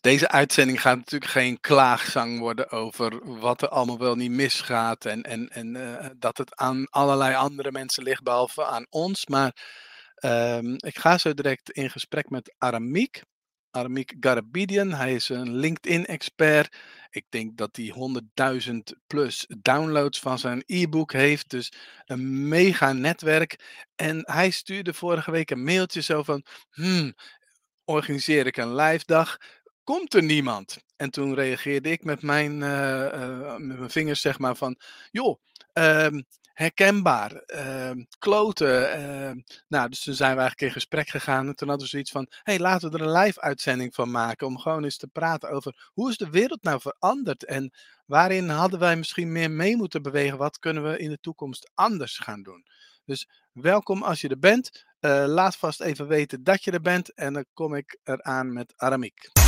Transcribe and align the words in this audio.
deze 0.00 0.28
uitzending 0.28 0.80
gaat 0.80 0.96
natuurlijk 0.96 1.30
geen 1.30 1.60
klaagzang 1.60 2.38
worden 2.38 2.70
over 2.70 3.38
wat 3.38 3.62
er 3.62 3.68
allemaal 3.68 3.98
wel 3.98 4.14
niet 4.14 4.30
misgaat. 4.30 5.04
En, 5.04 5.22
en, 5.22 5.48
en 5.48 5.74
uh, 5.74 6.06
dat 6.16 6.38
het 6.38 6.56
aan 6.56 6.86
allerlei 6.90 7.34
andere 7.34 7.72
mensen 7.72 8.02
ligt, 8.02 8.22
behalve 8.22 8.64
aan 8.64 8.86
ons. 8.90 9.26
Maar 9.26 9.52
um, 10.24 10.74
ik 10.76 10.98
ga 10.98 11.18
zo 11.18 11.34
direct 11.34 11.70
in 11.70 11.90
gesprek 11.90 12.30
met 12.30 12.54
Aramiek. 12.58 13.22
Aramiek 13.70 14.14
Garabidian. 14.20 14.92
Hij 14.92 15.14
is 15.14 15.28
een 15.28 15.56
LinkedIn-expert. 15.56 16.76
Ik 17.10 17.24
denk 17.28 17.56
dat 17.56 17.76
hij 17.76 17.94
100.000 18.70 18.78
plus 19.06 19.46
downloads 19.62 20.20
van 20.20 20.38
zijn 20.38 20.62
e-book 20.66 21.12
heeft. 21.12 21.50
Dus 21.50 21.72
een 22.04 22.48
mega 22.48 22.92
netwerk. 22.92 23.84
En 23.94 24.20
hij 24.24 24.50
stuurde 24.50 24.94
vorige 24.94 25.30
week 25.30 25.50
een 25.50 25.64
mailtje 25.64 26.02
zo 26.02 26.22
van: 26.22 26.44
hmm, 26.70 27.14
organiseer 27.84 28.46
ik 28.46 28.56
een 28.56 28.74
live 28.74 29.04
dag? 29.04 29.36
Komt 29.88 30.14
er 30.14 30.22
niemand? 30.22 30.78
En 30.96 31.10
toen 31.10 31.34
reageerde 31.34 31.90
ik 31.90 32.04
met 32.04 32.22
mijn, 32.22 32.52
uh, 32.60 33.56
met 33.56 33.78
mijn 33.78 33.90
vingers, 33.90 34.20
zeg 34.20 34.38
maar, 34.38 34.56
van: 34.56 34.76
joh, 35.10 35.40
uh, 35.74 36.06
herkenbaar, 36.52 37.42
uh, 37.46 38.04
kloten. 38.18 39.00
Uh, 39.00 39.42
nou, 39.68 39.88
dus 39.88 40.00
toen 40.00 40.14
zijn 40.14 40.34
we 40.34 40.40
eigenlijk 40.40 40.60
in 40.60 40.80
gesprek 40.80 41.08
gegaan. 41.08 41.46
En 41.46 41.56
toen 41.56 41.68
hadden 41.68 41.86
we 41.86 41.92
zoiets 41.92 42.10
van: 42.10 42.26
hey, 42.42 42.58
laten 42.58 42.90
we 42.90 42.98
er 42.98 43.04
een 43.04 43.22
live 43.22 43.40
uitzending 43.40 43.94
van 43.94 44.10
maken. 44.10 44.46
Om 44.46 44.58
gewoon 44.58 44.84
eens 44.84 44.96
te 44.96 45.06
praten 45.06 45.50
over 45.50 45.90
hoe 45.94 46.10
is 46.10 46.16
de 46.16 46.30
wereld 46.30 46.62
nou 46.62 46.80
veranderd? 46.80 47.44
En 47.44 47.72
waarin 48.06 48.48
hadden 48.48 48.78
wij 48.78 48.96
misschien 48.96 49.32
meer 49.32 49.50
mee 49.50 49.76
moeten 49.76 50.02
bewegen? 50.02 50.38
Wat 50.38 50.58
kunnen 50.58 50.90
we 50.90 50.98
in 50.98 51.10
de 51.10 51.20
toekomst 51.20 51.70
anders 51.74 52.18
gaan 52.18 52.42
doen? 52.42 52.64
Dus 53.04 53.28
welkom 53.52 54.02
als 54.02 54.20
je 54.20 54.28
er 54.28 54.38
bent. 54.38 54.86
Uh, 55.00 55.24
laat 55.26 55.56
vast 55.56 55.80
even 55.80 56.08
weten 56.08 56.42
dat 56.42 56.64
je 56.64 56.70
er 56.70 56.80
bent. 56.80 57.14
En 57.14 57.32
dan 57.32 57.44
kom 57.52 57.74
ik 57.74 57.98
eraan 58.04 58.52
met 58.52 58.72
Aramiek. 58.76 59.47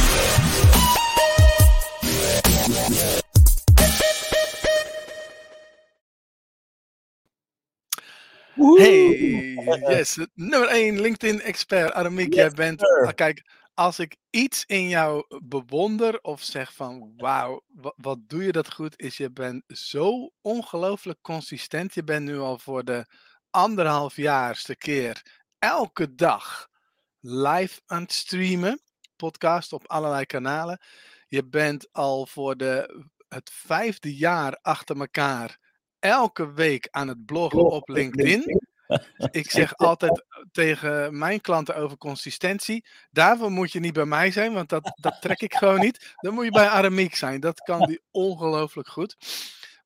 Hey, 8.77 9.55
yes, 9.88 10.19
nummer 10.34 10.69
1 10.69 11.00
LinkedIn-expert 11.00 11.92
Aramiek, 11.92 12.34
yes, 12.34 12.36
jij 12.36 12.50
bent. 12.50 12.81
Sir. 12.81 13.14
Kijk, 13.14 13.42
als 13.75 13.98
ik 13.98 14.16
iets 14.31 14.64
in 14.66 14.88
jou 14.88 15.25
bewonder 15.44 16.19
of 16.20 16.42
zeg 16.42 16.75
van 16.75 17.12
wauw, 17.16 17.62
wat, 17.66 17.94
wat, 17.97 18.19
doe 18.27 18.44
je 18.44 18.53
dat 18.53 18.72
goed, 18.72 19.00
is 19.00 19.16
je 19.16 19.31
bent 19.31 19.62
zo 19.66 20.31
ongelooflijk 20.41 21.19
consistent. 21.22 21.94
Je 21.94 22.05
bent 22.05 22.25
nu 22.25 22.38
al 22.38 22.58
voor 22.58 22.84
de 22.84 23.06
anderhalfjaarste 23.50 24.77
keer 24.77 25.42
elke 25.58 26.14
dag 26.14 26.69
live 27.20 27.81
aan 27.86 28.03
het 28.03 28.12
streamen, 28.12 28.83
podcast 29.20 29.72
op 29.72 29.88
allerlei 29.88 30.26
kanalen. 30.26 30.80
Je 31.28 31.44
bent 31.44 31.92
al 31.92 32.26
voor 32.26 32.56
de, 32.56 33.04
het 33.28 33.50
vijfde 33.52 34.16
jaar 34.16 34.58
achter 34.62 35.00
elkaar 35.00 35.58
elke 35.98 36.52
week 36.52 36.88
aan 36.90 37.08
het 37.08 37.24
bloggen 37.24 37.70
op 37.70 37.88
LinkedIn. 37.88 38.42
Ik 39.30 39.50
zeg 39.50 39.76
altijd 39.76 40.24
tegen 40.52 41.18
mijn 41.18 41.41
klanten 41.41 41.76
over 41.76 41.96
consistentie. 41.96 42.86
Daarvoor 43.10 43.50
moet 43.50 43.72
je 43.72 43.80
niet 43.80 43.92
bij 43.92 44.04
mij 44.04 44.30
zijn, 44.30 44.52
want 44.52 44.68
dat, 44.68 44.92
dat 45.00 45.16
trek 45.20 45.41
ik 45.41 45.54
gewoon 45.54 45.80
niet. 45.80 46.14
Dan 46.16 46.34
moet 46.34 46.44
je 46.44 46.50
bij 46.50 46.68
Aramiek 46.68 47.14
zijn. 47.14 47.41
Dat 47.41 47.60
kan 47.60 47.86
die 47.86 48.00
ongelooflijk 48.10 48.88
goed. 48.88 49.16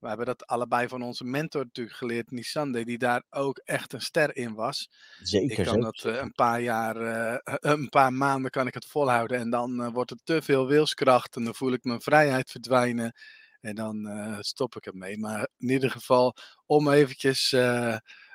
We 0.05 0.11
hebben 0.11 0.27
dat 0.27 0.47
allebei 0.47 0.89
van 0.89 1.03
onze 1.03 1.25
mentor 1.25 1.65
natuurlijk 1.65 1.97
geleerd, 1.97 2.31
Nisande, 2.31 2.85
die 2.85 2.99
daar 2.99 3.23
ook 3.31 3.59
echt 3.59 3.93
een 3.93 4.01
ster 4.01 4.37
in 4.37 4.55
was. 4.55 4.91
Zeker. 5.23 5.59
Ik 5.59 5.65
kan 5.65 5.81
dat 5.81 6.05
uh, 6.07 6.17
een 6.17 6.33
paar 6.33 6.61
jaar, 6.61 6.97
uh, 7.01 7.37
een 7.73 7.89
paar 7.89 8.13
maanden 8.13 8.51
kan 8.51 8.67
ik 8.67 8.75
het 8.75 8.87
volhouden 8.87 9.39
en 9.39 9.51
dan 9.51 9.81
uh, 9.81 9.89
wordt 9.93 10.11
het 10.11 10.21
te 10.25 10.43
veel 10.43 10.67
wilskracht 10.67 11.37
en 11.37 11.45
dan 11.45 11.55
voel 11.55 11.73
ik 11.73 11.85
mijn 11.85 12.01
vrijheid 12.01 12.51
verdwijnen. 12.51 13.13
En 13.61 13.75
dan 13.75 14.09
stop 14.41 14.77
ik 14.77 14.87
ermee. 14.87 15.19
Maar 15.19 15.49
in 15.59 15.71
ieder 15.71 15.91
geval, 15.91 16.37
om 16.67 16.89
eventjes 16.89 17.55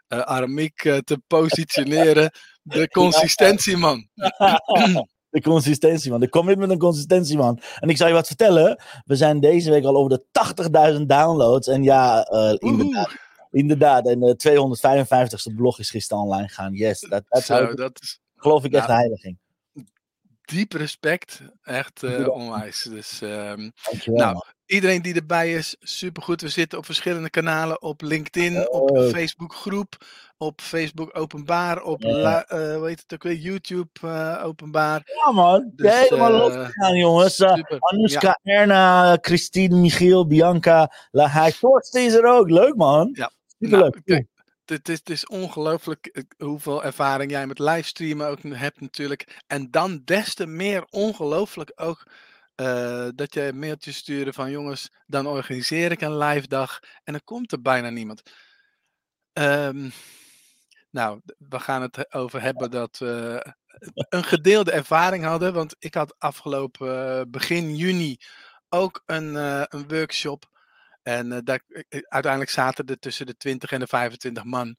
Aramiek 0.08 0.82
te 0.82 1.22
positioneren. 1.28 2.32
De 2.62 2.88
consistentie, 2.88 3.78
man. 3.78 4.10
De 5.30 5.42
consistentie, 5.42 6.12
man. 6.12 6.20
De 6.20 6.30
commitment 6.30 6.72
en 6.72 6.78
consistentie, 6.78 7.38
man. 7.38 7.60
En 7.80 7.90
ik 7.90 7.98
zal 7.98 8.08
je 8.08 8.14
wat 8.14 8.28
vertellen. 8.28 8.84
We 9.06 9.16
zijn 9.16 9.40
deze 9.40 9.70
week 9.70 9.84
al 9.84 9.96
over 9.96 10.10
de 10.10 10.96
80.000 11.00 11.06
downloads. 11.06 11.68
En 11.68 11.84
ja, 11.84 12.28
inderdaad. 12.58 13.12
Inderdaad. 13.52 14.08
En 14.08 14.20
de 14.20 14.68
255ste 15.52 15.56
blog 15.56 15.80
is 15.80 15.90
gisteren 15.90 16.24
online 16.24 16.48
gegaan. 16.48 16.74
Yes. 16.74 17.00
Dat, 17.00 17.24
dat, 17.28 17.78
dat 17.78 18.02
is, 18.02 18.20
geloof 18.36 18.64
ik 18.64 18.74
echt 18.74 18.88
nou, 18.88 19.00
heiliging 19.00 19.38
diep 20.50 20.74
respect. 20.74 21.42
Echt 21.64 22.04
uh, 22.04 22.28
onwijs. 22.28 22.84
Dus, 22.84 23.22
um, 23.22 23.72
nou, 24.06 24.34
man. 24.34 24.44
Iedereen 24.70 25.02
die 25.02 25.14
erbij 25.16 25.54
is, 25.54 25.76
supergoed. 25.80 26.42
We 26.42 26.50
zitten 26.50 26.78
op 26.78 26.86
verschillende 26.86 27.30
kanalen. 27.30 27.82
Op 27.82 28.02
LinkedIn, 28.02 28.70
op 28.70 28.92
Oh. 28.92 29.10
Facebook 29.10 29.54
groep, 29.54 29.98
op 30.38 30.62
Facebook 30.62 31.18
openbaar, 31.18 31.82
op 31.82 32.02
Ja. 32.02 32.18
la, 32.18 32.52
uh, 32.52 32.76
hoe 32.76 32.88
heet 32.88 33.00
het 33.02 33.14
ook 33.14 33.24
weer, 33.24 33.36
YouTube 33.36 33.90
uh, 34.06 34.42
openbaar. 34.44 35.02
Ja, 35.26 35.32
man. 35.32 35.72
Dus, 35.76 36.00
Helemaal 36.00 36.34
eh, 36.34 36.38
losgegaan, 36.40 36.96
jongens. 36.98 37.40
Uh, 37.40 37.54
super. 37.56 37.80
Anoushka, 37.80 38.40
Erna, 38.44 39.18
Christine, 39.22 39.76
Michiel, 39.76 40.28
Bianca, 40.28 40.92
Lahai. 41.12 41.52
Torsten 41.60 42.06
is 42.06 42.14
er 42.14 42.26
ook. 42.26 42.50
Leuk, 42.50 42.76
man. 42.76 43.10
Ja. 43.14 43.32
Superleuk. 43.60 44.02
Nou, 44.06 44.26
het 44.66 44.90
is, 44.90 44.98
het 44.98 45.10
is 45.10 45.28
ongelooflijk 45.28 46.06
eh, 46.06 46.24
hoeveel 46.48 46.84
ervaring 46.84 47.32
jij 47.32 47.48
met 47.48 47.60
livestreamen 47.60 48.28
ook 48.28 48.40
hebt 48.44 48.82
natuurlijk. 48.82 49.42
En 49.48 49.72
dan 49.72 50.02
des 50.06 50.34
te 50.34 50.46
meer 50.46 50.86
ongelooflijk 50.90 51.72
ook 51.76 52.04
uh, 52.60 53.08
dat 53.16 53.34
je 53.34 53.42
een 53.42 53.60
mailtje 53.60 53.92
sturen 53.92 54.34
van 54.34 54.52
jongens, 54.52 54.90
dan 55.06 55.28
organiseer 55.28 55.92
ik 55.92 56.02
een 56.02 56.18
live 56.18 56.48
dag 56.48 56.80
en 57.04 57.14
dan 57.14 57.24
komt 57.24 57.52
er 57.52 57.62
bijna 57.62 57.90
niemand. 57.90 58.22
Um, 59.34 59.92
nou, 60.92 61.22
we 61.38 61.60
gaan 61.60 61.82
het 61.82 62.14
over 62.14 62.42
hebben 62.42 62.72
dat 62.72 62.98
we 62.98 63.46
een 64.10 64.24
gedeelde 64.24 64.72
ervaring 64.72 65.24
hadden. 65.24 65.54
Want 65.54 65.76
ik 65.80 65.94
had 65.94 66.16
afgelopen 66.18 67.18
uh, 67.18 67.22
begin 67.28 67.76
juni 67.76 68.18
ook 68.70 69.04
een, 69.06 69.34
uh, 69.34 69.64
een 69.68 69.88
workshop. 69.88 70.50
En 71.04 71.44
daar, 71.44 71.62
uiteindelijk 71.90 72.52
zaten 72.52 72.86
er 72.86 73.00
tussen 73.00 73.26
de 73.26 73.38
20 73.38 73.72
en 73.72 73.80
de 73.80 73.88
25 73.88 74.44
man. 74.44 74.76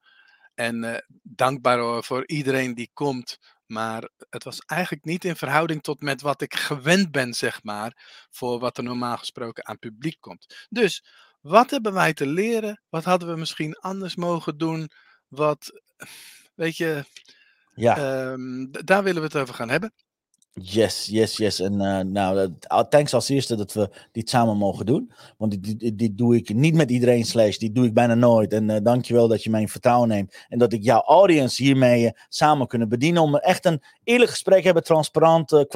En 0.54 1.04
dankbaar 1.22 2.04
voor 2.04 2.26
iedereen 2.26 2.74
die 2.74 2.90
komt. 2.92 3.38
Maar 3.70 4.08
het 4.30 4.44
was 4.44 4.58
eigenlijk 4.66 5.04
niet 5.04 5.24
in 5.24 5.36
verhouding 5.36 5.82
tot 5.82 6.02
met 6.02 6.20
wat 6.20 6.40
ik 6.40 6.54
gewend 6.54 7.10
ben, 7.10 7.34
zeg 7.34 7.62
maar. 7.62 8.26
Voor 8.30 8.58
wat 8.58 8.76
er 8.76 8.84
normaal 8.84 9.16
gesproken 9.16 9.66
aan 9.66 9.78
publiek 9.78 10.16
komt. 10.20 10.66
Dus 10.68 11.04
wat 11.40 11.70
hebben 11.70 11.92
wij 11.92 12.12
te 12.12 12.26
leren? 12.26 12.82
Wat 12.88 13.04
hadden 13.04 13.28
we 13.28 13.36
misschien 13.36 13.78
anders 13.78 14.16
mogen 14.16 14.58
doen? 14.58 14.90
Wat, 15.28 15.80
weet 16.54 16.76
je, 16.76 17.04
ja. 17.74 18.30
um, 18.32 18.70
daar 18.70 19.02
willen 19.02 19.20
we 19.20 19.26
het 19.26 19.36
over 19.36 19.54
gaan 19.54 19.70
hebben. 19.70 19.92
Yes, 20.54 21.06
yes, 21.06 21.36
yes. 21.36 21.60
En 21.60 21.72
uh, 21.72 21.98
nou, 21.98 22.54
thanks 22.88 23.14
als 23.14 23.28
eerste 23.28 23.56
dat 23.56 23.72
we 23.72 23.90
dit 24.12 24.30
samen 24.30 24.56
mogen 24.56 24.86
doen. 24.86 25.12
Want 25.36 25.62
dit, 25.62 25.98
dit, 25.98 26.18
doe 26.18 26.36
ik 26.36 26.54
niet 26.54 26.74
met 26.74 26.90
iedereen 26.90 27.24
slash, 27.24 27.56
dit 27.56 27.74
doe 27.74 27.86
ik 27.86 27.94
bijna 27.94 28.14
nooit. 28.14 28.52
En 28.52 28.68
uh, 28.68 28.76
dankjewel 28.82 29.28
dat 29.28 29.42
je 29.42 29.50
mijn 29.50 29.68
vertrouwen 29.68 30.08
neemt. 30.08 30.34
En 30.48 30.58
dat 30.58 30.72
ik 30.72 30.82
jouw 30.82 31.00
audience 31.00 31.62
hiermee 31.62 32.04
uh, 32.04 32.10
samen 32.28 32.66
kunnen 32.66 32.88
bedienen. 32.88 33.22
Om 33.22 33.36
echt 33.36 33.64
een 33.64 33.82
eerlijk 34.04 34.30
gesprek 34.30 34.58
te 34.58 34.64
hebben, 34.64 34.84
transparant, 34.84 35.66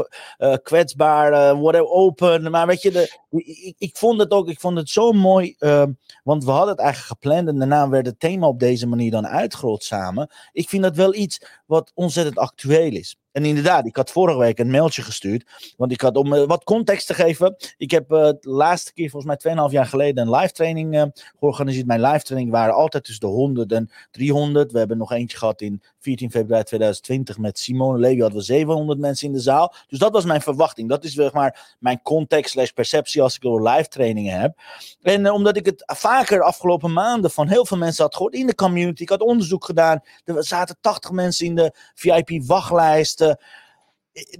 kwetsbaar, 0.63 1.61
whatever, 1.61 1.89
open. 1.89 2.51
Maar 2.51 2.67
weet 2.67 2.83
je, 2.83 2.91
de, 2.91 3.19
ik, 3.31 3.75
ik, 3.79 3.97
vond 3.97 4.21
het 4.21 4.31
ook, 4.31 4.49
ik 4.49 4.61
vond 4.61 4.77
het 4.77 4.91
zo 4.91 5.13
mooi. 5.13 5.55
ehm, 5.59 5.93
want 6.25 6.45
we 6.45 6.51
hadden 6.51 6.71
het 6.71 6.81
eigenlijk 6.81 7.13
gepland 7.13 7.49
en 7.49 7.59
daarna 7.59 7.89
werd 7.89 8.07
het 8.07 8.21
thema 8.21 8.47
op 8.47 8.61
deze 8.61 8.87
manier 8.87 9.11
dan 9.11 9.27
uitgerold 9.27 9.84
samen. 9.84 10.31
Ik 10.53 10.69
vind 10.69 10.83
dat 10.83 10.97
wel 10.97 11.15
iets 11.15 11.41
wat 11.67 11.93
ontzettend 11.95 12.39
actueel 12.39 12.93
is. 12.93 13.17
En 13.34 13.45
inderdaad, 13.45 13.87
ik 13.87 13.97
had 13.97 14.11
vorige 14.11 14.39
week 14.39 14.59
een 14.59 14.71
mailtje 14.71 15.03
gestuurd. 15.03 15.75
Want 15.77 15.92
ik 15.92 16.01
had, 16.01 16.16
om 16.16 16.33
uh, 16.33 16.45
wat 16.45 16.65
context 16.65 17.07
te 17.07 17.15
geven. 17.15 17.57
Ik 17.77 17.91
heb 17.91 18.13
uh, 18.13 18.19
de 18.19 18.39
laatste 18.41 18.92
keer, 18.92 19.10
volgens 19.10 19.45
mij 19.45 19.54
2,5 19.69 19.72
jaar 19.72 19.86
geleden, 19.86 20.27
een 20.27 20.36
live 20.36 20.53
training 20.53 20.95
uh, 20.95 21.04
georganiseerd. 21.39 21.86
Mijn 21.86 22.01
live 22.01 22.25
training 22.25 22.53
waren 22.53 22.75
altijd 22.75 23.04
tussen 23.04 23.28
de 23.28 23.34
100 23.34 23.72
en 23.72 23.91
300. 24.10 24.72
We 24.72 24.78
hebben 24.78 24.98
nog 24.98 25.13
eentje 25.13 25.39
gehad 25.39 25.60
in 25.60 25.83
14 26.04 26.30
februari 26.30 26.65
2020 26.65 27.39
met 27.39 27.59
Simone 27.59 27.98
Levy. 27.98 28.21
Hadden 28.21 28.39
we 28.39 28.45
700 28.45 28.98
mensen 28.98 29.27
in 29.27 29.33
de 29.33 29.41
zaal. 29.41 29.74
Dus 29.89 29.98
dat 29.98 30.12
was 30.12 30.24
mijn 30.24 30.41
verwachting. 30.41 30.89
Dat 30.89 31.04
is 31.04 31.12
zeg 31.12 31.33
maar 31.33 31.77
mijn 31.78 32.03
context 32.03 32.51
slash 32.51 32.71
perceptie 32.71 33.22
als 33.22 33.36
ik 33.36 33.45
over 33.45 33.68
live 33.68 33.89
trainingen 33.89 34.41
heb. 34.41 34.59
En 35.03 35.30
omdat 35.30 35.56
ik 35.56 35.66
het 35.66 35.83
vaker 35.86 36.42
afgelopen 36.42 36.92
maanden 36.92 37.30
van 37.30 37.48
heel 37.48 37.66
veel 37.66 37.77
mensen 37.77 38.04
had 38.04 38.15
gehoord 38.15 38.34
in 38.34 38.47
de 38.47 38.54
community. 38.54 39.03
Ik 39.03 39.09
had 39.09 39.21
onderzoek 39.21 39.65
gedaan. 39.65 40.01
Er 40.24 40.45
zaten 40.45 40.77
80 40.80 41.10
mensen 41.10 41.47
in 41.47 41.54
de 41.54 41.72
VIP 41.95 42.45
wachtlijst 42.47 43.36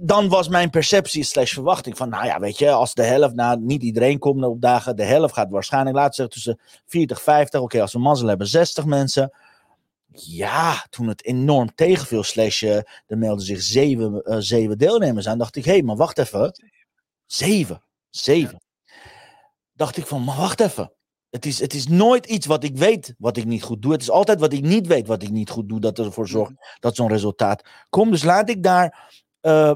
dan 0.01 0.29
was 0.29 0.47
mijn 0.47 0.69
perceptie 0.69 1.23
slash 1.23 1.53
verwachting 1.53 1.97
van, 1.97 2.09
nou 2.09 2.25
ja, 2.25 2.39
weet 2.39 2.57
je, 2.57 2.71
als 2.71 2.93
de 2.93 3.03
helft, 3.03 3.35
nou 3.35 3.59
niet 3.59 3.83
iedereen 3.83 4.19
komt 4.19 4.43
op 4.43 4.61
dagen, 4.61 4.95
de 4.95 5.03
helft 5.03 5.33
gaat 5.33 5.49
waarschijnlijk, 5.49 5.95
laten 5.95 6.09
we 6.09 6.15
zeggen, 6.15 6.33
tussen 6.33 6.81
40, 6.85 7.21
50, 7.21 7.61
oké, 7.61 7.81
als 7.81 7.93
we 7.93 7.99
mazzel 7.99 8.27
hebben, 8.27 8.47
60 8.47 8.85
mensen. 8.85 9.31
Ja, 10.15 10.85
toen 10.89 11.07
het 11.07 11.25
enorm 11.25 11.75
tegenviel, 11.75 12.23
slash, 12.23 12.61
uh, 12.61 12.75
er 13.05 13.17
melden 13.17 13.45
zich 13.45 13.61
zeven, 13.61 14.21
uh, 14.23 14.35
zeven 14.39 14.77
deelnemers 14.77 15.27
aan, 15.27 15.37
dacht 15.37 15.55
ik, 15.55 15.65
hé, 15.65 15.71
hey, 15.71 15.81
maar 15.81 15.95
wacht 15.95 16.17
even. 16.17 16.51
Zeven. 17.25 17.83
Zeven. 18.09 18.61
Dacht 19.73 19.97
ik 19.97 20.05
van, 20.05 20.23
maar 20.23 20.37
wacht 20.37 20.59
even. 20.59 20.93
Het 21.29 21.45
is, 21.45 21.59
het 21.59 21.73
is 21.73 21.87
nooit 21.87 22.25
iets 22.25 22.45
wat 22.45 22.63
ik 22.63 22.77
weet 22.77 23.13
wat 23.17 23.37
ik 23.37 23.45
niet 23.45 23.63
goed 23.63 23.81
doe. 23.81 23.91
Het 23.91 24.01
is 24.01 24.09
altijd 24.09 24.39
wat 24.39 24.53
ik 24.53 24.61
niet 24.61 24.87
weet 24.87 25.07
wat 25.07 25.23
ik 25.23 25.29
niet 25.29 25.49
goed 25.49 25.69
doe 25.69 25.79
dat 25.79 25.99
ervoor 25.99 26.27
zorgt 26.27 26.51
Mhm. 26.51 26.59
dat 26.79 26.95
zo'n 26.95 27.07
resultaat 27.07 27.69
komt. 27.89 28.11
Dus 28.11 28.23
laat 28.23 28.49
ik 28.49 28.63
daar 28.63 29.13
eh, 29.41 29.73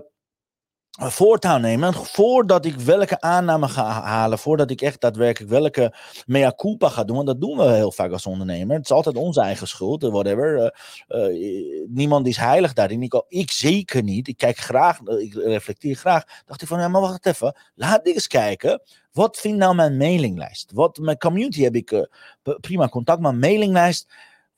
voortouw 0.91 1.57
nemen. 1.57 1.93
Voordat 1.93 2.65
ik 2.65 2.75
welke 2.75 3.21
aanname 3.21 3.67
ga 3.67 4.01
halen, 4.01 4.39
voordat 4.39 4.71
ik 4.71 4.81
echt 4.81 5.01
daadwerkelijk 5.01 5.51
welke 5.51 5.93
mea 6.25 6.53
culpa 6.55 6.89
ga 6.89 7.03
doen. 7.03 7.15
Want 7.15 7.27
dat 7.27 7.41
doen 7.41 7.57
we 7.57 7.63
heel 7.63 7.91
vaak 7.91 8.11
als 8.11 8.25
ondernemer. 8.25 8.75
Het 8.75 8.85
is 8.85 8.91
altijd 8.91 9.15
onze 9.15 9.41
eigen 9.41 9.67
schuld, 9.67 10.01
whatever. 10.01 10.73
Eh, 11.07 11.25
eh, 11.25 11.87
niemand 11.87 12.27
is 12.27 12.37
heilig 12.37 12.73
daarin. 12.73 13.03
Ik, 13.03 13.23
ik 13.27 13.51
zeker 13.51 14.03
niet. 14.03 14.27
Ik 14.27 14.37
kijk 14.37 14.57
graag, 14.57 14.99
eh, 15.03 15.19
ik 15.19 15.33
reflecteer 15.33 15.95
graag. 15.95 16.23
Dacht 16.45 16.61
ik 16.61 16.67
van, 16.67 16.79
ja, 16.79 16.87
maar 16.87 17.01
wacht 17.01 17.25
even. 17.25 17.55
Laat 17.75 18.07
ik 18.07 18.13
eens 18.13 18.27
kijken. 18.27 18.81
Wat 19.11 19.37
vindt 19.37 19.57
nou 19.57 19.75
mijn 19.75 19.97
mailinglijst? 19.97 20.71
Wat, 20.73 20.97
mijn 20.97 21.17
community 21.17 21.63
heb 21.63 21.75
ik 21.75 22.07
prima 22.61 22.87
contact. 22.87 23.21
Maar 23.21 23.35
mailinglijst 23.35 24.07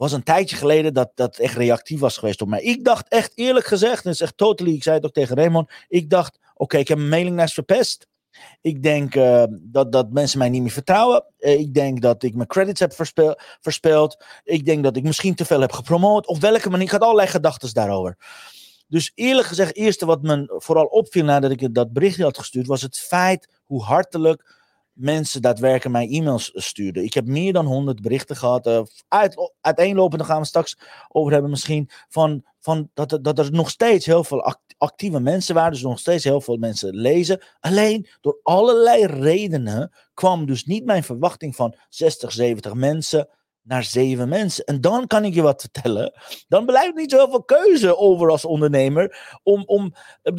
was 0.01 0.12
een 0.12 0.24
tijdje 0.24 0.56
geleden 0.56 0.94
dat 0.94 1.12
dat 1.15 1.38
echt 1.38 1.56
reactief 1.56 2.00
was 2.00 2.18
geweest 2.18 2.42
op 2.42 2.48
mij. 2.48 2.62
Ik 2.62 2.83
dacht 2.83 3.07
echt, 3.07 3.31
eerlijk 3.36 3.65
gezegd, 3.65 4.06
en 4.06 4.12
is 4.12 4.21
echt 4.21 4.38
totally, 4.38 4.74
ik 4.74 4.83
zei 4.83 4.95
het 4.95 5.06
ook 5.06 5.13
tegen 5.13 5.36
Raymond. 5.36 5.71
Ik 5.88 6.09
dacht, 6.09 6.39
oké, 6.53 6.77
ik 6.77 6.88
heb 6.88 6.98
mijn 6.98 7.09
mailinglijst 7.09 7.53
verpest. 7.53 8.07
Ik 8.62 8.83
denk 8.83 9.15
eh, 9.15 9.44
dat, 9.50 9.92
dat 9.92 10.12
mensen 10.12 10.39
mij 10.39 10.50
niet 10.50 10.62
meer 10.62 10.71
vertrouwen. 10.71 11.25
Eh, 11.38 11.59
ik 11.59 11.74
denk 11.74 12.01
dat 12.01 12.24
ik 12.24 12.36
mijn 12.36 12.48
credits 12.48 12.80
heb 12.80 12.94
verspeel, 12.94 13.39
verspeeld. 13.59 14.24
Ik 14.44 14.65
denk 14.65 14.83
dat 14.83 14.95
ik 14.95 15.03
misschien 15.03 15.36
te 15.36 15.45
veel 15.45 15.62
heb 15.62 15.71
gepromoot. 15.71 16.27
Op 16.27 16.39
welke 16.39 16.69
manier. 16.69 16.86
Ik 16.86 16.92
had 16.92 17.01
allerlei 17.01 17.27
gedachten 17.27 17.74
daarover. 17.74 18.18
Dus 18.88 19.12
eerlijk 19.15 19.48
gezegd, 19.48 19.75
eerste 19.75 20.06
wat 20.06 20.21
me 20.21 20.53
vooral 20.57 20.86
opviel 20.86 21.24
nadat 21.24 21.51
ik 21.51 21.74
dat 21.74 21.94
berichtje 21.94 22.24
had 22.24 22.38
gestuurd, 22.38 22.68
was 22.68 22.81
het 22.81 23.00
feit 23.00 23.48
hoe 23.65 23.83
hartelijk 23.83 24.61
mensen 25.01 25.42
daadwerkelijk 25.42 25.95
mij 25.95 26.09
e-mails 26.09 26.51
stuurden. 26.53 27.03
Ik 27.03 27.13
heb 27.13 27.25
meer 27.25 27.53
dan 27.53 27.65
100 27.65 28.01
berichten 28.01 28.36
gehad. 28.36 28.68
eh, 28.68 28.81
uit, 29.07 29.51
uiteenlopend, 29.62 30.24
gaan 30.24 30.42
we 30.42 30.48
straks 30.48 30.77
over 31.09 31.31
hebben 31.31 31.50
misschien. 31.51 31.89
Van, 32.09 32.44
van 32.59 32.89
dat, 32.94 33.19
dat 33.21 33.39
er 33.39 33.51
nog 33.51 33.69
steeds 33.69 34.06
heel 34.06 34.24
veel 34.24 34.42
act- 34.44 34.75
actieve 34.77 35.19
mensen 35.19 35.56
waren. 35.56 35.71
Dus 35.71 35.81
nog 35.81 36.00
steeds 36.00 36.24
heel 36.24 36.42
veel 36.42 36.57
mensen 36.57 36.95
lezen. 36.95 37.42
Alleen 37.59 38.07
door 38.21 38.39
allerlei 38.44 39.06
redenen 39.06 39.92
kwam 40.13 40.45
dus 40.45 40.65
niet 40.65 40.86
mijn 40.86 41.03
verwachting 41.03 41.56
van 41.56 41.75
60, 41.89 42.31
70 42.31 42.74
mensen 42.74 43.27
naar 43.63 43.83
7 43.83 44.30
mensen. 44.30 44.65
En 44.65 44.81
dan 44.81 45.07
kan 45.07 45.25
ik 45.25 45.33
je 45.33 45.42
wat 45.42 45.62
vertellen. 45.62 46.13
Dan 46.48 46.65
blijft 46.65 46.95
niet 46.95 47.12
zo 47.12 47.18
heel 47.18 47.30
veel 47.30 47.44
keuze 47.44 47.98
over 47.98 48.30
als 48.30 48.45
ondernemer. 48.45 49.39
Om, 49.44 49.63
om, 49.65 49.94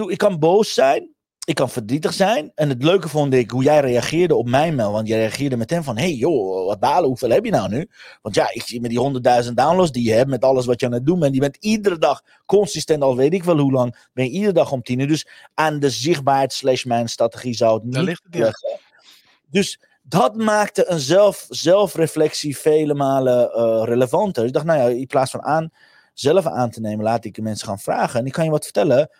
ik 0.06 0.18
kan 0.18 0.38
boos 0.38 0.74
zijn. 0.74 1.11
Ik 1.44 1.54
kan 1.54 1.70
verdrietig 1.70 2.12
zijn. 2.12 2.52
En 2.54 2.68
het 2.68 2.82
leuke 2.82 3.08
vond 3.08 3.34
ik 3.34 3.50
hoe 3.50 3.62
jij 3.62 3.80
reageerde 3.80 4.34
op 4.34 4.48
mijn 4.48 4.74
mail. 4.74 4.92
Want 4.92 5.08
jij 5.08 5.18
reageerde 5.18 5.56
meteen 5.56 5.84
van: 5.84 5.96
hey 5.96 6.12
joh, 6.12 6.66
wat 6.66 6.80
balen, 6.80 7.08
hoeveel 7.08 7.30
heb 7.30 7.44
je 7.44 7.50
nou 7.50 7.68
nu? 7.68 7.88
Want 8.22 8.34
ja, 8.34 8.52
ik 8.52 8.62
zie 8.62 8.80
met 8.80 8.90
die 8.90 9.44
100.000 9.44 9.52
downloads 9.52 9.92
die 9.92 10.04
je 10.04 10.12
hebt, 10.12 10.30
met 10.30 10.44
alles 10.44 10.66
wat 10.66 10.80
je 10.80 10.86
aan 10.86 10.92
het 10.92 11.06
doen 11.06 11.18
bent. 11.18 11.34
Je 11.34 11.40
bent 11.40 11.56
iedere 11.60 11.98
dag 11.98 12.22
consistent, 12.46 13.02
al 13.02 13.16
weet 13.16 13.32
ik 13.32 13.44
wel 13.44 13.58
hoe 13.58 13.72
lang, 13.72 14.08
ben 14.12 14.24
je 14.24 14.30
iedere 14.30 14.52
dag 14.52 14.72
om 14.72 14.82
tien 14.82 14.98
uur. 14.98 15.08
Dus 15.08 15.26
aan 15.54 15.80
de 15.80 15.90
zichtbaarheid 15.90 16.52
slash 16.52 16.84
mijn 16.84 17.08
strategie 17.08 17.54
zou 17.54 17.74
het 17.74 17.84
niet 17.84 17.96
ligt 17.96 18.22
het. 18.30 18.80
Dus 19.50 19.80
dat 20.02 20.36
maakte 20.36 20.90
een 20.90 21.00
zelf, 21.00 21.46
zelfreflectie 21.48 22.58
vele 22.58 22.94
malen 22.94 23.52
eh, 23.52 23.82
relevanter. 23.84 24.44
Ik 24.44 24.52
dacht, 24.52 24.64
nou 24.64 24.78
ja, 24.78 24.98
in 24.98 25.06
plaats 25.06 25.30
van 25.30 25.42
aan, 25.42 25.70
zelf 26.14 26.46
aan 26.46 26.70
te 26.70 26.80
nemen, 26.80 27.04
laat 27.04 27.24
ik 27.24 27.40
mensen 27.40 27.66
gaan 27.68 27.78
vragen. 27.78 28.20
En 28.20 28.26
ik 28.26 28.32
kan 28.32 28.44
je 28.44 28.50
wat 28.50 28.64
vertellen, 28.64 29.10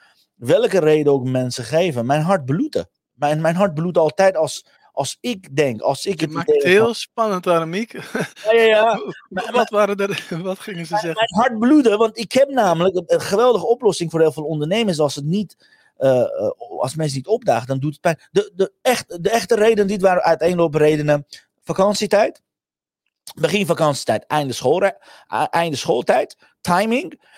welke 0.45 0.79
reden 0.79 1.13
ook 1.13 1.25
mensen 1.25 1.65
geven. 1.65 2.07
Mijn 2.07 2.23
hart 2.23 2.45
bloedde. 2.45 2.89
Mijn, 3.13 3.41
mijn 3.41 3.55
hart 3.55 3.75
bloedt 3.75 3.99
altijd 3.99 4.37
als, 4.37 4.67
als 4.93 5.17
ik 5.21 5.57
denk, 5.57 5.81
als 5.81 6.07
ik 6.07 6.21
het 6.21 6.31
maakt 6.31 6.53
het 6.53 6.63
heel 6.63 6.95
spannend, 6.95 7.47
Aramiek. 7.47 7.93
Ja, 7.93 8.53
ja, 8.53 8.63
ja. 8.63 9.01
Wat, 9.53 9.71
waren 9.71 9.97
er, 9.97 10.27
wat 10.43 10.59
gingen 10.59 10.87
ze 10.87 10.97
zeggen? 10.97 11.15
mijn 11.15 11.35
hart 11.35 11.59
bloeden, 11.59 11.99
want 11.99 12.19
ik 12.19 12.33
heb 12.33 12.49
namelijk 12.49 12.97
een, 12.97 13.05
een 13.07 13.21
geweldige 13.21 13.67
oplossing 13.67 14.11
voor 14.11 14.21
heel 14.21 14.33
veel 14.33 14.45
ondernemers. 14.45 14.99
Als, 14.99 15.15
het 15.15 15.25
niet, 15.25 15.69
eh, 15.97 16.21
eh, 16.21 16.51
als 16.79 16.95
mensen 16.95 17.17
niet 17.17 17.27
opdagen, 17.27 17.67
dan 17.67 17.79
doet 17.79 17.93
het 17.93 18.01
pijn. 18.01 18.21
De, 18.31 18.53
de, 18.55 18.73
echt, 18.83 19.23
de 19.23 19.31
echte 19.31 19.55
redenen, 19.55 19.87
dit 19.87 20.03
waren 20.03 20.23
uiteenlopen 20.23 20.81
redenen. 20.81 21.27
Vakantietijd, 21.63 22.43
begin 23.35 23.67
vakantietijd, 23.67 24.27
einde, 24.27 24.53
schoolre- 24.53 24.99
eh, 25.27 25.45
einde 25.51 25.77
schooltijd, 25.77 26.37
timing. 26.61 27.31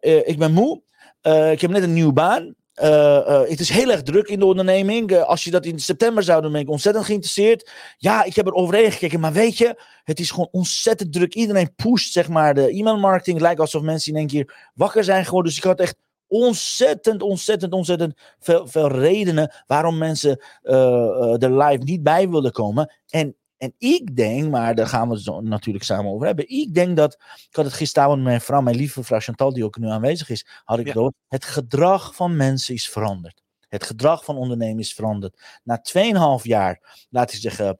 Ik 0.00 0.38
ben 0.38 0.52
moe, 0.52 0.82
Eh, 1.24 1.52
ik 1.52 1.60
heb 1.60 1.70
net 1.70 1.82
een 1.82 1.92
nieuwe 1.92 2.12
baan. 2.12 2.54
Eh, 2.74 3.16
eh, 3.16 3.48
het 3.48 3.60
is 3.60 3.68
heel 3.68 3.90
erg 3.90 4.02
druk 4.02 4.28
in 4.28 4.38
de 4.38 4.44
onderneming. 4.44 5.16
Als 5.16 5.44
je 5.44 5.50
dat 5.50 5.64
in 5.64 5.78
september 5.78 6.22
zou 6.22 6.42
doen, 6.42 6.52
ben 6.52 6.60
ik 6.60 6.70
ontzettend 6.70 7.04
geïnteresseerd. 7.04 7.70
Ja, 7.98 8.24
ik 8.24 8.34
heb 8.34 8.46
er 8.46 8.52
overheen 8.52 8.92
gekeken, 8.92 9.20
maar 9.20 9.32
weet 9.32 9.58
je, 9.58 9.82
het 10.04 10.20
is 10.20 10.30
gewoon 10.30 10.48
ontzettend 10.50 11.12
druk. 11.12 11.34
Iedereen 11.34 11.74
pusht, 11.74 12.12
zeg 12.12 12.28
maar, 12.28 12.54
de 12.54 12.70
e-mailmarketing. 12.70 13.36
Het 13.36 13.44
lijkt 13.44 13.60
alsof 13.60 13.82
mensen 13.82 14.12
in 14.12 14.18
één 14.18 14.26
keer 14.26 14.70
wakker 14.74 15.04
zijn 15.04 15.24
geworden. 15.24 15.50
Dus 15.50 15.58
ik 15.58 15.66
had 15.66 15.80
echt 15.80 15.96
ontzettend, 16.26 17.22
ontzettend, 17.22 17.72
ontzettend 17.72 18.20
veel, 18.38 18.66
veel 18.66 18.90
redenen 18.90 19.54
waarom 19.66 19.98
mensen 19.98 20.40
er 20.62 21.62
live 21.62 21.82
niet 21.84 22.02
bij 22.02 22.28
wilden 22.28 22.52
komen. 22.52 22.94
En, 23.08 23.36
en 23.64 23.74
ik 23.78 24.16
denk, 24.16 24.50
maar 24.50 24.74
daar 24.74 24.86
gaan 24.86 25.08
we 25.08 25.14
het 25.14 25.44
natuurlijk 25.44 25.84
samen 25.84 26.12
over 26.12 26.26
hebben. 26.26 26.48
Ik 26.48 26.74
denk 26.74 26.96
dat, 26.96 27.12
ik 27.48 27.56
had 27.56 27.64
het 27.64 27.74
gisteravond 27.74 28.16
met 28.16 28.26
mijn 28.26 28.40
vrouw, 28.40 28.60
mijn 28.60 28.76
lieve 28.76 29.04
vrouw 29.04 29.20
Chantal, 29.20 29.52
die 29.52 29.64
ook 29.64 29.78
nu 29.78 29.88
aanwezig 29.88 30.28
is, 30.28 30.46
had 30.64 30.78
ik 30.78 30.84
Ja. 30.86 30.92
het 30.92 31.00
over. 31.00 31.14
Het 31.28 31.44
gedrag 31.44 32.14
van 32.14 32.36
mensen 32.36 32.74
is 32.74 32.88
veranderd. 32.88 33.42
Het 33.68 33.84
gedrag 33.84 34.24
van 34.24 34.36
ondernemers 34.36 34.88
is 34.88 34.94
veranderd. 34.94 35.60
Na 35.62 35.80
2,5 35.82 36.44
jaar, 36.44 37.06
laten 37.10 37.34
we 37.34 37.40
zeggen, 37.40 37.78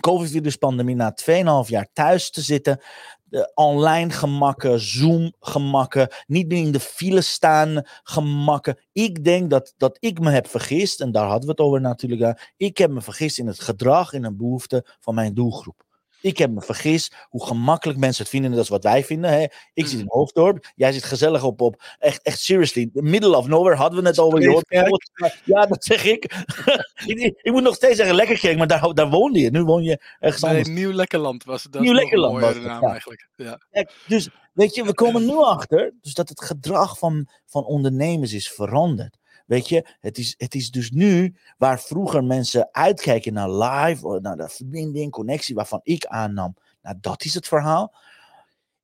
COVID-viruspandemie, 0.00 0.94
na 0.96 1.12
2,5 1.64 1.68
jaar 1.68 1.88
thuis 1.92 2.30
te 2.30 2.40
zitten, 2.40 2.80
de 3.28 3.52
online 3.54 4.10
gemakken, 4.10 4.80
Zoom 4.80 5.32
gemakken, 5.40 6.08
niet 6.26 6.48
meer 6.48 6.64
in 6.64 6.72
de 6.72 6.80
file 6.80 7.20
staan 7.20 7.82
gemakken. 8.02 8.78
Ik 8.92 9.24
denk 9.24 9.50
dat, 9.50 9.74
dat 9.76 9.96
ik 10.00 10.20
me 10.20 10.30
heb 10.30 10.46
vergist, 10.46 11.00
en 11.00 11.12
daar 11.12 11.26
hadden 11.26 11.44
we 11.44 11.50
het 11.50 11.60
over 11.60 11.80
natuurlijk. 11.80 12.52
Ik 12.56 12.78
heb 12.78 12.90
me 12.90 13.00
vergist 13.00 13.38
in 13.38 13.46
het 13.46 13.60
gedrag, 13.60 14.12
in 14.12 14.24
een 14.24 14.36
behoefte 14.36 14.96
van 15.00 15.14
mijn 15.14 15.34
doelgroep. 15.34 15.85
Ik 16.26 16.38
heb 16.38 16.50
me 16.50 16.60
vergist 16.60 17.14
hoe 17.28 17.46
gemakkelijk 17.46 17.98
mensen 17.98 18.22
het 18.22 18.32
vinden. 18.32 18.50
en 18.50 18.56
Dat 18.56 18.64
is 18.64 18.70
wat 18.70 18.82
wij 18.82 19.04
vinden. 19.04 19.30
Hè. 19.30 19.44
Ik 19.74 19.86
zit 19.86 20.00
in 20.00 20.06
Hoofddorp. 20.08 20.72
Jij 20.74 20.92
zit 20.92 21.04
gezellig 21.04 21.44
op, 21.44 21.60
op 21.60 21.82
echt, 21.98 22.22
echt 22.22 22.40
seriously. 22.40 22.90
Middle 22.92 23.36
of 23.36 23.46
nowhere 23.46 23.76
hadden 23.76 24.02
we 24.02 24.08
het 24.08 24.18
over. 24.18 24.40
Je 24.40 24.62
Streefkerk. 24.64 25.40
ja, 25.44 25.66
dat 25.66 25.84
zeg 25.84 26.04
ik. 26.14 26.44
ik. 27.04 27.50
moet 27.50 27.62
nog 27.62 27.74
steeds 27.74 27.96
zeggen 27.96 28.14
Lekkerkerk, 28.14 28.58
maar 28.58 28.66
daar, 28.66 28.94
daar 28.94 29.10
woonde 29.10 29.38
je. 29.38 29.50
Nu 29.50 29.62
woon 29.62 29.82
je 29.82 30.00
ergens 30.20 30.42
Bij 30.42 30.50
anders. 30.50 30.68
Nieuw 30.68 30.92
Lekkerland 30.92 31.44
was 31.44 31.62
het. 31.62 31.80
Nieuw 31.80 31.94
Lekkerland 31.94 32.40
was 32.40 32.54
het, 32.54 32.62
naam 32.62 32.82
ja. 32.82 32.88
eigenlijk. 32.88 33.28
Ja. 33.36 33.60
Dus 34.06 34.28
weet 34.52 34.74
je, 34.74 34.84
we 34.84 34.94
komen 34.94 35.26
nu 35.26 35.36
achter 35.36 35.94
dus 36.00 36.14
dat 36.14 36.28
het 36.28 36.42
gedrag 36.44 36.98
van, 36.98 37.28
van 37.46 37.64
ondernemers 37.64 38.32
is 38.32 38.50
veranderd. 38.50 39.16
Weet 39.46 39.68
je, 39.68 39.86
het 40.00 40.18
is, 40.18 40.34
het 40.38 40.54
is 40.54 40.70
dus 40.70 40.90
nu 40.90 41.34
waar 41.58 41.80
vroeger 41.80 42.24
mensen 42.24 42.68
uitkijken 42.72 43.32
naar 43.32 43.50
live, 43.50 44.06
of 44.06 44.20
naar 44.20 44.36
de 44.36 44.48
verbinding, 44.48 45.10
connectie, 45.12 45.54
waarvan 45.54 45.80
ik 45.82 46.06
aannam, 46.06 46.54
nou 46.82 46.96
dat 47.00 47.24
is 47.24 47.34
het 47.34 47.46
verhaal. 47.48 47.94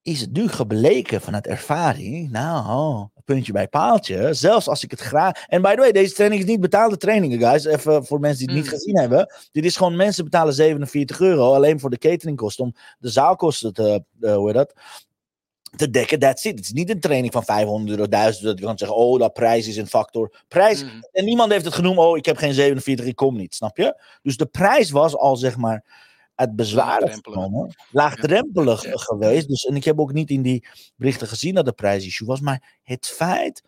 Is 0.03 0.21
het 0.21 0.33
nu 0.33 0.49
gebleken 0.49 1.21
vanuit 1.21 1.47
ervaring, 1.47 2.31
nou, 2.31 3.09
puntje 3.25 3.53
bij 3.53 3.69
paaltje, 3.69 4.35
zelfs 4.35 4.69
als 4.69 4.83
ik 4.85 4.91
het 4.91 5.01
graag. 5.01 5.47
En 5.47 5.63
by 5.63 5.75
the 5.75 5.81
way, 5.81 5.93
deze 5.93 6.15
training 6.15 6.43
is 6.43 6.49
niet 6.49 6.61
betaalde 6.61 6.97
trainingen, 6.97 7.39
guys. 7.39 7.65
Even 7.65 8.07
voor 8.07 8.21
mensen 8.21 8.47
die 8.47 8.57
het 8.57 8.65
niet 8.65 8.73
Mm. 8.73 8.79
gezien 8.79 8.99
hebben. 8.99 9.33
Dit 9.53 9.65
is 9.65 9.77
gewoon 9.77 9.97
mensen 9.97 10.25
betalen 10.25 10.55
47 10.55 11.21
euro 11.21 11.55
alleen 11.55 11.81
voor 11.81 11.91
de 11.91 11.99
cateringkosten 11.99 12.65
om 12.65 12.75
de 12.99 13.09
zaalkosten 13.09 13.73
te, 13.73 14.05
eh, 14.21 14.35
hoe 14.35 14.47
heet 14.47 14.57
dat, 14.57 14.75
te 15.77 15.91
dekken. 15.91 16.19
That's 16.19 16.45
it. 16.45 16.55
Het 16.57 16.65
is 16.65 16.73
niet 16.73 16.91
een 16.91 17.01
training 17.01 17.33
van 17.33 17.45
500 17.45 17.91
euro, 17.99 18.09
1000 18.09 18.45
dat 18.45 18.59
je 18.59 18.65
kan 18.65 18.79
zeggen, 18.79 18.97
oh, 18.97 19.19
dat 19.19 19.33
prijs 19.33 19.67
is 19.69 19.77
een 19.77 19.87
factor. 19.87 20.43
Prijs, 20.49 20.85
Mhm. 20.85 20.93
en 21.13 21.25
niemand 21.25 21.53
heeft 21.53 21.65
het 21.65 21.75
genoemd, 21.75 21.99
oh, 21.99 22.17
ik 22.17 22.25
heb 22.25 22.37
geen 22.37 22.55
47, 22.55 23.07
ik 23.07 23.17
kom 23.17 23.37
niet, 23.37 23.55
snap 23.55 23.77
je? 23.77 24.03
Dus 24.23 24.37
de 24.37 24.47
prijs 24.47 24.91
was 24.91 25.17
al, 25.17 25.37
zeg 25.37 25.57
maar, 25.57 25.85
het 26.35 26.57
bezwaar 26.57 26.87
Laagdrempelig. 27.01 27.35
genomen, 27.35 27.75
laagdrempelig 27.91 28.85
Ja. 28.85 28.93
geweest. 28.97 29.49
Dus, 29.49 29.65
en 29.65 29.77
ik 29.77 29.85
heb 29.85 30.01
ook 30.01 30.13
niet 30.13 30.31
in 30.31 30.43
die 30.43 30.67
berichten 30.97 31.27
gezien 31.29 31.55
dat 31.55 31.65
de 31.65 31.73
prijs 31.73 32.05
issue 32.07 32.27
was, 32.27 32.41
maar 32.41 32.79
het 32.83 33.07
feit 33.07 33.63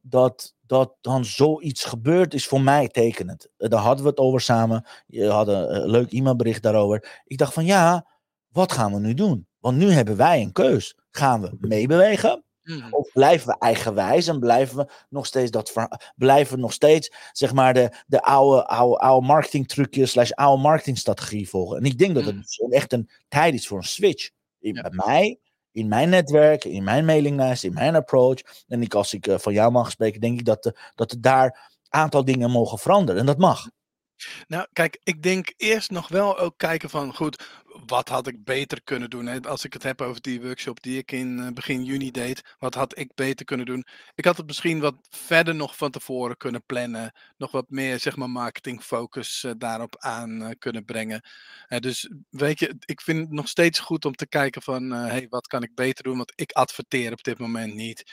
dat, 0.00 0.54
dat 0.66 0.92
dan 1.00 1.24
zoiets 1.24 1.84
gebeurt, 1.84 2.34
is 2.34 2.46
voor 2.46 2.60
mij 2.60 2.88
tekenend. 2.88 3.48
Eh, 3.56 3.68
Daar 3.68 3.80
hadden 3.80 4.04
we 4.04 4.10
het 4.10 4.18
over 4.18 4.40
samen. 4.40 4.86
Je 5.06 5.26
had 5.28 5.48
een, 5.48 5.74
een 5.74 5.90
leuk 5.90 6.12
e-mailbericht 6.12 6.62
daarover. 6.62 7.22
Ik 7.24 7.38
dacht 7.38 7.52
van 7.52 7.64
ja, 7.64 8.06
wat 8.48 8.72
gaan 8.72 8.92
we 8.92 9.00
nu 9.00 9.14
doen? 9.14 9.46
Want 9.60 9.76
nu 9.76 9.90
hebben 9.90 10.16
wij 10.16 10.40
een 10.42 10.52
keus. 10.52 10.96
Gaan 11.16 11.40
we 11.40 11.56
meebewegen? 11.60 12.44
Mhm. 12.62 12.92
Of 12.92 13.12
blijven 13.12 13.46
we 13.48 13.58
eigenwijs 13.58 14.26
en 14.26 14.38
blijven 14.40 14.76
we 14.76 14.88
nog 15.08 15.26
steeds 15.26 15.50
dat 15.50 15.72
blijven 16.16 16.54
we 16.54 16.60
nog 16.60 16.72
steeds 16.72 17.12
zeg 17.32 17.52
maar 17.52 17.74
de, 17.74 17.90
de 18.06 18.22
oude, 18.22 18.66
oude, 18.66 18.96
oude 18.98 19.26
marketingtrucjes 19.26 20.10
slash 20.10 20.30
oude 20.30 20.62
marketingstrategie 20.62 21.48
volgen. 21.48 21.76
En 21.76 21.84
ik 21.84 21.98
denk 21.98 22.14
dat 22.14 22.24
het 22.24 22.34
Mm. 22.34 22.40
dus 22.40 22.58
echt 22.58 22.92
een 22.92 23.10
tijd 23.28 23.54
is 23.54 23.66
voor 23.66 23.78
een 23.78 23.84
switch. 23.84 24.30
In, 24.60 24.74
Ja. 24.74 24.82
Bij 24.82 24.90
mij, 25.06 25.38
in 25.72 25.88
mijn 25.88 26.08
netwerk, 26.08 26.64
in 26.64 26.84
mijn 26.84 27.04
mailinglijst, 27.04 27.64
in 27.64 27.72
mijn 27.74 27.94
approach. 27.94 28.38
En 28.68 28.82
ik, 28.82 28.94
als 28.94 29.14
ik 29.14 29.26
eh, 29.26 29.38
van 29.38 29.52
jou 29.52 29.72
mag 29.72 29.90
spreken, 29.90 30.20
denk 30.20 30.38
ik 30.38 30.44
dat, 30.44 30.62
de, 30.62 30.76
dat 30.94 31.10
het 31.10 31.22
daar 31.22 31.70
aantal 31.88 32.24
dingen 32.24 32.50
mogen 32.50 32.78
veranderen. 32.78 33.20
En 33.20 33.26
dat 33.26 33.38
mag. 33.38 33.68
Nou, 34.46 34.66
kijk, 34.72 35.00
ik 35.02 35.22
denk 35.22 35.52
eerst 35.56 35.90
nog 35.90 36.08
wel 36.08 36.38
ook 36.38 36.54
kijken 36.56 36.90
van, 36.90 37.14
goed, 37.14 37.44
wat 37.86 38.08
had 38.08 38.26
ik 38.26 38.44
beter 38.44 38.82
kunnen 38.82 39.10
doen? 39.10 39.26
Hè? 39.26 39.40
Als 39.40 39.64
ik 39.64 39.72
het 39.72 39.82
heb 39.82 40.00
over 40.00 40.20
die 40.20 40.40
workshop 40.40 40.82
die 40.82 40.98
ik 40.98 41.12
in 41.12 41.38
uh, 41.38 41.48
begin 41.48 41.84
juni 41.84 42.10
deed, 42.10 42.54
wat 42.58 42.74
had 42.74 42.98
ik 42.98 43.14
beter 43.14 43.44
kunnen 43.44 43.66
doen? 43.66 43.86
Ik 44.14 44.24
had 44.24 44.36
het 44.36 44.46
misschien 44.46 44.80
wat 44.80 44.94
verder 45.10 45.54
nog 45.54 45.76
van 45.76 45.90
tevoren 45.90 46.36
kunnen 46.36 46.64
plannen, 46.66 47.12
nog 47.36 47.50
wat 47.50 47.64
meer, 47.68 48.00
zeg 48.00 48.16
maar, 48.16 48.30
marketingfocus 48.30 49.42
uh, 49.42 49.52
daarop 49.58 49.96
aan 49.98 50.42
uh, 50.42 50.48
kunnen 50.58 50.84
brengen. 50.84 51.22
dus 51.78 52.10
weet 52.30 52.58
je, 52.58 52.76
ik 52.84 53.00
vind 53.00 53.18
het 53.18 53.30
nog 53.30 53.48
steeds 53.48 53.78
goed 53.78 54.04
om 54.04 54.14
te 54.14 54.26
kijken 54.26 54.62
van, 54.62 54.90
hey, 54.90 55.26
wat 55.28 55.46
kan 55.46 55.62
ik 55.62 55.74
beter 55.74 56.04
doen? 56.04 56.16
Want 56.16 56.32
ik 56.34 56.52
adverteer 56.52 57.12
op 57.12 57.22
dit 57.22 57.38
moment 57.38 57.74
niet. 57.74 58.12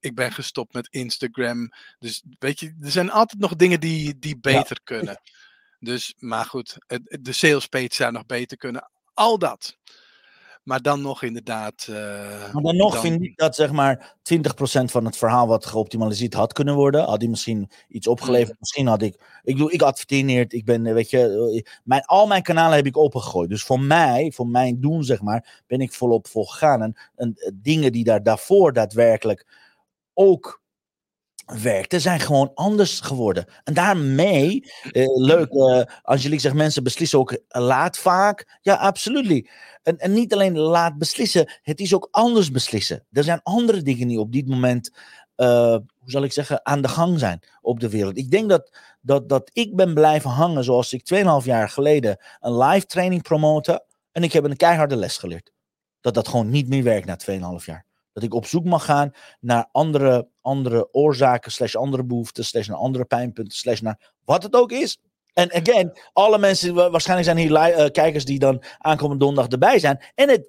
ik 0.00 0.14
ben 0.14 0.32
gestopt 0.32 0.72
met 0.72 0.88
Instagram. 0.90 1.70
Dus 1.98 2.22
weet 2.38 2.60
je, 2.60 2.74
er 2.80 2.90
zijn 2.90 3.10
altijd 3.10 3.40
nog 3.40 3.56
dingen 3.56 3.80
die, 3.80 4.18
die 4.18 4.38
beter 4.38 4.76
ja. 4.76 4.84
kunnen. 4.84 5.20
Dus, 5.80 6.14
maar 6.18 6.44
goed, 6.44 6.76
de 7.20 7.32
sales 7.32 7.66
page 7.66 7.88
zou 7.90 8.12
nog 8.12 8.26
beter 8.26 8.56
kunnen. 8.56 8.90
Al 9.14 9.38
dat. 9.38 9.78
Maar 10.62 10.82
dan 10.82 11.00
nog 11.00 11.22
inderdaad. 11.22 11.86
Uh, 11.90 11.96
maar 12.52 12.62
dan 12.62 12.76
nog 12.76 12.92
dan... 12.92 13.02
vind 13.02 13.22
ik 13.22 13.36
dat 13.36 13.54
zeg 13.54 13.72
maar 13.72 14.16
20% 14.34 14.40
van 14.84 15.04
het 15.04 15.16
verhaal 15.16 15.46
wat 15.46 15.66
geoptimaliseerd 15.66 16.34
had 16.34 16.52
kunnen 16.52 16.74
worden. 16.74 17.04
Had 17.04 17.20
hij 17.20 17.30
misschien 17.30 17.70
iets 17.88 18.06
opgeleverd. 18.06 18.50
Mm. 18.50 18.56
Misschien 18.58 18.86
had 18.86 19.02
ik. 19.02 19.40
Ik 19.42 19.56
doe, 19.56 19.72
ik 19.72 19.82
adverteer 19.82 20.54
Ik 20.54 20.64
ben, 20.64 20.82
weet 20.82 21.10
je. 21.10 21.52
Eh, 21.64 21.72
mijn, 21.84 22.04
al 22.04 22.26
mijn 22.26 22.42
kanalen 22.42 22.76
heb 22.76 22.86
ik 22.86 22.96
opengegooid. 22.96 23.50
Dus 23.50 23.62
voor 23.62 23.80
mij, 23.80 24.32
voor 24.34 24.46
mijn 24.46 24.80
doen 24.80 25.04
zeg 25.04 25.22
maar, 25.22 25.62
ben 25.66 25.80
ik 25.80 25.92
volop 25.92 26.28
voor 26.28 26.46
gegaan. 26.46 26.82
En, 26.82 26.96
en 27.16 27.36
dingen 27.54 27.92
die 27.92 28.04
daar 28.04 28.22
daarvoor 28.22 28.72
daadwerkelijk 28.72 29.46
ook 30.14 30.59
werkte, 31.58 32.00
zijn 32.00 32.20
gewoon 32.20 32.50
anders 32.54 33.00
geworden. 33.00 33.44
En 33.64 33.74
daarmee, 33.74 34.72
eh, 34.90 35.06
leuk, 35.16 35.52
uh, 35.52 35.82
Angelique 36.02 36.40
zegt 36.40 36.54
mensen 36.54 36.82
beslissen 36.82 37.18
ook 37.18 37.42
laat 37.48 37.98
vaak. 37.98 38.58
Ja, 38.60 38.74
absoluut. 38.74 39.50
En, 39.82 39.98
en 39.98 40.12
niet 40.12 40.32
alleen 40.32 40.58
laat 40.58 40.98
beslissen, 40.98 41.52
het 41.62 41.80
is 41.80 41.94
ook 41.94 42.08
anders 42.10 42.50
beslissen. 42.50 43.06
Er 43.12 43.24
zijn 43.24 43.40
andere 43.42 43.82
dingen 43.82 44.08
die 44.08 44.20
op 44.20 44.32
dit 44.32 44.48
moment, 44.48 44.90
uh, 45.36 45.76
hoe 45.98 46.10
zal 46.10 46.22
ik 46.22 46.32
zeggen, 46.32 46.66
aan 46.66 46.82
de 46.82 46.88
gang 46.88 47.18
zijn 47.18 47.40
op 47.60 47.80
de 47.80 47.88
wereld. 47.88 48.16
Ik 48.16 48.30
denk 48.30 48.48
dat, 48.48 48.76
dat, 49.00 49.28
dat 49.28 49.50
ik 49.52 49.76
ben 49.76 49.94
blijven 49.94 50.30
hangen 50.30 50.64
zoals 50.64 50.92
ik 50.92 51.14
2,5 51.14 51.44
jaar 51.44 51.68
geleden 51.68 52.16
een 52.40 52.58
live 52.58 52.86
training 52.86 53.22
promoten. 53.22 53.84
En 54.12 54.22
ik 54.22 54.32
heb 54.32 54.44
een 54.44 54.56
keiharde 54.56 54.96
les 54.96 55.18
geleerd. 55.18 55.52
Dat 56.00 56.14
dat 56.14 56.28
gewoon 56.28 56.50
niet 56.50 56.68
meer 56.68 56.82
werkt 56.82 57.06
na 57.06 57.18
2,5 57.58 57.64
jaar. 57.64 57.88
Dat 58.20 58.28
ik 58.28 58.34
op 58.34 58.46
zoek 58.46 58.64
mag 58.64 58.84
gaan 58.84 59.12
naar 59.40 59.68
andere, 59.72 60.28
andere 60.40 60.88
oorzaken, 60.92 61.52
slash 61.52 61.74
andere 61.74 62.04
behoeften, 62.04 62.44
slash 62.44 62.68
naar 62.68 62.76
andere 62.76 63.04
pijnpunten, 63.04 63.56
slash 63.56 63.80
naar 63.80 64.12
wat 64.24 64.42
het 64.42 64.54
ook 64.54 64.72
is. 64.72 64.98
En 65.32 65.52
again, 65.52 65.98
alle 66.12 66.38
mensen, 66.38 66.74
waarschijnlijk 66.74 67.28
zijn 67.28 67.36
hier 67.36 67.78
uh, 67.78 67.90
kijkers 67.90 68.24
die 68.24 68.38
dan 68.38 68.62
aankomende 68.78 69.24
donderdag 69.24 69.52
erbij 69.52 69.78
zijn. 69.78 70.00
En 70.14 70.28
het, 70.28 70.46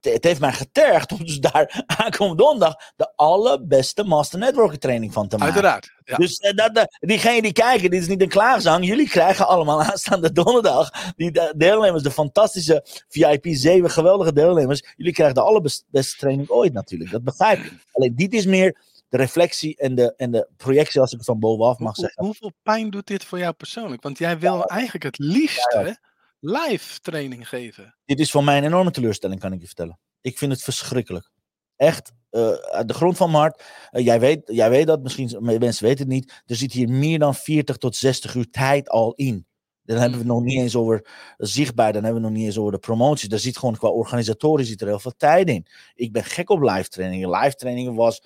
het 0.00 0.24
heeft 0.24 0.40
mij 0.40 0.52
getergd 0.52 1.12
om 1.12 1.18
dus 1.26 1.40
daar 1.40 1.84
aankomende 2.02 2.42
donderdag 2.42 2.74
de 2.96 3.12
allerbeste 3.16 4.04
Master 4.04 4.38
Networking 4.38 4.80
training 4.80 5.12
van 5.12 5.28
te 5.28 5.36
maken. 5.36 5.54
Uiteraard. 5.54 5.92
Ja. 6.04 6.16
Dus 6.16 6.40
uh, 6.40 6.52
dat, 6.52 6.76
uh, 6.76 6.82
diegenen 7.00 7.42
die 7.42 7.52
kijken, 7.52 7.90
dit 7.90 8.02
is 8.02 8.08
niet 8.08 8.22
een 8.22 8.28
klaagzang. 8.28 8.86
Jullie 8.86 9.08
krijgen 9.08 9.46
allemaal 9.46 9.82
aanstaande 9.92 10.32
donderdag 10.32 11.12
die 11.16 11.30
de 11.30 11.54
deelnemers, 11.56 12.02
de 12.02 12.10
fantastische 12.10 12.84
VIP 13.08 13.46
7 13.46 13.90
geweldige 13.90 14.32
deelnemers. 14.32 14.92
Jullie 14.96 15.12
krijgen 15.12 15.34
de 15.34 15.42
allerbeste 15.42 16.16
training 16.18 16.48
ooit 16.48 16.72
natuurlijk. 16.72 17.10
Dat 17.10 17.24
begrijp 17.24 17.58
ik. 17.58 17.72
Alleen 17.92 18.16
dit 18.16 18.32
is 18.32 18.46
meer 18.46 18.76
de 19.08 19.16
reflectie 19.16 19.76
en 19.76 19.94
de, 19.94 20.14
en 20.16 20.30
de 20.30 20.48
projectie, 20.56 21.00
als 21.00 21.10
ik 21.10 21.16
het 21.16 21.26
van 21.26 21.38
bovenaf 21.38 21.78
mag 21.78 21.96
zeggen. 21.96 22.24
Hoeveel 22.24 22.52
pijn 22.62 22.90
doet 22.90 23.06
dit 23.06 23.24
voor 23.24 23.38
jou 23.38 23.52
persoonlijk? 23.52 24.02
Want 24.02 24.18
jij 24.18 24.38
wil 24.38 24.64
eigenlijk 24.64 25.04
het 25.04 25.18
liefste 25.18 25.98
live 26.42 27.00
training 27.00 27.48
geven. 27.48 27.96
Dit 28.04 28.20
is 28.20 28.30
voor 28.30 28.44
mij 28.44 28.58
een 28.58 28.64
enorme 28.64 28.90
teleurstelling, 28.90 29.40
kan 29.40 29.52
ik 29.52 29.60
je 29.60 29.66
vertellen. 29.66 29.98
Ik 30.20 30.38
vind 30.38 30.52
het 30.52 30.62
verschrikkelijk. 30.62 31.30
Echt, 31.76 32.12
uh, 32.30 32.52
uit 32.52 32.88
de 32.88 32.94
grond 32.94 33.16
van 33.16 33.30
mijn 33.30 33.42
hart. 33.42 33.62
Uh, 33.90 34.04
jij, 34.04 34.20
weet, 34.20 34.40
jij 34.44 34.70
weet 34.70 34.86
dat, 34.86 35.02
misschien 35.02 35.36
mensen 35.40 35.84
weten 35.84 35.98
het 35.98 36.14
niet. 36.14 36.42
Er 36.46 36.56
zit 36.56 36.72
hier 36.72 36.88
meer 36.88 37.18
dan 37.18 37.34
40 37.34 37.76
tot 37.76 37.96
60 37.96 38.34
uur 38.34 38.50
tijd 38.50 38.88
al 38.88 39.12
in. 39.14 39.46
Dan 39.84 39.96
hebben 39.96 40.18
we 40.18 40.24
het 40.24 40.34
nog 40.34 40.42
niet 40.42 40.58
eens 40.58 40.76
over 40.76 41.06
zichtbaar, 41.36 41.92
dan 41.92 42.04
hebben 42.04 42.22
we 42.22 42.28
nog 42.28 42.36
niet 42.36 42.46
eens 42.46 42.58
over 42.58 42.72
de 42.72 42.78
promotie. 42.78 43.28
Daar 43.28 43.38
zit 43.38 43.58
gewoon 43.58 43.76
qua 43.76 43.88
organisatorisch 43.88 44.68
zit 44.68 44.80
er 44.80 44.86
heel 44.86 44.98
veel 44.98 45.16
tijd 45.16 45.48
in. 45.48 45.66
Ik 45.94 46.12
ben 46.12 46.24
gek 46.24 46.50
op 46.50 46.62
live 46.62 46.88
trainingen. 46.88 47.30
Live 47.30 47.54
trainingen 47.54 47.94
was 47.94 48.22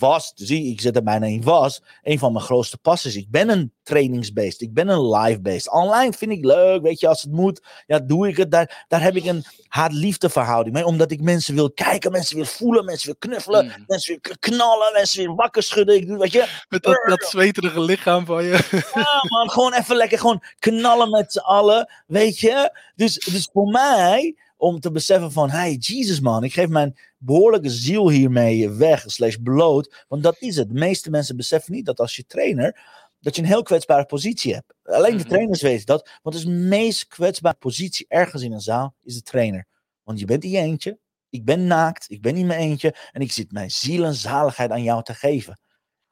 was, 0.00 0.32
zie 0.34 0.70
ik 0.72 0.80
zit 0.80 0.96
er 0.96 1.02
bijna 1.02 1.26
in 1.26 1.42
was, 1.42 1.82
een 2.02 2.18
van 2.18 2.32
mijn 2.32 2.44
grootste 2.44 2.78
passies. 2.78 3.16
Ik 3.16 3.30
ben 3.30 3.48
een 3.48 3.72
trainingsbeest, 3.82 4.60
ik 4.60 4.74
ben 4.74 4.88
een 4.88 5.08
live-beest. 5.08 5.72
Online 5.72 6.12
vind 6.12 6.30
ik 6.30 6.44
leuk, 6.44 6.82
weet 6.82 7.00
je, 7.00 7.08
als 7.08 7.22
het 7.22 7.32
moet, 7.32 7.62
ja, 7.86 7.98
doe 7.98 8.28
ik 8.28 8.36
het. 8.36 8.50
Daar, 8.50 8.84
daar 8.88 9.02
heb 9.02 9.16
ik 9.16 9.24
een 9.24 9.44
haat-liefde 9.68 10.30
verhouding 10.30 10.74
mee, 10.74 10.84
omdat 10.84 11.10
ik 11.10 11.20
mensen 11.20 11.54
wil 11.54 11.72
kijken, 11.72 12.12
mensen 12.12 12.36
wil 12.36 12.44
voelen, 12.44 12.84
mensen 12.84 13.06
wil 13.06 13.16
knuffelen, 13.18 13.64
mm. 13.64 13.84
mensen 13.86 14.18
wil 14.22 14.34
knallen, 14.38 14.92
mensen 14.92 15.24
wil 15.24 15.34
wakker 15.34 15.62
schudden. 15.62 15.94
Ik 15.96 16.06
doe, 16.06 16.18
weet 16.18 16.32
je. 16.32 16.46
Met 16.68 16.82
dat, 16.82 17.04
dat 17.08 17.22
zweterige 17.22 17.80
lichaam 17.80 18.26
van 18.26 18.44
je. 18.44 18.58
Ja, 18.94 19.24
man, 19.28 19.50
gewoon 19.50 19.72
even 19.72 19.96
lekker, 19.96 20.18
gewoon 20.18 20.42
knallen 20.58 21.10
met 21.10 21.32
z'n 21.32 21.38
allen, 21.38 21.90
weet 22.06 22.38
je. 22.38 22.78
Dus, 22.96 23.18
dus 23.18 23.48
voor 23.52 23.68
mij 23.68 24.36
om 24.56 24.80
te 24.80 24.90
beseffen 24.90 25.32
van, 25.32 25.50
hey, 25.50 25.72
Jesus 25.72 26.20
man, 26.20 26.44
ik 26.44 26.52
geef 26.52 26.68
mijn 26.68 26.96
behoorlijke 27.22 27.70
ziel 27.70 28.10
hiermee 28.10 28.70
weg, 28.70 29.02
slash 29.06 29.36
bloot. 29.42 30.04
Want 30.08 30.22
dat 30.22 30.36
is 30.38 30.56
het. 30.56 30.68
De 30.68 30.74
meeste 30.74 31.10
mensen 31.10 31.36
beseffen 31.36 31.72
niet 31.72 31.86
dat 31.86 32.00
als 32.00 32.16
je 32.16 32.24
trainer, 32.24 32.80
dat 33.20 33.36
je 33.36 33.42
een 33.42 33.48
heel 33.48 33.62
kwetsbare 33.62 34.06
positie 34.06 34.54
hebt. 34.54 34.74
Alleen 34.82 35.16
de 35.16 35.22
mhm. 35.22 35.28
trainers 35.28 35.62
weten 35.62 35.86
dat. 35.86 36.10
Want 36.22 36.42
de 36.42 36.50
meest 36.50 37.06
kwetsbare 37.06 37.56
positie 37.58 38.06
ergens 38.08 38.42
in 38.42 38.52
een 38.52 38.60
zaal 38.60 38.94
is 39.02 39.14
de 39.14 39.22
trainer. 39.22 39.66
Want 40.02 40.18
je 40.18 40.24
bent 40.24 40.44
in 40.44 40.50
je 40.50 40.58
eentje, 40.58 40.98
ik 41.28 41.44
ben 41.44 41.66
naakt, 41.66 42.10
ik 42.10 42.20
ben 42.20 42.36
in 42.36 42.46
mijn 42.46 42.60
eentje 42.60 42.94
en 43.12 43.20
ik 43.20 43.32
zit 43.32 43.52
mijn 43.52 43.70
ziel 43.70 44.04
en 44.04 44.14
zaligheid 44.14 44.70
aan 44.70 44.82
jou 44.82 45.02
te 45.02 45.14
geven. 45.14 45.60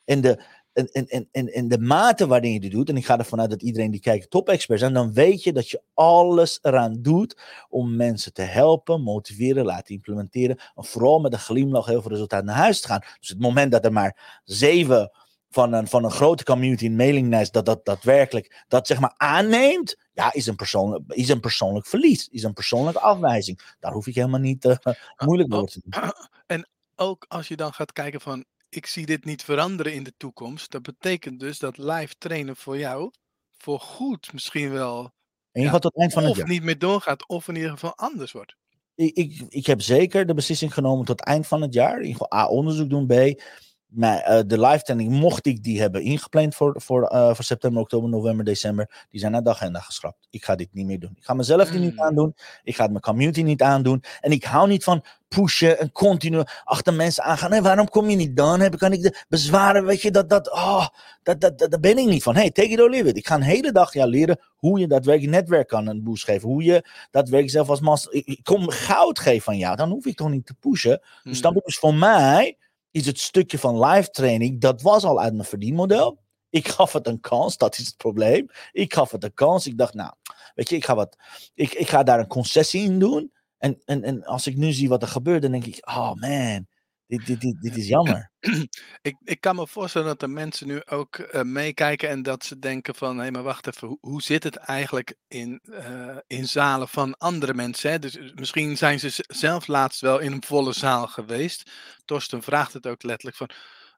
En 0.05 0.21
de, 0.21 0.43
en, 0.87 1.07
en, 1.09 1.29
en, 1.33 1.53
en 1.53 1.69
de 1.69 1.79
mate 1.79 2.27
waarin 2.27 2.53
je 2.53 2.61
dit 2.61 2.71
doet, 2.71 2.89
en 2.89 2.97
ik 2.97 3.07
ga 3.07 3.19
ervan 3.19 3.41
uit 3.41 3.51
dat 3.51 3.63
iedereen 3.63 3.91
die 3.91 4.01
kijkt 4.01 4.31
top-expert 4.31 4.81
zijn, 4.81 4.93
dan 4.93 5.13
weet 5.13 5.43
je 5.43 5.53
dat 5.53 5.69
je 5.69 5.83
alles 5.95 6.59
eraan 6.63 7.03
doet 7.03 7.41
om 7.69 7.97
mensen 7.97 8.33
te 8.33 8.43
helpen, 8.43 9.03
motiveren, 9.03 9.65
laten 9.65 9.95
implementeren. 9.95 10.59
En 10.75 10.85
vooral 10.85 11.21
met 11.21 11.33
een 11.33 11.39
glimlach 11.39 11.87
heel 11.87 12.03
veel 12.03 12.11
resultaat 12.11 12.45
naar 12.45 12.57
huis 12.57 12.81
te 12.81 12.89
gaan. 12.89 13.03
Dus 13.21 13.29
het 13.29 13.41
moment 13.41 13.73
dat 13.73 13.85
er 13.85 13.93
maar 13.93 14.41
zeven 14.45 15.11
van 15.51 15.73
een, 15.73 15.89
van 15.89 16.05
een 16.05 16.11
grote 16.11 16.45
community 16.45 16.85
in 16.85 16.97
mailinglijst 16.97 17.53
dat 17.53 17.67
dat 17.67 17.85
daadwerkelijk 17.85 18.65
dat 18.69 18.87
zeg 18.87 19.01
maar 19.01 19.15
aanneemt, 19.17 19.97
ja, 20.13 20.33
is 20.33 20.47
een, 20.47 20.57
persoonlijk, 20.57 21.03
is 21.09 21.29
een 21.29 21.41
persoonlijk 21.41 21.87
verlies, 21.87 22.29
is 22.29 22.43
een 22.43 22.53
persoonlijke 22.53 23.01
afwijzing. 23.01 23.77
Daar 23.81 23.93
hoef 23.93 24.07
ik 24.07 24.15
helemaal 24.15 24.41
niet 24.41 24.65
uh, 24.65 24.77
moeilijk 25.17 25.55
over 25.55 25.69
te 25.69 25.81
doen. 25.85 26.13
En 26.47 26.69
ook 26.97 27.25
als 27.29 27.49
je 27.49 27.57
dan 27.57 27.73
gaat 27.73 27.93
kijken 27.93 28.21
van 28.21 28.45
ik 28.69 28.87
zie 28.87 29.07
dit 29.07 29.25
niet 29.25 29.43
veranderen 29.43 29.95
in 29.95 30.03
de 30.03 30.15
toekomst. 30.17 30.71
Dat 30.71 30.83
betekent 30.83 31.41
dus 31.41 31.59
dat 31.59 31.79
live 31.79 32.15
trainen 32.19 32.57
voor 32.57 32.79
jou 32.79 33.11
voor 33.59 33.81
goed 33.81 34.33
misschien 34.33 34.71
wel. 34.71 35.11
En 35.53 35.63
je 35.63 35.69
gaat 35.69 35.83
tot 35.83 35.97
eind 35.97 36.13
van 36.13 36.25
het 36.25 36.39
of 36.39 36.47
niet 36.47 36.63
meer 36.63 36.79
doorgaat, 36.79 37.29
of 37.29 37.49
in 37.49 37.55
ieder 37.55 37.71
geval 37.71 37.97
anders 37.97 38.33
wordt. 38.33 38.57
Ik, 38.95 39.17
ik, 39.17 39.45
ik 39.49 39.67
heb 39.67 39.81
zeker 39.81 40.27
de 40.27 40.35
beslissing 40.35 40.75
genomen 40.75 41.05
tot 41.05 41.25
eind 41.25 41.47
van 41.47 41.63
het 41.63 41.75
jaar. 41.75 41.95
In 41.95 42.07
ieder 42.07 42.13
geval 42.13 42.39
A, 42.39 42.47
onderzoek 42.49 42.91
doen. 42.91 43.07
B, 43.07 43.43
maar, 43.89 44.31
uh, 44.31 44.41
de 44.47 44.61
live 44.61 44.83
training, 44.83 45.11
mocht 45.11 45.47
ik 45.47 45.63
die 45.63 45.81
hebben 45.81 46.03
ingepland 46.03 46.55
voor, 46.55 46.75
voor, 46.83 47.13
uh, 47.13 47.35
voor 47.35 47.45
september, 47.45 47.83
oktober, 47.83 48.09
november, 48.09 48.45
december, 48.45 49.07
die 49.11 49.21
zijn 49.21 49.33
naar 49.33 49.43
de 49.43 49.51
agenda 49.51 49.81
geschrapt. 49.81 50.27
Ik 50.31 50.45
ga 50.45 50.55
dit 50.55 50.69
niet 50.73 50.87
meer 50.87 50.99
doen. 50.99 51.13
Ik 51.17 51.25
ga 51.25 51.35
mezelf 51.35 51.71
die 51.71 51.81
niet 51.81 51.95
hmm. 51.95 52.03
aandoen. 52.03 52.35
Ik 52.63 52.77
ga 52.77 52.83
het 52.83 52.91
mijn 52.91 53.03
community 53.03 53.43
niet 53.43 53.63
aandoen. 53.63 54.03
En 54.21 54.31
ik 54.31 54.45
hou 54.45 54.69
niet 54.69 54.85
van 54.85 55.05
pushen 55.29 55.79
en 55.79 55.93
continu 55.93 56.43
achter 56.65 56.95
mensen 56.95 57.25
aangaan. 57.25 57.51
Nee, 57.51 57.63
waarom 57.63 57.89
kom 57.89 58.11
je 58.11 58.17
niet 58.17 58.37
dan? 58.37 58.61
Heb, 58.61 58.77
kan 58.77 58.93
ik 58.93 59.03
de 59.03 59.25
bezwaren? 59.29 59.85
Weet 59.85 60.03
je, 60.03 60.11
dat, 60.11 60.29
dat, 60.29 60.53
oh, 60.53 60.87
dat, 61.23 61.41
dat, 61.41 61.59
dat, 61.59 61.71
daar 61.71 61.81
ben 61.81 61.99
ik 61.99 62.07
niet 62.07 62.23
van. 62.23 62.35
Hey, 62.35 62.51
take 62.51 62.69
it 62.69 62.81
or 62.81 62.91
leave 62.91 63.09
it. 63.09 63.17
Ik 63.17 63.27
ga 63.27 63.35
een 63.35 63.43
hele 63.43 63.73
dag 63.73 63.93
ja, 63.93 64.07
leren 64.07 64.41
hoe 64.57 64.79
je 64.79 64.87
daadwerkelijk 64.87 65.33
netwerk 65.33 65.69
kan 65.69 65.87
een 65.87 66.03
boost 66.03 66.25
geven. 66.25 66.49
Hoe 66.49 66.63
je 66.63 66.85
daadwerkelijk 67.11 67.51
zelf 67.51 67.69
als 67.69 67.81
master... 67.81 68.15
Ik, 68.15 68.41
kom 68.43 68.69
goud 68.69 69.19
geven 69.19 69.43
van 69.43 69.59
jou. 69.59 69.77
Dan 69.77 69.91
hoef 69.91 70.07
ik 70.07 70.17
toch 70.17 70.31
niet 70.31 70.47
te 70.47 70.55
pushen. 70.55 71.01
Dus 71.23 71.41
dan 71.41 71.61
is 71.65 71.79
voor 71.79 71.95
mij 71.95 72.57
is 72.99 73.07
het 73.07 73.19
stukje 73.19 73.59
van 73.59 73.85
live 73.85 74.11
training, 74.11 74.61
dat 74.61 74.83
was 74.83 75.05
al 75.05 75.21
uit 75.21 75.35
mijn 75.35 75.49
verdienmodel. 75.49 76.19
Ik 76.51 76.69
gaf 76.69 76.93
het 76.93 77.07
een 77.07 77.21
kans, 77.21 77.57
dat 77.57 77.79
is 77.79 77.87
het 77.87 77.97
probleem. 77.97 78.47
Ik 78.73 78.95
gaf 78.95 79.11
het 79.11 79.25
een 79.25 79.35
kans. 79.35 79.67
Ik 79.67 79.79
dacht, 79.79 79.95
nou, 79.95 80.13
weet 80.55 80.69
je, 80.69 80.77
ik 80.77 80.85
ga, 80.85 80.95
wat, 80.95 81.17
ik, 81.55 81.75
ik 81.75 81.89
ga 81.89 82.03
daar 82.03 82.19
een 82.19 82.27
concessie 82.27 82.83
in 82.83 82.99
doen. 82.99 83.33
En, 83.59 83.83
en, 83.85 84.03
en 84.03 84.25
als 84.25 84.47
ik 84.47 84.57
nu 84.57 84.73
zie 84.73 84.89
wat 84.89 85.03
er 85.03 85.09
gebeurt, 85.09 85.43
dan 85.43 85.51
denk 85.51 85.67
ik, 85.67 85.89
oh 85.89 86.13
man, 86.15 86.67
dit, 87.09 87.27
dit, 87.27 87.41
dit, 87.41 87.61
dit 87.61 87.77
is 87.77 87.89
jammer. 87.89 88.31
ik, 89.03 89.17
ik 89.25 89.41
kan 89.41 89.57
me 89.57 89.67
voorstellen 89.67 90.07
dat 90.07 90.21
de 90.21 90.29
mensen 90.29 90.67
nu 90.67 90.83
ook 90.85 91.19
uh, 91.19 91.43
meekijken 91.43 92.09
en 92.09 92.23
dat 92.23 92.45
ze 92.45 92.59
denken 92.59 92.95
van, 92.95 93.17
hé, 93.17 93.23
hey, 93.23 93.31
maar 93.31 93.43
wacht 93.43 93.67
even, 93.67 93.89
hoe, 93.89 93.99
hoe 94.01 94.23
zit 94.23 94.43
het 94.43 94.57
eigenlijk 94.57 95.15
in, 95.29 95.61
uh, 95.65 96.17
in 96.27 96.49
zalen 96.49 96.89
van 96.89 97.17
andere 97.17 97.55
mensen? 97.55 97.91
Hè? 97.91 97.99
Dus 97.99 98.17
eh, 98.17 98.35
misschien 98.35 98.77
zijn 98.77 99.01
ze 99.01 99.25
zelf 99.29 99.67
laatst 99.67 100.01
wel 100.01 100.19
in 100.19 100.33
een 100.33 100.45
volle 100.45 100.73
zaal 100.73 101.07
geweest. 101.07 101.71
Torsten 102.05 102.43
vraagt 102.43 102.73
het 102.73 102.87
ook 102.87 103.03
letterlijk 103.03 103.37
van, 103.37 103.51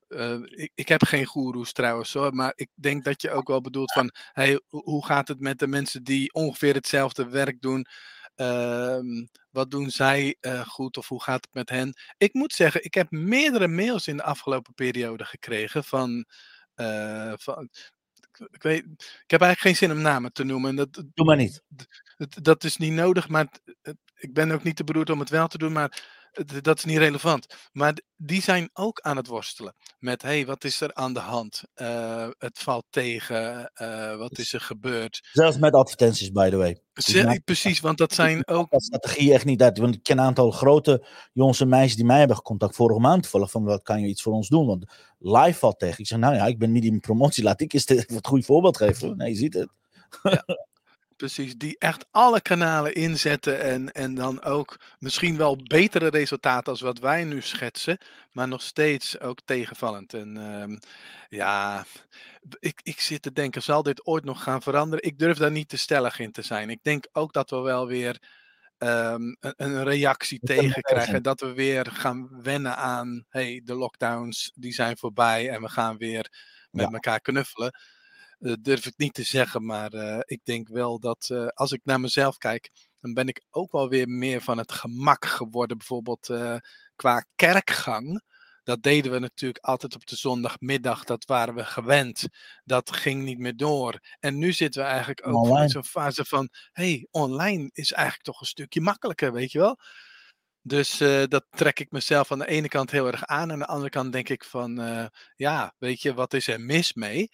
eh, 0.08 0.38
ik, 0.42 0.72
ik 0.74 0.88
heb 0.88 1.04
geen 1.04 1.26
goeroes 1.26 1.72
trouwens 1.72 2.12
hoor, 2.12 2.34
maar 2.34 2.52
ik 2.54 2.68
denk 2.74 3.04
dat 3.04 3.22
je 3.22 3.30
ook 3.30 3.48
wel 3.48 3.60
bedoelt 3.60 3.92
van, 3.92 4.10
hey, 4.32 4.60
hoe 4.68 5.04
gaat 5.04 5.28
het 5.28 5.40
met 5.40 5.58
de 5.58 5.66
mensen 5.66 6.02
die 6.02 6.32
ongeveer 6.32 6.74
hetzelfde 6.74 7.28
werk 7.28 7.60
doen? 7.60 7.86
Ehm, 8.34 9.26
wat 9.50 9.70
doen 9.70 9.90
zij 9.90 10.37
uh, 10.40 10.60
goed 10.66 10.96
of 10.96 11.08
hoe 11.08 11.22
gaat 11.22 11.44
het 11.44 11.54
met 11.54 11.68
hen? 11.68 11.94
Ik 12.16 12.34
moet 12.34 12.52
zeggen, 12.52 12.84
ik 12.84 12.94
heb 12.94 13.10
meerdere 13.10 13.68
mails 13.68 14.06
in 14.06 14.16
de 14.16 14.22
afgelopen 14.22 14.75
periode 14.75 15.25
gekregen 15.25 15.84
van, 15.84 16.25
uh, 16.76 17.32
van 17.37 17.68
ik, 18.50 18.62
weet, 18.62 18.84
ik 19.25 19.30
heb 19.30 19.40
eigenlijk 19.40 19.60
geen 19.60 19.88
zin 19.88 19.96
om 19.96 20.02
namen 20.02 20.32
te 20.32 20.44
noemen. 20.44 20.76
Dat, 20.76 21.02
Doe 21.14 21.26
maar 21.26 21.37
niet. 21.37 21.62
Dat, 22.16 22.37
dat 22.42 22.64
is 22.64 22.76
niet 22.76 22.92
nodig, 22.92 23.28
maar 23.28 23.49
ik 24.14 24.32
ben 24.32 24.50
ook 24.50 24.62
niet 24.62 24.76
te 24.76 24.84
beroerd 24.84 25.10
om 25.10 25.20
het 25.20 25.28
wel 25.28 25.49
te 25.49 25.58
doen, 25.58 25.72
maar 25.72 26.02
dat 26.62 26.78
is 26.78 26.84
niet 26.84 26.96
relevant. 26.96 27.46
Maar 27.72 27.99
die 28.16 28.42
zijn 28.42 28.70
ook 28.72 29.00
aan 29.00 29.16
het 29.16 29.26
worstelen 29.26 29.75
met, 29.99 30.22
hey, 30.22 30.46
wat 30.46 30.64
is 30.64 30.80
er 30.80 30.94
aan 30.94 31.12
de 31.12 31.20
hand? 31.20 31.62
Uh, 31.75 32.28
het 32.38 32.58
valt 32.58 32.84
tegen, 32.90 33.72
uh, 33.82 34.16
wat 34.16 34.38
is 34.38 34.52
er 34.52 34.60
gebeurd? 34.60 35.28
Zelfs 35.32 35.58
met 35.58 35.75
advertenties, 35.75 36.32
by 36.32 36.50
the 36.50 36.56
way. 36.56 36.80
Z 36.92 37.38
precies, 37.44 37.80
want 37.80 37.99
dat 37.99 38.12
zijn 38.12 38.46
ook... 38.49 38.70
Dat 38.70 38.82
strategie 38.82 39.32
echt 39.32 39.44
niet 39.44 39.62
uit, 39.62 39.78
want 39.78 39.94
ik 39.94 40.02
ken 40.02 40.18
een 40.18 40.25
aantal 40.25 40.50
grote 40.50 41.06
jongens 41.32 41.60
en 41.60 41.68
meisjes 41.68 41.96
die 41.96 42.04
mij 42.04 42.18
hebben 42.18 42.42
contact 42.42 42.75
vorige 42.75 43.00
maand 43.00 43.22
toevallig, 43.22 43.50
van 43.50 43.64
wat 43.64 43.82
kan 43.82 44.00
je 44.00 44.06
iets 44.06 44.22
voor 44.22 44.32
ons 44.32 44.49
doen? 44.49 44.66
Want 44.66 44.84
live 45.18 45.58
valt 45.58 45.78
tegen. 45.78 45.99
Ik 45.99 46.06
zeg, 46.06 46.18
nou 46.18 46.34
ja, 46.34 46.46
ik 46.46 46.58
ben 46.58 46.72
niet 46.72 46.84
in 46.84 47.00
promotie, 47.00 47.44
laat 47.44 47.60
ik 47.60 47.72
eens 47.72 47.88
het 48.06 48.26
goede 48.26 48.44
voorbeeld 48.44 48.76
geven. 48.76 49.16
Nee, 49.20 49.30
je 49.30 49.37
ziet 49.37 49.54
het. 49.54 49.68
Ja. 50.22 50.44
Precies, 51.20 51.56
die 51.56 51.76
echt 51.78 52.06
alle 52.10 52.40
kanalen 52.40 52.94
inzetten 52.94 53.60
en, 53.60 53.92
en 53.92 54.14
dan 54.14 54.42
ook 54.42 54.80
misschien 54.98 55.36
wel 55.36 55.56
betere 55.56 56.08
resultaten 56.08 56.72
als 56.72 56.80
wat 56.80 56.98
wij 56.98 57.24
nu 57.24 57.42
schetsen, 57.42 57.98
maar 58.32 58.48
nog 58.48 58.62
steeds 58.62 59.20
ook 59.20 59.40
tegenvallend. 59.44 60.14
En 60.14 60.36
um, 60.36 60.78
ja, 61.28 61.84
ik, 62.58 62.80
ik 62.82 63.00
zit 63.00 63.22
te 63.22 63.32
denken, 63.32 63.62
zal 63.62 63.82
dit 63.82 64.06
ooit 64.06 64.24
nog 64.24 64.42
gaan 64.42 64.62
veranderen? 64.62 65.04
Ik 65.04 65.18
durf 65.18 65.38
daar 65.38 65.50
niet 65.50 65.68
te 65.68 65.76
stellig 65.76 66.18
in 66.18 66.32
te 66.32 66.42
zijn. 66.42 66.70
Ik 66.70 66.82
denk 66.82 67.06
ook 67.12 67.32
dat 67.32 67.50
we 67.50 67.58
wel 67.58 67.86
weer 67.86 68.18
um, 68.78 69.36
een, 69.40 69.54
een, 69.56 69.84
reactie 69.84 70.38
tegen 70.38 70.82
krijgen. 70.82 71.22
Dat 71.22 71.40
we 71.40 71.52
weer 71.52 71.86
gaan 71.86 72.42
wennen 72.42 72.76
aan, 72.76 73.24
hey, 73.28 73.60
de 73.64 73.74
lockdowns 73.74 74.52
die 74.54 74.72
zijn 74.72 74.96
voorbij 74.98 75.48
en 75.48 75.60
we 75.60 75.68
gaan 75.68 75.96
weer 75.96 76.32
met 76.70 76.86
ja. 76.86 76.92
elkaar 76.92 77.20
knuffelen. 77.20 77.72
Dat 78.42 78.64
durf 78.64 78.87
ik 78.87 78.94
niet 78.97 79.14
te 79.14 79.23
zeggen, 79.23 79.64
maar 79.64 79.94
uh, 79.94 80.18
ik 80.25 80.40
denk 80.44 80.68
wel 80.68 81.00
dat 81.00 81.28
uh, 81.32 81.47
als 81.47 81.73
ik 81.73 81.80
naar 81.85 82.00
mezelf 82.00 82.37
kijk, 82.37 82.70
dan 83.00 83.14
ben 83.14 83.28
ik 83.28 83.44
ook 83.50 83.73
wel 83.73 83.88
weer 83.88 84.09
meer 84.09 84.40
van 84.40 84.59
het 84.59 84.73
gemak 84.73 85.25
geworden. 85.25 85.78
Bijvoorbeeld 85.78 86.30
qua 86.97 87.25
kerkgang. 87.35 88.23
Dat 88.62 88.82
deden 88.82 89.12
we 89.12 89.18
natuurlijk 89.18 89.64
altijd 89.64 89.94
op 89.94 90.06
de 90.06 90.16
zondagmiddag. 90.16 91.04
Dat 91.04 91.25
waren 91.25 91.54
we 91.54 91.64
gewend. 91.64 92.28
Dat 92.64 92.97
ging 92.97 93.23
niet 93.23 93.38
meer 93.38 93.56
door. 93.56 93.99
En 94.20 94.38
nu 94.38 94.52
zitten 94.52 94.82
we 94.82 94.88
eigenlijk 94.88 95.26
ook 95.26 95.35
online. 95.35 95.62
in 95.62 95.68
zo'n 95.68 95.85
fase 95.85 96.25
van: 96.25 96.49
hey, 96.73 97.06
online 97.11 97.70
is 97.73 97.92
eigenlijk 97.92 98.25
toch 98.25 98.40
een 98.40 98.47
stukje 98.47 98.80
makkelijker, 98.80 99.32
weet 99.32 99.52
je 99.52 99.59
wel? 99.59 99.78
Dus 100.62 101.00
uh, 101.00 101.23
dat 101.28 101.47
trek 101.50 101.80
ik 101.80 101.90
mezelf 101.90 102.32
aan 102.32 102.38
de 102.38 102.49
ene 102.49 102.68
kant 102.68 102.90
heel 102.90 103.06
erg 103.06 103.25
aan. 103.25 103.52
Aan 103.52 103.59
de 103.59 103.66
andere 103.66 103.90
kant 103.90 104.12
denk 104.12 104.28
ik 104.28 104.44
van: 104.44 104.80
uh, 104.80 105.06
ja, 105.37 105.75
weet 105.78 106.02
je, 106.02 106.14
wat 106.14 106.35
is 106.35 106.47
er 106.47 106.61
mis 106.61 106.92
mee? 106.92 107.30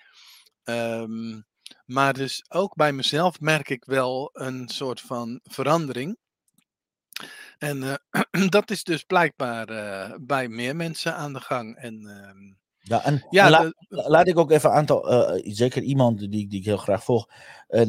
Um, 0.68 1.44
maar 1.84 2.12
dus 2.12 2.44
ook 2.48 2.74
bij 2.74 2.92
mezelf 2.92 3.40
merk 3.40 3.68
ik 3.68 3.84
wel 3.84 4.30
een 4.32 4.68
soort 4.68 5.00
van 5.00 5.40
verandering. 5.42 6.16
En 7.58 7.82
uh, 7.82 7.94
dat 8.56 8.70
is 8.70 8.84
dus 8.84 9.02
blijkbaar 9.02 9.70
uh, 9.70 10.16
bij 10.20 10.48
meer 10.48 10.76
mensen 10.76 11.14
aan 11.14 11.32
de 11.32 11.40
gang. 11.40 11.76
En, 11.76 12.02
uh, 12.02 12.54
ja, 12.78 13.04
en 13.04 13.26
ja, 13.30 13.50
la, 13.50 13.72
laat 13.88 14.28
ik 14.28 14.38
ook 14.38 14.50
even 14.50 14.70
een 14.70 14.76
aantal, 14.76 15.12
uh, 15.12 15.52
zeker 15.54 15.82
iemand 15.82 16.18
die, 16.18 16.28
die 16.28 16.58
ik 16.58 16.64
heel 16.64 16.76
graag 16.76 17.04
volg, 17.04 17.28
en 17.68 17.88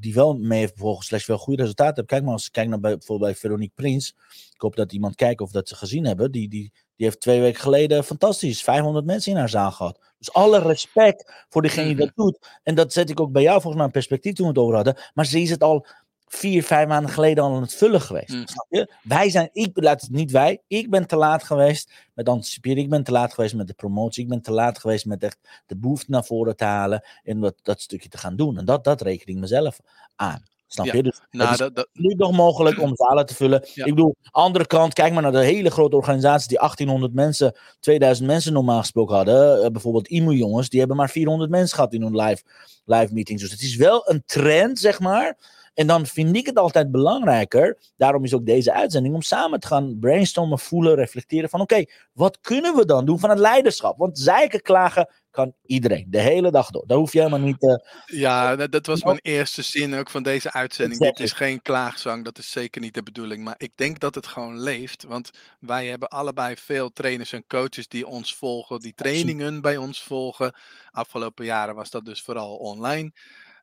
die 0.00 0.14
wel 0.14 0.34
mee 0.34 0.58
heeft 0.58 0.74
bevolgd, 0.74 1.06
slechts 1.06 1.26
wel 1.26 1.38
goede 1.38 1.62
resultaten 1.62 1.94
heeft. 1.94 2.08
Kijk 2.08 2.22
maar 2.22 2.32
als 2.32 2.50
kijk 2.50 2.68
naar 2.68 2.80
bij, 2.80 2.96
bijvoorbeeld 2.96 3.30
bij 3.30 3.40
Veronique 3.40 3.74
Prins. 3.74 4.14
Ik 4.54 4.60
hoop 4.60 4.76
dat 4.76 4.92
iemand 4.92 5.14
kijkt 5.14 5.40
of 5.40 5.50
dat 5.50 5.68
ze 5.68 5.76
gezien 5.76 6.06
hebben. 6.06 6.30
Die, 6.30 6.48
die, 6.48 6.72
die 7.02 7.10
heeft 7.10 7.22
twee 7.22 7.40
weken 7.40 7.60
geleden 7.60 8.04
fantastisch 8.04 8.62
500 8.62 9.04
mensen 9.04 9.32
in 9.32 9.38
haar 9.38 9.48
zaal 9.48 9.70
gehad. 9.70 9.98
Dus 10.18 10.32
alle 10.32 10.58
respect 10.58 11.46
voor 11.48 11.62
degene 11.62 11.86
die 11.86 11.96
dat 11.96 12.12
doet. 12.14 12.58
En 12.62 12.74
dat 12.74 12.92
zet 12.92 13.10
ik 13.10 13.20
ook 13.20 13.32
bij 13.32 13.42
jou 13.42 13.54
volgens 13.54 13.76
mij 13.76 13.84
een 13.84 13.90
perspectief 13.90 14.34
toen 14.34 14.46
we 14.46 14.52
het 14.52 14.60
over 14.60 14.74
hadden. 14.74 14.96
Maar 15.14 15.26
ze 15.26 15.40
is 15.40 15.50
het 15.50 15.62
al 15.62 15.86
vier, 16.26 16.62
vijf 16.62 16.88
maanden 16.88 17.10
geleden 17.10 17.44
al 17.44 17.54
aan 17.54 17.62
het 17.62 17.74
vullen 17.74 18.00
geweest. 18.00 18.28
Mm. 18.28 18.46
Snap 18.46 18.66
je? 18.68 18.92
Wij 19.02 19.30
zijn, 19.30 19.48
ik, 19.52 19.70
laat 19.74 20.00
het 20.00 20.10
niet 20.10 20.30
wij, 20.30 20.62
ik 20.66 20.90
ben 20.90 21.06
te 21.06 21.16
laat 21.16 21.42
geweest 21.42 21.92
met 22.14 22.28
anticiperen. 22.28 22.82
Ik 22.82 22.90
ben 22.90 23.04
te 23.04 23.12
laat 23.12 23.34
geweest 23.34 23.54
met 23.54 23.66
de 23.66 23.74
promotie. 23.74 24.22
Ik 24.22 24.28
ben 24.28 24.42
te 24.42 24.52
laat 24.52 24.78
geweest 24.78 25.06
met 25.06 25.22
echt 25.22 25.38
de 25.66 25.76
behoefte 25.76 26.10
naar 26.10 26.24
voren 26.24 26.56
te 26.56 26.64
halen 26.64 27.04
en 27.22 27.38
wat, 27.38 27.54
dat 27.62 27.80
stukje 27.80 28.08
te 28.08 28.18
gaan 28.18 28.36
doen. 28.36 28.58
En 28.58 28.64
dat, 28.64 28.84
dat 28.84 29.00
reken 29.00 29.26
ik 29.26 29.36
mezelf 29.36 29.78
aan. 30.16 30.42
Snap 30.72 30.86
je? 30.86 31.02
Dus 31.02 31.20
nou, 31.30 31.50
het 31.50 31.52
is 31.52 31.58
dat, 31.58 31.74
dat... 31.74 31.88
niet 31.92 32.18
nog 32.18 32.32
mogelijk 32.32 32.80
om 32.80 32.96
zalen 32.96 33.26
te 33.26 33.34
vullen. 33.34 33.68
Ja. 33.74 33.84
Ik 33.84 33.94
bedoel, 33.94 34.14
andere 34.30 34.66
kant, 34.66 34.92
kijk 34.92 35.12
maar 35.12 35.22
naar 35.22 35.32
de 35.32 35.44
hele 35.44 35.70
grote 35.70 35.96
organisaties 35.96 36.46
die 36.46 36.58
1800 36.58 37.14
mensen, 37.14 37.56
2000 37.80 38.26
mensen 38.26 38.52
normaal 38.52 38.80
gesproken 38.80 39.16
hadden. 39.16 39.64
Uh, 39.64 39.66
bijvoorbeeld 39.66 40.08
IMU 40.08 40.32
jongens, 40.32 40.68
die 40.68 40.78
hebben 40.78 40.96
maar 40.96 41.10
400 41.10 41.50
mensen 41.50 41.76
gehad 41.76 41.92
in 41.92 42.02
hun 42.02 42.16
live, 42.16 42.42
live 42.84 43.12
meetings. 43.12 43.42
Dus 43.42 43.50
het 43.50 43.60
is 43.60 43.76
wel 43.76 44.10
een 44.10 44.22
trend, 44.26 44.78
zeg 44.78 45.00
maar. 45.00 45.36
En 45.74 45.86
dan 45.86 46.06
vind 46.06 46.36
ik 46.36 46.46
het 46.46 46.56
altijd 46.56 46.90
belangrijker, 46.90 47.78
daarom 47.96 48.24
is 48.24 48.34
ook 48.34 48.46
deze 48.46 48.72
uitzending, 48.72 49.14
om 49.14 49.22
samen 49.22 49.60
te 49.60 49.66
gaan 49.66 49.98
brainstormen, 50.00 50.58
voelen, 50.58 50.94
reflecteren 50.94 51.48
van 51.48 51.60
oké, 51.60 51.74
okay, 51.74 51.90
wat 52.12 52.40
kunnen 52.40 52.74
we 52.76 52.84
dan 52.84 53.04
doen 53.04 53.18
van 53.18 53.30
het 53.30 53.38
leiderschap? 53.38 53.98
Want 53.98 54.18
zeiken, 54.18 54.62
klagen 54.62 55.08
kan 55.30 55.54
iedereen, 55.62 56.06
de 56.08 56.20
hele 56.20 56.50
dag 56.50 56.70
door. 56.70 56.86
Daar 56.86 56.98
hoef 56.98 57.12
je 57.12 57.18
helemaal 57.18 57.46
niet 57.46 57.58
te... 57.60 57.84
Ja, 58.06 58.56
dat 58.66 58.86
was 58.86 59.04
mijn 59.04 59.18
eerste 59.22 59.62
zin 59.62 59.94
ook 59.94 60.10
van 60.10 60.22
deze 60.22 60.52
uitzending. 60.52 61.00
Dit 61.00 61.20
is 61.20 61.32
geen 61.32 61.62
klaagzang, 61.62 62.24
dat 62.24 62.38
is 62.38 62.50
zeker 62.50 62.80
niet 62.80 62.94
de 62.94 63.02
bedoeling. 63.02 63.44
Maar 63.44 63.54
ik 63.58 63.72
denk 63.74 63.98
dat 63.98 64.14
het 64.14 64.26
gewoon 64.26 64.60
leeft, 64.60 65.02
want 65.02 65.30
wij 65.60 65.86
hebben 65.86 66.08
allebei 66.08 66.56
veel 66.56 66.92
trainers 66.92 67.32
en 67.32 67.46
coaches 67.46 67.88
die 67.88 68.06
ons 68.06 68.34
volgen, 68.34 68.80
die 68.80 68.94
trainingen 68.94 69.60
bij 69.60 69.76
ons 69.76 70.02
volgen. 70.02 70.54
Afgelopen 70.90 71.44
jaren 71.44 71.74
was 71.74 71.90
dat 71.90 72.04
dus 72.04 72.22
vooral 72.22 72.56
online. 72.56 73.12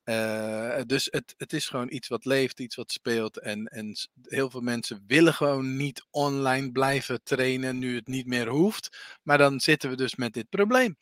Uh, 0.10 0.82
dus 0.86 1.08
het, 1.12 1.34
het 1.38 1.54
is 1.54 1.68
gewoon 1.68 1.92
iets 1.92 2.08
wat 2.08 2.26
leeft, 2.26 2.60
iets 2.60 2.76
wat 2.76 2.92
speelt. 2.92 3.40
En, 3.40 3.66
en 3.66 3.96
heel 4.22 4.50
veel 4.50 4.62
mensen 4.62 5.04
willen 5.08 5.34
gewoon 5.34 5.76
niet 5.76 6.06
online 6.10 6.72
blijven 6.72 7.24
trainen 7.24 7.78
nu 7.78 7.96
het 7.96 8.08
niet 8.08 8.26
meer 8.26 8.48
hoeft. 8.48 9.18
Maar 9.24 9.38
dan 9.38 9.60
zitten 9.60 9.90
we 9.90 9.96
dus 9.96 10.16
met 10.16 10.34
dit 10.34 10.50
probleem. 10.50 10.98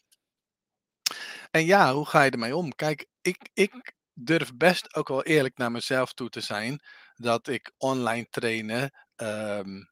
En 1.52 1.66
ja, 1.66 1.94
hoe 1.94 2.06
ga 2.06 2.24
je 2.24 2.32
ermee 2.32 2.56
om? 2.56 2.76
Kijk, 2.76 3.06
ik, 3.22 3.50
ik 3.54 3.94
durf 4.14 4.56
best 4.56 4.96
ook 4.96 5.08
wel 5.08 5.24
eerlijk 5.24 5.58
naar 5.58 5.72
mezelf 5.72 6.14
toe 6.14 6.30
te 6.30 6.42
zijn 6.42 6.82
dat 7.16 7.48
ik 7.48 7.72
online 7.78 8.28
trainen. 8.30 8.92
Um, 9.16 9.90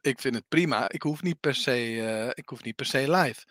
ik 0.00 0.20
vind 0.20 0.34
het 0.34 0.48
prima. 0.48 0.90
Ik 0.90 1.02
hoef 1.02 1.22
niet 1.22 1.40
per 1.40 1.54
se, 1.54 1.90
uh, 1.90 2.28
ik 2.28 2.48
hoef 2.48 2.62
niet 2.62 2.76
per 2.76 2.86
se 2.86 3.10
live. 3.10 3.44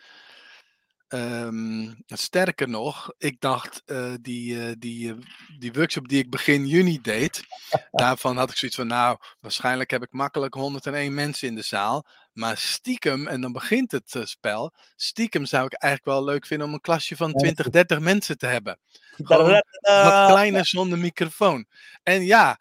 Um, 1.14 2.04
sterker 2.06 2.68
nog, 2.68 3.12
ik 3.18 3.40
dacht 3.40 3.82
uh, 3.86 4.14
die, 4.20 4.54
uh, 4.54 4.72
die, 4.78 5.08
uh, 5.08 5.14
die 5.58 5.72
workshop 5.72 6.08
die 6.08 6.18
ik 6.18 6.30
begin 6.30 6.66
juni 6.66 7.00
deed, 7.00 7.42
daarvan 7.90 8.36
had 8.36 8.50
ik 8.50 8.56
zoiets 8.56 8.76
van, 8.76 8.86
nou, 8.86 9.18
waarschijnlijk 9.40 9.90
heb 9.90 10.02
ik 10.02 10.12
makkelijk 10.12 10.54
101 10.54 11.14
mensen 11.14 11.48
in 11.48 11.54
de 11.54 11.62
zaal, 11.62 12.06
maar 12.32 12.56
stiekem, 12.56 13.26
en 13.26 13.40
dan 13.40 13.52
begint 13.52 13.92
het 13.92 14.16
spel, 14.22 14.72
stiekem 14.96 15.46
zou 15.46 15.64
ik 15.64 15.72
eigenlijk 15.72 16.16
wel 16.16 16.24
leuk 16.24 16.46
vinden 16.46 16.66
om 16.66 16.72
een 16.72 16.80
klasje 16.80 17.16
van 17.16 17.32
20, 17.32 17.70
30 17.70 18.00
mensen 18.00 18.38
te 18.38 18.46
hebben. 18.46 18.78
Gewoon 19.16 19.64
wat 19.80 20.26
kleiner 20.26 20.66
zonder 20.66 20.98
microfoon. 20.98 21.66
En 22.02 22.24
ja, 22.24 22.58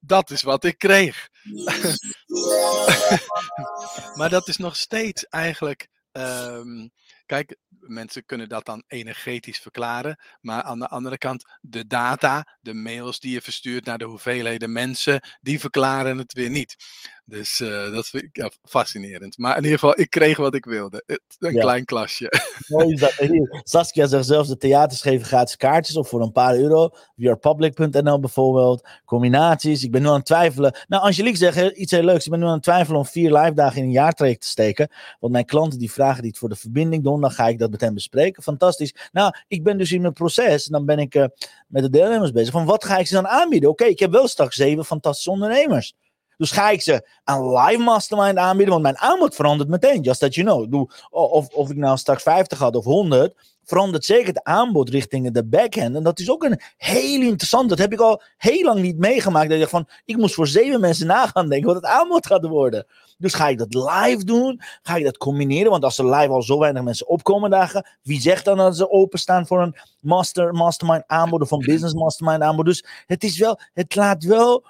dat 0.00 0.30
is 0.30 0.42
wat 0.42 0.64
ik 0.64 0.78
kreeg. 0.78 1.28
maar 4.18 4.30
dat 4.30 4.48
is 4.48 4.56
nog 4.56 4.76
steeds 4.76 5.28
eigenlijk. 5.28 5.88
Um, 6.12 6.92
Kijk, 7.26 7.56
mensen 7.86 8.24
kunnen 8.26 8.48
dat 8.48 8.66
dan 8.66 8.84
energetisch 8.86 9.58
verklaren. 9.58 10.18
Maar 10.40 10.62
aan 10.62 10.78
de 10.78 10.88
andere 10.88 11.18
kant, 11.18 11.44
de 11.60 11.86
data, 11.86 12.56
de 12.60 12.74
mails 12.74 13.20
die 13.20 13.32
je 13.32 13.40
verstuurt 13.40 13.84
naar 13.84 13.98
de 13.98 14.04
hoeveelheden 14.04 14.72
mensen, 14.72 15.20
die 15.40 15.60
verklaren 15.60 16.18
het 16.18 16.32
weer 16.32 16.50
niet. 16.50 16.76
Dus 17.26 17.60
uh, 17.60 17.92
dat 17.92 18.06
vind 18.06 18.22
ik 18.22 18.36
ja, 18.36 18.50
fascinerend. 18.64 19.38
Maar 19.38 19.56
in 19.56 19.62
ieder 19.62 19.78
geval, 19.78 20.00
ik 20.00 20.10
kreeg 20.10 20.36
wat 20.36 20.54
ik 20.54 20.64
wilde. 20.64 21.02
Een 21.06 21.52
ja. 21.52 21.60
klein 21.60 21.84
klasje. 21.84 22.32
Mooi 22.68 22.92
is 22.92 23.00
dat. 23.00 23.14
Saskia 23.62 24.06
zegt 24.06 24.26
zelfs, 24.26 24.48
de 24.48 24.56
theaters 24.56 25.00
geven 25.00 25.26
gratis 25.26 25.56
kaartjes 25.56 25.96
of 25.96 26.08
voor 26.08 26.22
een 26.22 26.32
paar 26.32 26.56
euro. 26.56 26.90
VRpublic.nl 27.16 28.20
bijvoorbeeld. 28.20 28.88
Combinaties. 29.04 29.84
Ik 29.84 29.90
ben 29.90 30.02
nu 30.02 30.08
aan 30.08 30.14
het 30.14 30.24
twijfelen. 30.24 30.76
Nou, 30.88 31.02
Angelique 31.02 31.36
zegt 31.36 31.76
iets 31.76 31.90
heel 31.90 32.02
leuks. 32.02 32.24
Ik 32.24 32.30
ben 32.30 32.40
nu 32.40 32.46
aan 32.46 32.52
het 32.52 32.62
twijfelen 32.62 32.98
om 32.98 33.06
vier 33.06 33.32
live 33.32 33.54
dagen 33.54 33.78
in 33.78 33.84
een 33.84 33.90
jaartraject 33.90 34.40
te 34.40 34.48
steken. 34.48 34.88
Want 35.20 35.32
mijn 35.32 35.44
klanten 35.44 35.78
die 35.78 35.92
vragen 35.92 36.20
die 36.20 36.30
het 36.30 36.38
voor 36.38 36.48
de 36.48 36.56
verbinding 36.56 37.04
doen. 37.04 37.20
Dan 37.20 37.30
ga 37.30 37.48
ik 37.48 37.58
dat 37.58 37.70
met 37.70 37.80
hen 37.80 37.94
bespreken. 37.94 38.42
Fantastisch. 38.42 38.94
Nou, 39.12 39.34
ik 39.48 39.62
ben 39.62 39.78
dus 39.78 39.92
in 39.92 40.00
mijn 40.00 40.12
proces. 40.12 40.66
En 40.66 40.72
dan 40.72 40.84
ben 40.84 40.98
ik 40.98 41.14
uh, 41.14 41.24
met 41.66 41.82
de 41.82 41.90
deelnemers 41.90 42.32
bezig. 42.32 42.52
Van 42.52 42.64
wat 42.64 42.84
ga 42.84 42.98
ik 42.98 43.06
ze 43.06 43.14
dan 43.14 43.28
aanbieden? 43.28 43.70
Oké, 43.70 43.82
okay, 43.82 43.92
ik 43.94 44.00
heb 44.00 44.10
wel 44.10 44.28
straks 44.28 44.56
zeven 44.56 44.84
fantastische 44.84 45.30
ondernemers. 45.30 45.94
Dus 46.36 46.50
ga 46.50 46.70
ik 46.70 46.82
ze 46.82 47.08
een 47.24 47.52
live 47.52 47.82
mastermind 47.82 48.36
aanbieden? 48.36 48.72
Want 48.72 48.82
mijn 48.82 48.98
aanbod 48.98 49.34
verandert 49.34 49.68
meteen, 49.68 50.00
just 50.00 50.20
that 50.20 50.34
you 50.34 50.46
know. 50.46 50.90
Of, 51.10 51.48
of 51.48 51.70
ik 51.70 51.76
nou 51.76 51.96
straks 51.96 52.22
50 52.22 52.58
had 52.58 52.76
of 52.76 52.84
100, 52.84 53.34
verandert 53.64 54.04
zeker 54.04 54.26
het 54.26 54.42
aanbod 54.42 54.88
richting 54.88 55.30
de 55.30 55.44
backhand. 55.44 55.96
En 55.96 56.02
dat 56.02 56.18
is 56.18 56.30
ook 56.30 56.44
een 56.44 56.60
heel 56.76 57.20
interessant. 57.20 57.68
Dat 57.68 57.78
heb 57.78 57.92
ik 57.92 58.00
al 58.00 58.22
heel 58.36 58.64
lang 58.64 58.80
niet 58.80 58.98
meegemaakt. 58.98 59.50
Dat 59.50 59.60
ik 59.60 59.68
van, 59.68 59.88
ik 60.04 60.16
moest 60.16 60.34
voor 60.34 60.46
zeven 60.46 60.80
mensen 60.80 61.06
na 61.06 61.26
gaan 61.26 61.48
denken 61.48 61.66
wat 61.66 61.82
het 61.82 61.84
aanbod 61.84 62.26
gaat 62.26 62.46
worden. 62.46 62.86
Dus 63.18 63.34
ga 63.34 63.48
ik 63.48 63.58
dat 63.58 63.74
live 63.74 64.24
doen? 64.24 64.60
Ga 64.82 64.96
ik 64.96 65.04
dat 65.04 65.16
combineren? 65.16 65.70
Want 65.70 65.84
als 65.84 65.98
er 65.98 66.10
live 66.10 66.28
al 66.32 66.42
zo 66.42 66.58
weinig 66.58 66.82
mensen 66.82 67.08
opkomen 67.08 67.50
dagen, 67.50 67.86
wie 68.02 68.20
zegt 68.20 68.44
dan 68.44 68.56
dat 68.56 68.76
ze 68.76 68.90
openstaan 68.90 69.46
voor 69.46 69.62
een 69.62 69.76
master, 70.00 70.52
mastermind 70.52 71.04
aanbod 71.06 71.40
of 71.40 71.50
een 71.50 71.58
business 71.58 71.94
mastermind 71.94 72.42
aanbod? 72.42 72.64
Dus 72.64 72.84
het 73.06 73.24
is 73.24 73.38
wel, 73.38 73.60
het 73.72 73.94
laat 73.94 74.24
wel 74.24 74.64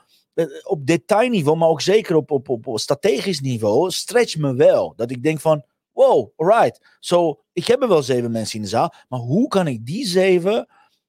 op 0.63 0.87
detailniveau, 0.87 1.59
maar 1.59 1.69
ook 1.69 1.81
zeker 1.81 2.17
op, 2.17 2.31
op, 2.31 2.49
op, 2.49 2.79
strategisch 2.79 3.41
niveau, 3.41 3.91
stretch 3.91 4.37
me 4.37 4.55
wel. 4.55 4.93
Dat 4.97 5.11
ik 5.11 5.23
denk 5.23 5.41
van, 5.41 5.65
wow, 5.93 6.31
alright. 6.37 6.97
So, 7.01 7.41
ik 7.53 7.67
heb 7.67 7.83
er 7.83 7.89
wel 7.89 8.03
zeven 8.03 8.31
mensen 8.31 8.57
in 8.57 8.63
de 8.63 8.69
zaal, 8.69 8.95
maar 9.09 9.21
hoe 9.21 9.49
kan 9.49 9.67
ik 9.67 9.87
die 9.87 10.07
zeven 10.07 10.67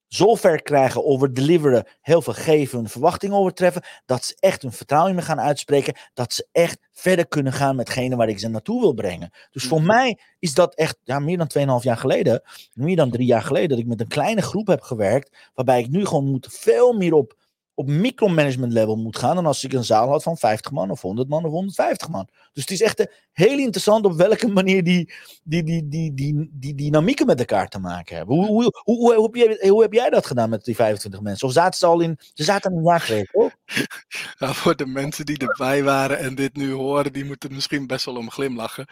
zo 0.08 0.36
ver 0.36 0.62
krijgen 0.62 1.06
over 1.06 1.34
deliveren, 1.34 1.88
heel 2.02 2.22
veel 2.22 2.34
geven, 2.34 2.78
hun 2.78 2.90
verwachtingen 2.90 3.38
overtreffen, 3.38 3.84
dat 4.06 4.26
ze 4.26 4.36
echt 4.40 4.62
hun 4.62 4.72
vertrouwen 4.72 5.12
in 5.12 5.18
me 5.18 5.22
gaan 5.22 5.40
uitspreken, 5.40 5.96
dat 6.14 6.34
ze 6.34 6.48
echt 6.52 6.80
verder 6.92 7.28
kunnen 7.28 7.54
gaan 7.54 7.76
metgene 7.76 8.16
waar 8.16 8.30
ik 8.30 8.40
ze 8.40 8.48
naartoe 8.48 8.82
wil 8.82 8.94
brengen. 8.94 9.30
Dus 9.52 9.64
voor 9.64 9.78
mhm. 9.78 9.88
mij 9.88 10.20
is 10.40 10.54
dat 10.54 10.76
echt 10.76 10.98
ja, 11.04 11.20
meer 11.20 11.38
dan 11.38 11.80
2,5 11.80 11.84
jaar 11.84 11.98
geleden, 11.98 12.42
meer 12.74 12.96
dan 12.96 13.12
drie 13.12 13.28
jaar 13.28 13.42
geleden, 13.42 13.70
dat 13.70 13.80
ik 13.80 13.88
met 13.88 14.00
een 14.00 14.08
kleine 14.08 14.42
groep 14.42 14.68
heb 14.68 14.82
gewerkt, 14.82 15.38
waarbij 15.54 15.80
ik 15.80 15.90
nu 15.90 16.06
gewoon 16.06 16.26
moet 16.32 16.48
veel 16.52 16.94
meer 16.94 17.14
op 17.14 17.36
op 17.76 17.88
micromanagement 17.88 18.74
level 18.74 18.96
moet 18.96 19.18
gaan 19.18 19.36
dan 19.36 19.46
als 19.46 19.64
ik 19.64 19.74
een 19.74 19.84
zaal 19.84 20.10
had 20.10 20.24
van 20.24 20.38
50 20.38 20.72
man 20.72 20.92
of 20.92 21.02
100 21.02 21.30
man 21.30 21.46
of 21.46 21.52
150 21.52 22.10
man. 22.10 22.28
Dus 22.54 22.64
het 22.64 22.72
is 22.72 22.82
echt 22.82 23.00
eh, 23.00 23.06
heel 23.32 23.58
interessant 23.58 24.06
op 24.06 24.14
welke 24.14 24.48
manier 24.60 24.84
die, 24.84 25.14
die, 25.44 25.64
die, 25.64 25.88
die, 25.88 26.14
die, 26.14 26.50
die 26.52 26.76
dynamieken 26.76 27.26
met 27.26 27.40
elkaar 27.40 27.68
te 27.68 27.80
maken 27.80 28.16
hebben. 28.16 28.36
Hoe, 28.36 28.48
hoe, 28.48 28.82
hoe, 28.84 29.14
hoe, 29.14 29.24
heb 29.24 29.36
jij, 29.36 29.70
hoe 29.70 29.82
heb 29.82 29.94
jij 29.94 30.10
dat 30.10 30.26
gedaan 30.26 30.50
met 30.50 30.66
die 30.66 30.76
25 30.76 31.22
mensen? 31.22 31.48
Of 31.48 31.54
zaten 31.54 31.80
ze 31.80 31.86
al 31.86 32.00
in, 32.00 32.18
ze 32.34 32.44
zaten 32.44 32.72
in 32.72 32.78
een 32.78 32.84
jaar 32.84 33.02
geleden? 33.02 33.54
Nou, 34.40 34.54
voor 34.56 34.76
de 34.76 34.86
mensen 34.86 35.26
die 35.26 35.38
erbij 35.38 35.84
waren 35.84 36.20
en 36.20 36.36
dit 36.36 36.56
nu 36.56 36.72
horen, 36.72 37.14
die 37.14 37.26
moeten 37.26 37.54
misschien 37.54 37.88
best 37.88 38.06
wel 38.06 38.16
om 38.16 38.32
glimlachen. 38.32 38.88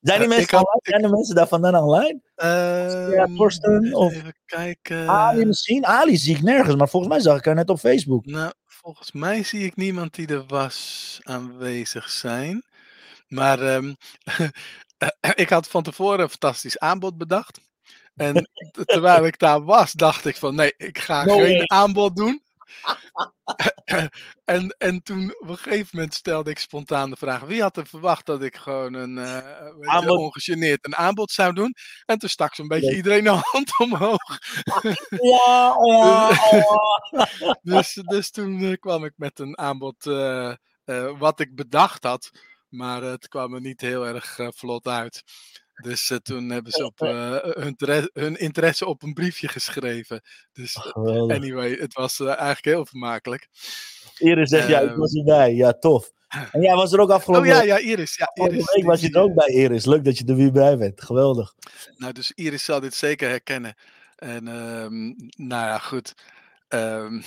Zijn 0.00 0.18
die 0.18 0.28
mensen 0.28 0.58
online? 0.58 0.80
Zijn 0.82 1.02
de 1.02 1.08
mensen 1.08 1.34
daar 1.34 1.48
vandaan 1.48 1.74
online? 1.74 2.20
Ja, 3.10 3.26
Torsten 3.36 3.94
of 3.94 4.12
even 4.12 4.34
kijken. 4.46 5.08
Ali 5.08 5.44
misschien? 5.44 5.86
Ali 5.86 6.16
zie 6.16 6.36
ik 6.36 6.42
nergens, 6.42 6.76
maar 6.76 6.88
volgens 6.88 7.12
mij 7.12 7.22
zag 7.22 7.38
ik 7.38 7.44
haar 7.44 7.54
net 7.54 7.70
op 7.70 7.78
Facebook. 7.78 8.26
Nou, 8.26 8.52
volgens 8.66 9.12
mij 9.12 9.42
zie 9.42 9.64
ik 9.64 9.76
niemand 9.76 10.14
die 10.14 10.26
er 10.26 10.44
was 10.46 11.20
aanwezig 11.22 12.10
zijn. 12.10 12.64
Maar 13.28 13.74
um, 13.74 13.96
ik 15.34 15.48
had 15.48 15.68
van 15.68 15.82
tevoren 15.82 16.20
een 16.20 16.28
fantastisch 16.28 16.78
aanbod 16.78 17.18
bedacht. 17.18 17.60
En 18.16 18.48
terwijl 18.84 19.26
ik 19.26 19.38
daar 19.38 19.64
was, 19.64 19.92
dacht 19.92 20.26
ik 20.26 20.36
van 20.36 20.54
nee, 20.54 20.74
ik 20.76 20.98
ga 20.98 21.22
geen 21.22 21.70
aanbod 21.70 22.16
doen. 22.16 22.42
en, 24.44 24.74
en 24.78 25.02
toen 25.02 25.34
op 25.38 25.48
een 25.48 25.56
gegeven 25.56 25.88
moment 25.92 26.14
stelde 26.14 26.50
ik 26.50 26.58
spontaan 26.58 27.10
de 27.10 27.16
vraag: 27.16 27.40
wie 27.40 27.62
had 27.62 27.76
er 27.76 27.86
verwacht 27.86 28.26
dat 28.26 28.42
ik 28.42 28.56
gewoon 28.56 28.94
een 28.94 29.16
uh, 29.16 30.10
ongegeneerd 30.10 30.86
een 30.86 30.96
aanbod 30.96 31.30
zou 31.30 31.52
doen? 31.52 31.74
En 32.04 32.18
toen 32.18 32.28
stak 32.28 32.54
zo'n 32.54 32.68
beetje 32.68 32.96
iedereen 32.96 33.24
de 33.24 33.30
hand 33.30 33.78
omhoog. 33.78 34.38
ja, 35.32 35.76
ja, 35.86 36.30
dus, 37.62 37.92
dus 37.92 38.30
toen 38.30 38.60
uh, 38.60 38.76
kwam 38.80 39.04
ik 39.04 39.12
met 39.16 39.38
een 39.38 39.58
aanbod 39.58 40.06
uh, 40.06 40.54
wat 41.18 41.40
ik 41.40 41.54
bedacht 41.54 42.04
had, 42.04 42.30
maar 42.68 43.02
het 43.02 43.28
kwam 43.28 43.54
er 43.54 43.60
niet 43.60 43.80
heel 43.80 44.06
erg 44.06 44.38
vlot 44.54 44.86
uit. 44.86 45.22
Dus 45.82 46.10
uh, 46.10 46.18
toen 46.18 46.50
hebben 46.50 46.72
ze 46.72 46.84
op, 46.84 47.00
uh, 47.02 47.36
hun, 47.40 47.76
hun, 48.12 48.36
interesse 48.36 48.86
op 48.86 49.02
een 49.02 49.12
briefje 49.12 49.48
geschreven. 49.48 50.20
Dus 50.52 50.92
anyway, 50.94 51.72
het 51.72 51.94
was 51.94 52.20
eigenlijk 52.20 52.64
heel 52.64 52.86
vermakelijk. 52.86 53.48
Iris 54.18 54.48
zegt, 54.48 54.68
ja, 54.68 54.80
ik 54.80 54.96
was 54.96 55.14
erbij. 55.14 55.54
Ja, 55.54 55.72
tof. 55.72 56.10
En 56.52 56.60
jij 56.60 56.74
was 56.74 56.92
er 56.92 57.00
ook 57.00 57.10
afgelopen 57.10 57.48
Oh 57.48 57.54
ja, 57.54 57.62
ja, 57.62 57.78
Iris. 57.78 58.16
Ja, 58.16 58.46
Iris 58.46 58.74
week 58.74 58.84
was 58.84 59.00
je 59.00 59.10
er 59.10 59.20
ook 59.20 59.34
bij, 59.34 59.48
Iris. 59.48 59.84
Leuk 59.84 60.04
dat 60.04 60.18
je 60.18 60.24
er 60.24 60.36
weer 60.36 60.52
bij 60.52 60.76
bent. 60.76 61.02
Geweldig. 61.02 61.54
Nou, 61.96 62.12
dus 62.12 62.32
Iris 62.32 62.64
zal 62.64 62.80
dit 62.80 62.94
zeker 62.94 63.28
herkennen. 63.28 63.74
En 64.16 64.46
um, 64.46 65.14
nou 65.36 65.66
ja, 65.66 65.78
goed. 65.78 66.14
Um, 66.68 67.22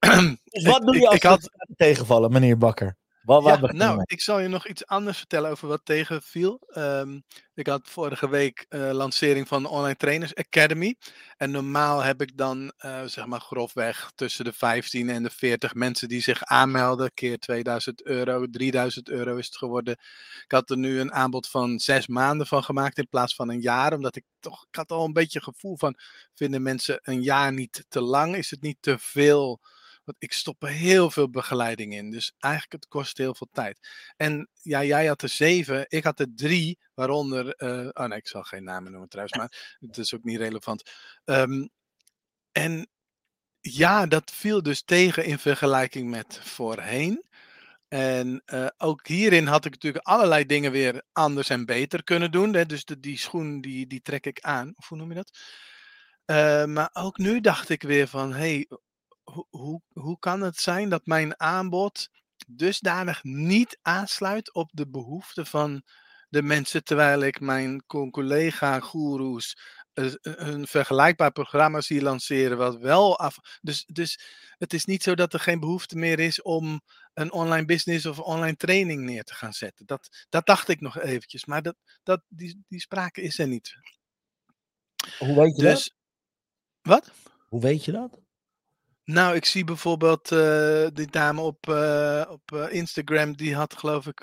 dus 0.44 0.64
wat 0.64 0.82
doe 0.82 0.96
je 0.96 1.06
als 1.06 1.14
ik 1.14 1.22
had... 1.22 1.50
tegenvallen, 1.76 2.32
meneer 2.32 2.58
Bakker? 2.58 2.96
Ja, 3.26 3.72
nou, 3.72 4.02
ik 4.04 4.20
zal 4.20 4.40
je 4.40 4.48
nog 4.48 4.68
iets 4.68 4.86
anders 4.86 5.18
vertellen 5.18 5.50
over 5.50 5.68
wat 5.68 5.80
tegenviel. 5.84 6.60
Um, 6.74 7.24
ik 7.54 7.66
had 7.66 7.88
vorige 7.88 8.28
week 8.28 8.66
uh, 8.68 8.90
lancering 8.92 9.48
van 9.48 9.62
de 9.62 9.68
Online 9.68 9.96
Trainers 9.96 10.34
Academy. 10.34 10.96
En 11.36 11.50
normaal 11.50 12.02
heb 12.02 12.22
ik 12.22 12.36
dan, 12.36 12.72
uh, 12.84 13.02
zeg 13.04 13.26
maar 13.26 13.40
grofweg, 13.40 14.10
tussen 14.14 14.44
de 14.44 14.52
15 14.52 15.08
en 15.08 15.22
de 15.22 15.30
40 15.30 15.74
mensen 15.74 16.08
die 16.08 16.20
zich 16.20 16.44
aanmelden. 16.44 17.14
Keer 17.14 17.38
2000 17.38 18.02
euro, 18.02 18.46
3000 18.50 19.08
euro 19.08 19.36
is 19.36 19.46
het 19.46 19.56
geworden. 19.56 19.92
Ik 20.44 20.52
had 20.52 20.70
er 20.70 20.78
nu 20.78 21.00
een 21.00 21.12
aanbod 21.12 21.48
van 21.48 21.78
zes 21.78 22.06
maanden 22.06 22.46
van 22.46 22.64
gemaakt 22.64 22.98
in 22.98 23.08
plaats 23.08 23.34
van 23.34 23.50
een 23.50 23.60
jaar. 23.60 23.92
Omdat 23.92 24.16
ik 24.16 24.24
toch, 24.40 24.66
ik 24.68 24.76
had 24.76 24.90
al 24.90 25.04
een 25.04 25.12
beetje 25.12 25.42
gevoel 25.42 25.76
van, 25.76 25.98
vinden 26.34 26.62
mensen 26.62 26.98
een 27.02 27.22
jaar 27.22 27.52
niet 27.52 27.84
te 27.88 28.00
lang? 28.00 28.36
Is 28.36 28.50
het 28.50 28.62
niet 28.62 28.78
te 28.80 28.98
veel? 28.98 29.60
Want 30.06 30.18
ik 30.18 30.32
stop 30.32 30.62
er 30.62 30.68
heel 30.68 31.10
veel 31.10 31.30
begeleiding 31.30 31.94
in. 31.94 32.10
Dus 32.10 32.32
eigenlijk 32.38 32.72
het 32.72 32.88
kost 32.88 33.18
heel 33.18 33.34
veel 33.34 33.48
tijd. 33.52 33.88
En 34.16 34.48
ja, 34.62 34.84
jij 34.84 35.06
had 35.06 35.22
er 35.22 35.28
zeven, 35.28 35.84
ik 35.88 36.04
had 36.04 36.20
er 36.20 36.34
drie, 36.34 36.78
waaronder. 36.94 37.62
Uh, 37.62 37.88
oh 37.92 38.06
nee, 38.06 38.18
ik 38.18 38.28
zal 38.28 38.42
geen 38.42 38.64
namen 38.64 38.90
noemen 38.90 39.08
trouwens, 39.08 39.36
maar 39.38 39.76
het 39.80 39.98
is 39.98 40.14
ook 40.14 40.24
niet 40.24 40.38
relevant. 40.38 40.90
Um, 41.24 41.70
en 42.52 42.88
ja, 43.60 44.06
dat 44.06 44.30
viel 44.30 44.62
dus 44.62 44.82
tegen 44.82 45.24
in 45.24 45.38
vergelijking 45.38 46.10
met 46.10 46.40
voorheen. 46.42 47.24
En 47.88 48.42
uh, 48.46 48.66
ook 48.76 49.06
hierin 49.06 49.46
had 49.46 49.64
ik 49.64 49.72
natuurlijk 49.72 50.06
allerlei 50.06 50.46
dingen 50.46 50.72
weer 50.72 51.02
anders 51.12 51.48
en 51.48 51.64
beter 51.64 52.04
kunnen 52.04 52.30
doen. 52.30 52.54
Hè? 52.54 52.66
Dus 52.66 52.84
de, 52.84 53.00
die 53.00 53.18
schoen, 53.18 53.60
die, 53.60 53.86
die 53.86 54.02
trek 54.02 54.26
ik 54.26 54.40
aan. 54.40 54.72
Of 54.76 54.88
hoe 54.88 54.98
noem 54.98 55.08
je 55.08 55.14
dat? 55.14 55.38
Uh, 56.26 56.64
maar 56.64 56.90
ook 56.92 57.18
nu 57.18 57.40
dacht 57.40 57.68
ik 57.68 57.82
weer 57.82 58.08
van, 58.08 58.32
hey, 58.32 58.68
hoe, 59.50 59.82
hoe 59.92 60.18
kan 60.18 60.40
het 60.40 60.56
zijn 60.56 60.88
dat 60.88 61.06
mijn 61.06 61.40
aanbod 61.40 62.08
dusdanig 62.46 63.22
niet 63.22 63.78
aansluit 63.82 64.54
op 64.54 64.70
de 64.72 64.88
behoeften 64.88 65.46
van 65.46 65.82
de 66.28 66.42
mensen, 66.42 66.84
terwijl 66.84 67.22
ik 67.22 67.40
mijn 67.40 67.84
collega-goeroes 68.10 69.56
een 70.22 70.66
vergelijkbaar 70.66 71.32
programma 71.32 71.80
zie 71.80 72.02
lanceren, 72.02 72.56
wat 72.56 72.76
wel 72.76 73.18
af. 73.18 73.36
Dus, 73.60 73.84
dus 73.84 74.20
het 74.58 74.72
is 74.72 74.84
niet 74.84 75.02
zo 75.02 75.14
dat 75.14 75.32
er 75.32 75.40
geen 75.40 75.60
behoefte 75.60 75.96
meer 75.96 76.18
is 76.18 76.42
om 76.42 76.80
een 77.14 77.32
online 77.32 77.64
business 77.64 78.06
of 78.06 78.18
online 78.18 78.56
training 78.56 79.02
neer 79.02 79.24
te 79.24 79.34
gaan 79.34 79.52
zetten. 79.52 79.86
Dat, 79.86 80.26
dat 80.28 80.46
dacht 80.46 80.68
ik 80.68 80.80
nog 80.80 80.98
eventjes, 80.98 81.44
maar 81.44 81.62
dat, 81.62 81.76
dat, 82.02 82.22
die, 82.28 82.64
die 82.68 82.80
sprake 82.80 83.22
is 83.22 83.38
er 83.38 83.48
niet. 83.48 83.74
Hoe 85.18 85.36
weet 85.36 85.56
je 85.56 85.62
dus, 85.62 85.84
dat? 85.84 85.94
Wat? 86.80 87.12
Hoe 87.48 87.60
weet 87.60 87.84
je 87.84 87.92
dat? 87.92 88.25
Nou, 89.06 89.34
ik 89.34 89.44
zie 89.44 89.64
bijvoorbeeld 89.64 90.30
uh, 90.30 90.86
die 90.92 91.10
dame 91.10 91.40
op, 91.40 91.66
uh, 91.68 92.24
op 92.28 92.52
uh, 92.54 92.72
Instagram, 92.72 93.36
die 93.36 93.54
had 93.54 93.76
geloof 93.76 94.06
ik 94.06 94.20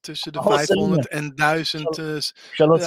tussen 0.00 0.32
de 0.32 0.38
oh, 0.38 0.46
500 0.46 1.08
en 1.08 1.34
1000 1.34 2.32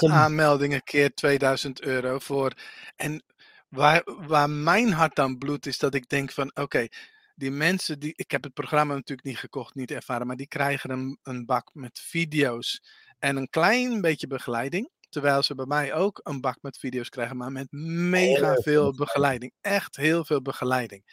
aanmeldingen 0.09 0.83
keer 0.83 1.13
2000 1.13 1.81
euro 1.81 2.19
voor. 2.19 2.51
En 2.95 3.23
waar, 3.69 4.01
waar 4.05 4.49
mijn 4.49 4.91
hart 4.91 5.15
dan 5.15 5.37
bloedt, 5.37 5.65
is 5.65 5.77
dat 5.77 5.93
ik 5.93 6.09
denk 6.09 6.31
van 6.31 6.51
oké, 6.53 6.87
die 7.35 7.51
mensen, 7.51 7.99
die, 7.99 8.13
ik 8.15 8.31
heb 8.31 8.43
het 8.43 8.53
programma 8.53 8.93
natuurlijk 8.93 9.27
niet 9.27 9.37
gekocht, 9.37 9.75
niet 9.75 9.91
ervaren, 9.91 10.27
maar 10.27 10.35
die 10.35 10.47
krijgen 10.47 10.89
een, 10.89 11.19
een 11.23 11.45
bak 11.45 11.69
met 11.73 11.99
video's 11.99 12.83
en 13.19 13.35
een 13.35 13.49
klein 13.49 14.01
beetje 14.01 14.27
begeleiding. 14.27 14.89
Terwijl 15.13 15.43
ze 15.43 15.55
bij 15.55 15.65
mij 15.65 15.93
ook 15.93 16.19
een 16.23 16.41
bak 16.41 16.57
met 16.61 16.77
video's 16.77 17.09
krijgen, 17.09 17.37
maar 17.37 17.51
met 17.51 17.71
mega 17.71 18.55
veel 18.55 18.93
begeleiding. 18.95 19.53
Echt 19.61 19.95
heel 19.95 20.25
veel 20.25 20.41
begeleiding. 20.41 21.03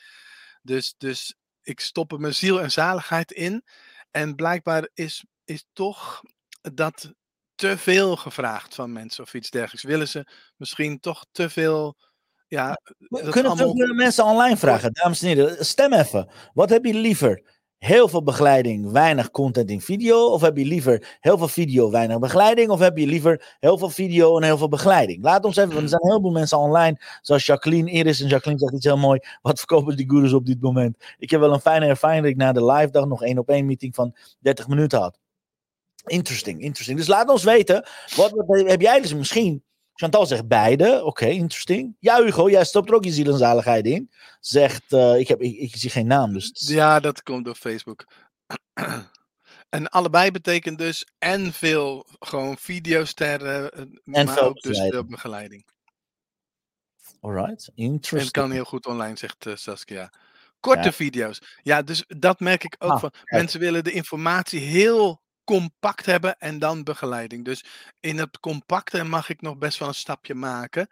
Dus, 0.62 0.94
dus 0.98 1.34
ik 1.62 1.80
stop 1.80 2.12
er 2.12 2.20
mijn 2.20 2.34
ziel 2.34 2.60
en 2.60 2.70
zaligheid 2.70 3.32
in. 3.32 3.64
En 4.10 4.34
blijkbaar 4.34 4.88
is, 4.94 5.24
is 5.44 5.64
toch 5.72 6.22
dat 6.60 7.12
te 7.54 7.78
veel 7.78 8.16
gevraagd 8.16 8.74
van 8.74 8.92
mensen 8.92 9.24
of 9.24 9.34
iets 9.34 9.50
dergelijks. 9.50 9.86
Willen 9.86 10.08
ze 10.08 10.26
misschien 10.56 11.00
toch 11.00 11.26
te 11.32 11.50
veel. 11.50 11.96
Ja, 12.48 12.80
We 12.98 13.30
kunnen 13.30 13.52
allemaal... 13.52 13.94
mensen 13.94 14.24
online 14.24 14.56
vragen, 14.56 14.92
dames 14.92 15.22
en 15.22 15.28
heren. 15.28 15.64
Stem 15.64 15.92
even. 15.92 16.30
Wat 16.52 16.70
heb 16.70 16.84
je 16.84 16.94
liever? 16.94 17.59
Heel 17.80 18.08
veel 18.08 18.22
begeleiding, 18.22 18.90
weinig 18.90 19.30
content 19.30 19.70
in 19.70 19.80
video? 19.80 20.26
Of 20.26 20.40
heb 20.40 20.56
je 20.56 20.64
liever 20.64 21.18
heel 21.20 21.38
veel 21.38 21.48
video, 21.48 21.90
weinig 21.90 22.18
begeleiding? 22.18 22.70
Of 22.70 22.78
heb 22.78 22.98
je 22.98 23.06
liever 23.06 23.56
heel 23.60 23.78
veel 23.78 23.90
video 23.90 24.36
en 24.36 24.42
heel 24.42 24.58
veel 24.58 24.68
begeleiding? 24.68 25.22
Laat 25.22 25.44
ons 25.44 25.56
even, 25.56 25.70
want 25.70 25.82
er 25.82 25.88
zijn 25.88 26.06
heel 26.06 26.20
veel 26.20 26.30
mensen 26.30 26.58
online, 26.58 27.00
zoals 27.22 27.46
Jacqueline 27.46 27.90
Iris. 27.90 28.20
En 28.20 28.28
Jacqueline 28.28 28.60
zegt 28.60 28.74
iets 28.74 28.84
heel 28.84 28.98
mooi. 28.98 29.20
Wat 29.42 29.58
verkopen 29.58 29.96
die 29.96 30.10
gurus 30.10 30.32
op 30.32 30.46
dit 30.46 30.60
moment? 30.60 30.96
Ik 31.18 31.30
heb 31.30 31.40
wel 31.40 31.52
een 31.52 31.60
fijne 31.60 31.86
ervaring 31.86 32.22
dat 32.22 32.30
ik 32.30 32.36
na 32.36 32.52
de 32.52 32.64
live 32.64 32.90
dag 32.90 33.06
nog 33.06 33.22
één 33.22 33.38
op 33.38 33.48
één 33.48 33.66
meeting 33.66 33.94
van 33.94 34.16
30 34.38 34.68
minuten 34.68 34.98
had. 34.98 35.18
Interesting, 36.06 36.60
interesting. 36.60 36.98
Dus 36.98 37.08
laat 37.08 37.28
ons 37.28 37.44
weten, 37.44 37.86
wat, 38.16 38.30
wat 38.30 38.68
heb 38.68 38.80
jij 38.80 39.00
dus 39.00 39.14
misschien 39.14 39.62
Chantal 40.00 40.26
zegt 40.26 40.48
beide. 40.48 41.04
Oké, 41.04 41.26
interesting. 41.26 41.96
Ja, 41.98 42.22
Hugo, 42.22 42.50
jij 42.50 42.64
stopt 42.64 42.88
er 42.88 42.94
ook 42.94 43.04
je 43.04 43.12
ziel 43.12 43.32
en 43.32 43.38
zaligheid 43.38 43.84
in. 43.84 44.10
Zegt, 44.40 44.92
uh, 44.92 45.18
ik, 45.18 45.28
heb, 45.28 45.40
ik, 45.40 45.56
ik, 45.56 45.76
zie 45.76 45.90
geen 45.90 46.06
naam. 46.06 46.32
Dus... 46.32 46.50
Ja, 46.54 47.00
dat 47.00 47.22
komt 47.22 47.44
door 47.44 47.54
Facebook. 47.54 48.06
en 49.76 49.88
allebei 49.88 50.30
betekent 50.30 50.78
dus 50.78 51.06
en 51.18 51.52
veel 51.52 52.06
gewoon 52.18 52.56
videosterren, 52.58 53.72
eh, 53.72 53.80
en 53.80 54.26
maar 54.26 54.42
ook 54.42 54.60
dus 54.60 54.78
veel 54.78 55.04
begeleiding. 55.04 55.64
Alright, 57.20 57.70
interesting. 57.74 58.34
En 58.34 58.42
kan 58.42 58.50
heel 58.50 58.64
goed 58.64 58.86
online, 58.86 59.16
zegt 59.16 59.46
uh, 59.46 59.56
Saskia. 59.56 60.12
Korte 60.60 60.92
video's. 60.92 61.42
Ja, 61.62 61.82
dus 61.82 62.04
dat 62.06 62.40
merk 62.40 62.64
ik 62.64 62.76
ook 62.78 62.90
ah, 62.90 63.00
van. 63.00 63.12
Mensen 63.24 63.60
willen 63.60 63.84
de 63.84 63.92
informatie 63.92 64.60
heel 64.60 65.20
compact 65.50 66.06
hebben 66.06 66.38
en 66.38 66.58
dan 66.58 66.84
begeleiding. 66.84 67.44
Dus 67.44 67.64
in 68.00 68.18
het 68.18 68.40
compacte 68.40 69.04
mag 69.04 69.28
ik 69.28 69.40
nog 69.40 69.58
best 69.58 69.78
wel 69.78 69.88
een 69.88 69.94
stapje 69.94 70.34
maken. 70.34 70.88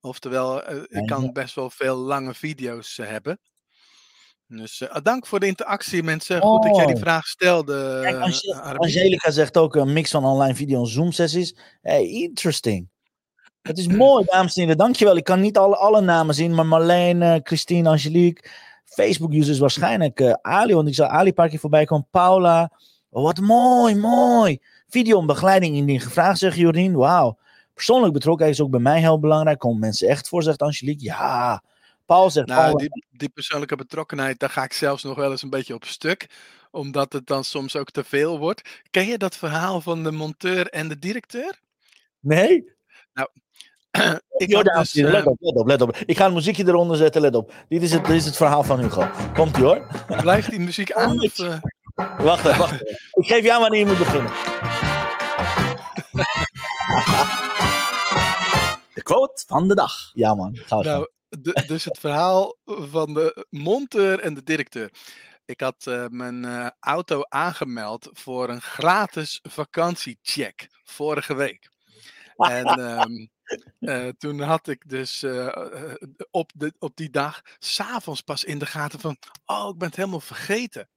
Oftewel, 0.00 0.72
uh, 0.72 0.82
ik 0.88 1.06
kan 1.06 1.32
best 1.32 1.54
wel 1.54 1.70
veel 1.70 1.96
lange 1.96 2.34
video's 2.34 2.98
uh, 2.98 3.06
hebben. 3.06 3.40
Dus 4.46 4.80
uh, 4.80 4.96
dank 5.02 5.26
voor 5.26 5.40
de 5.40 5.46
interactie, 5.46 6.02
mensen. 6.02 6.40
Goed 6.40 6.62
dat 6.62 6.76
jij 6.76 6.86
die 6.86 6.96
vraag 6.96 7.26
stelde. 7.26 8.00
Kijk, 8.02 8.76
Angelica 8.76 9.30
zegt 9.30 9.56
ook 9.56 9.74
een 9.74 9.92
mix 9.92 10.10
van 10.10 10.24
online 10.24 10.54
video 10.54 10.80
en 10.80 10.86
Zoom-sessies. 10.86 11.56
Hey, 11.80 12.06
interesting. 12.06 12.88
Het 13.62 13.78
is 13.78 13.86
mooi, 13.86 14.24
dames 14.30 14.54
en 14.54 14.60
heren. 14.60 14.78
Dankjewel. 14.78 15.16
Ik 15.16 15.24
kan 15.24 15.40
niet 15.40 15.58
alle, 15.58 15.76
alle 15.76 16.00
namen 16.00 16.34
zien, 16.34 16.54
maar 16.54 16.66
Marleen, 16.66 17.40
Christine, 17.42 17.88
Angelique. 17.88 18.50
Facebook-users 18.84 19.58
waarschijnlijk. 19.58 20.22
Ali, 20.40 20.74
want 20.74 20.88
ik 20.88 20.94
zag 20.94 21.08
Ali 21.08 21.28
een 21.28 21.34
paar 21.34 21.48
keer 21.48 21.58
voorbij 21.58 21.84
komen. 21.84 22.06
Paula. 22.10 22.70
Oh, 23.14 23.22
wat 23.22 23.40
mooi, 23.40 23.94
mooi. 23.94 24.58
Video 24.88 25.20
en 25.20 25.26
begeleiding 25.26 25.76
indien 25.76 26.00
gevraagd, 26.00 26.38
zegt 26.38 26.56
Jorien. 26.56 26.96
Wauw. 26.96 27.38
Persoonlijk 27.74 28.12
betrokkenheid 28.12 28.58
is 28.58 28.64
ook 28.64 28.70
bij 28.70 28.80
mij 28.80 29.00
heel 29.00 29.18
belangrijk. 29.18 29.58
Komen 29.58 29.80
mensen 29.80 30.08
echt 30.08 30.28
voor, 30.28 30.42
zegt 30.42 30.62
Angelique. 30.62 31.04
Ja. 31.04 31.62
Paul 32.06 32.30
zegt... 32.30 32.46
Nou, 32.46 32.78
die, 32.78 33.04
die 33.10 33.28
persoonlijke 33.28 33.76
betrokkenheid, 33.76 34.38
daar 34.38 34.50
ga 34.50 34.64
ik 34.64 34.72
zelfs 34.72 35.02
nog 35.02 35.16
wel 35.16 35.30
eens 35.30 35.42
een 35.42 35.50
beetje 35.50 35.74
op 35.74 35.84
stuk. 35.84 36.26
Omdat 36.70 37.12
het 37.12 37.26
dan 37.26 37.44
soms 37.44 37.76
ook 37.76 37.90
te 37.90 38.04
veel 38.04 38.38
wordt. 38.38 38.82
Ken 38.90 39.06
je 39.06 39.18
dat 39.18 39.36
verhaal 39.36 39.80
van 39.80 40.02
de 40.02 40.12
monteur 40.12 40.66
en 40.66 40.88
de 40.88 40.98
directeur? 40.98 41.60
Nee. 42.20 42.72
Nou, 43.14 43.28
ik 44.36 44.48
dus, 44.48 44.94
let, 44.94 45.14
eh, 45.14 45.26
op, 45.26 45.36
let 45.40 45.56
op, 45.56 45.66
let 45.66 45.80
op. 45.80 45.96
Ik 45.96 46.16
ga 46.16 46.26
een 46.26 46.32
muziekje 46.32 46.66
eronder 46.66 46.96
zetten, 46.96 47.20
let 47.20 47.34
op. 47.34 47.52
Dit 47.68 47.82
is 47.82 47.92
het, 47.92 48.04
dit 48.04 48.16
is 48.16 48.24
het 48.24 48.36
verhaal 48.36 48.62
van 48.62 48.80
Hugo. 48.80 49.08
Komt 49.34 49.56
ie 49.56 49.62
hoor. 49.62 49.86
Blijft 50.20 50.50
die 50.50 50.60
muziek 50.60 50.92
aan? 50.92 51.20
Of, 51.24 51.38
uh... 51.38 51.56
Wacht 51.94 52.44
even, 52.44 52.58
wacht 52.58 52.72
even. 52.72 52.98
Ik 53.12 53.26
geef 53.26 53.44
jou 53.44 53.60
wanneer 53.60 53.78
je 53.78 53.86
moet 53.86 53.98
beginnen. 53.98 54.32
De 58.94 59.02
quote 59.02 59.44
van 59.46 59.68
de 59.68 59.74
dag. 59.74 60.10
Ja 60.12 60.34
man, 60.34 60.56
ga 60.56 60.80
nou, 60.80 61.08
Dus 61.66 61.84
het 61.84 61.98
verhaal 61.98 62.56
van 62.64 63.14
de 63.14 63.46
monteur 63.50 64.20
en 64.20 64.34
de 64.34 64.42
directeur. 64.42 64.90
Ik 65.44 65.60
had 65.60 65.86
uh, 65.88 66.06
mijn 66.08 66.44
uh, 66.44 66.68
auto 66.80 67.22
aangemeld 67.28 68.08
voor 68.12 68.48
een 68.48 68.60
gratis 68.60 69.38
vakantiecheck 69.42 70.68
vorige 70.84 71.34
week. 71.34 71.70
En 72.36 72.80
um, 72.80 73.30
uh, 73.80 74.08
toen 74.08 74.40
had 74.40 74.68
ik 74.68 74.88
dus 74.88 75.24
op, 76.30 76.50
de, 76.54 76.72
op 76.78 76.96
die 76.96 77.10
dag 77.10 77.40
s'avonds 77.58 78.20
pas 78.20 78.44
in 78.44 78.58
de 78.58 78.66
gaten 78.66 79.00
van, 79.00 79.16
oh, 79.46 79.68
ik 79.68 79.78
ben 79.78 79.88
het 79.88 79.96
helemaal 79.96 80.20
vergeten. 80.20 80.88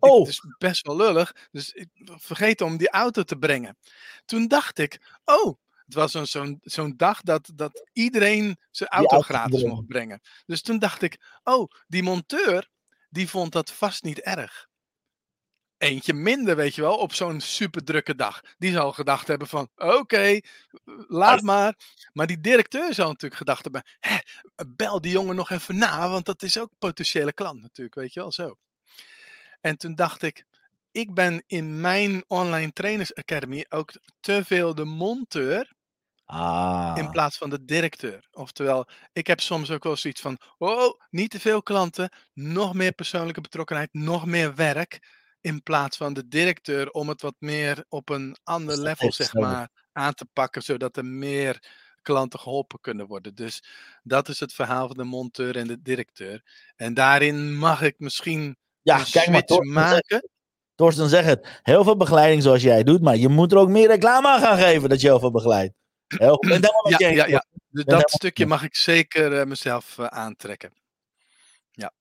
Oh. 0.00 0.18
Het 0.18 0.28
is 0.28 0.42
best 0.58 0.86
wel 0.86 0.96
lullig. 0.96 1.48
Dus 1.50 1.72
ik 1.72 1.88
vergeten 2.04 2.66
om 2.66 2.76
die 2.76 2.90
auto 2.90 3.22
te 3.22 3.36
brengen. 3.36 3.76
Toen 4.24 4.48
dacht 4.48 4.78
ik, 4.78 5.18
oh, 5.24 5.58
het 5.84 5.94
was 5.94 6.12
zo'n 6.12 6.26
zo'n 6.26 6.58
zo'n 6.62 6.96
dag 6.96 7.20
dat, 7.20 7.50
dat 7.54 7.88
iedereen 7.92 8.58
zijn 8.70 8.88
auto 8.88 9.20
gratis 9.20 9.62
mocht 9.62 9.86
brengen. 9.86 10.20
Dus 10.46 10.62
toen 10.62 10.78
dacht 10.78 11.02
ik, 11.02 11.38
oh, 11.42 11.70
die 11.86 12.02
monteur, 12.02 12.68
die 13.08 13.28
vond 13.28 13.52
dat 13.52 13.72
vast 13.72 14.02
niet 14.02 14.20
erg. 14.20 14.68
Eentje 15.76 16.12
minder, 16.12 16.56
weet 16.56 16.74
je 16.74 16.80
wel, 16.80 16.96
op 16.96 17.14
zo'n 17.14 17.40
super 17.40 17.84
drukke 17.84 18.14
dag. 18.14 18.40
Die 18.58 18.72
zal 18.72 18.92
gedacht 18.92 19.26
hebben 19.28 19.48
van, 19.48 19.68
oké, 19.76 20.40
laat 21.06 21.42
maar. 21.42 21.74
Maar 22.12 22.26
die 22.26 22.40
directeur 22.40 22.94
zou 22.94 23.08
natuurlijk 23.08 23.40
gedacht 23.40 23.64
hebben, 23.64 23.84
bel 24.76 25.00
die 25.00 25.12
jongen 25.12 25.36
nog 25.36 25.50
even 25.50 25.78
na, 25.78 26.08
want 26.08 26.24
dat 26.24 26.42
is 26.42 26.58
ook 26.58 26.70
potentiële 26.78 27.32
klant 27.32 27.60
natuurlijk, 27.60 27.94
weet 27.94 28.12
je 28.12 28.20
wel, 28.20 28.32
zo. 28.32 28.56
En 29.60 29.76
toen 29.76 29.94
dacht 29.94 30.22
ik, 30.22 30.44
ik 30.90 31.14
ben 31.14 31.42
in 31.46 31.80
mijn 31.80 32.24
online 32.26 32.72
trainers 32.72 33.14
academy 33.14 33.66
ook 33.68 33.92
te 34.20 34.44
veel 34.44 34.74
de 34.74 34.84
monteur. 34.84 35.72
Ah. 36.24 36.94
In 36.96 37.10
plaats 37.10 37.38
van 37.38 37.50
de 37.50 37.64
directeur. 37.64 38.28
Oftewel, 38.30 38.88
ik 39.12 39.26
heb 39.26 39.40
soms 39.40 39.70
ook 39.70 39.84
wel 39.84 39.96
zoiets 39.96 40.20
van: 40.20 40.38
oh, 40.58 41.00
niet 41.10 41.30
te 41.30 41.40
veel 41.40 41.62
klanten, 41.62 42.12
nog 42.32 42.74
meer 42.74 42.92
persoonlijke 42.92 43.40
betrokkenheid, 43.40 43.88
nog 43.92 44.26
meer 44.26 44.54
werk. 44.54 45.18
In 45.40 45.62
plaats 45.62 45.96
van 45.96 46.12
de 46.12 46.28
directeur 46.28 46.90
om 46.90 47.08
het 47.08 47.22
wat 47.22 47.34
meer 47.38 47.84
op 47.88 48.08
een 48.08 48.36
ander 48.42 48.78
level, 48.78 49.12
zeg 49.12 49.32
maar, 49.34 49.68
aan 49.92 50.14
te 50.14 50.26
pakken, 50.32 50.62
zodat 50.62 50.96
er 50.96 51.04
meer 51.04 51.62
klanten 52.02 52.40
geholpen 52.40 52.80
kunnen 52.80 53.06
worden. 53.06 53.34
Dus 53.34 53.64
dat 54.02 54.28
is 54.28 54.40
het 54.40 54.52
verhaal 54.52 54.86
van 54.86 54.96
de 54.96 55.04
monteur 55.04 55.56
en 55.56 55.66
de 55.66 55.82
directeur. 55.82 56.42
En 56.76 56.94
daarin 56.94 57.56
mag 57.56 57.82
ik 57.82 57.94
misschien 57.98 58.56
ja, 58.82 59.04
kijk 59.10 59.28
maar, 59.28 59.42
Torsten 59.42 59.72
maken. 59.72 60.28
Torsten 60.74 61.08
zegt 61.08 61.26
het. 61.26 61.60
Heel 61.62 61.84
veel 61.84 61.96
begeleiding 61.96 62.42
zoals 62.42 62.62
jij 62.62 62.82
doet, 62.82 63.00
maar 63.00 63.16
je 63.16 63.28
moet 63.28 63.52
er 63.52 63.58
ook 63.58 63.68
meer 63.68 63.86
reclame 63.86 64.28
aan 64.28 64.40
gaan 64.40 64.58
geven 64.58 64.88
dat 64.88 65.00
je 65.00 65.06
heel 65.06 65.18
veel 65.18 65.30
begeleidt. 65.30 65.74
Heel 66.06 66.44
ja, 66.98 67.08
ja, 67.08 67.26
ja, 67.26 67.44
Dus 67.70 67.84
dat 67.84 68.10
stukje 68.10 68.46
mag 68.46 68.62
ik 68.62 68.76
zeker 68.76 69.32
uh, 69.32 69.44
mezelf 69.44 69.96
uh, 69.98 70.06
aantrekken. 70.06 70.72
Ja. 71.70 71.92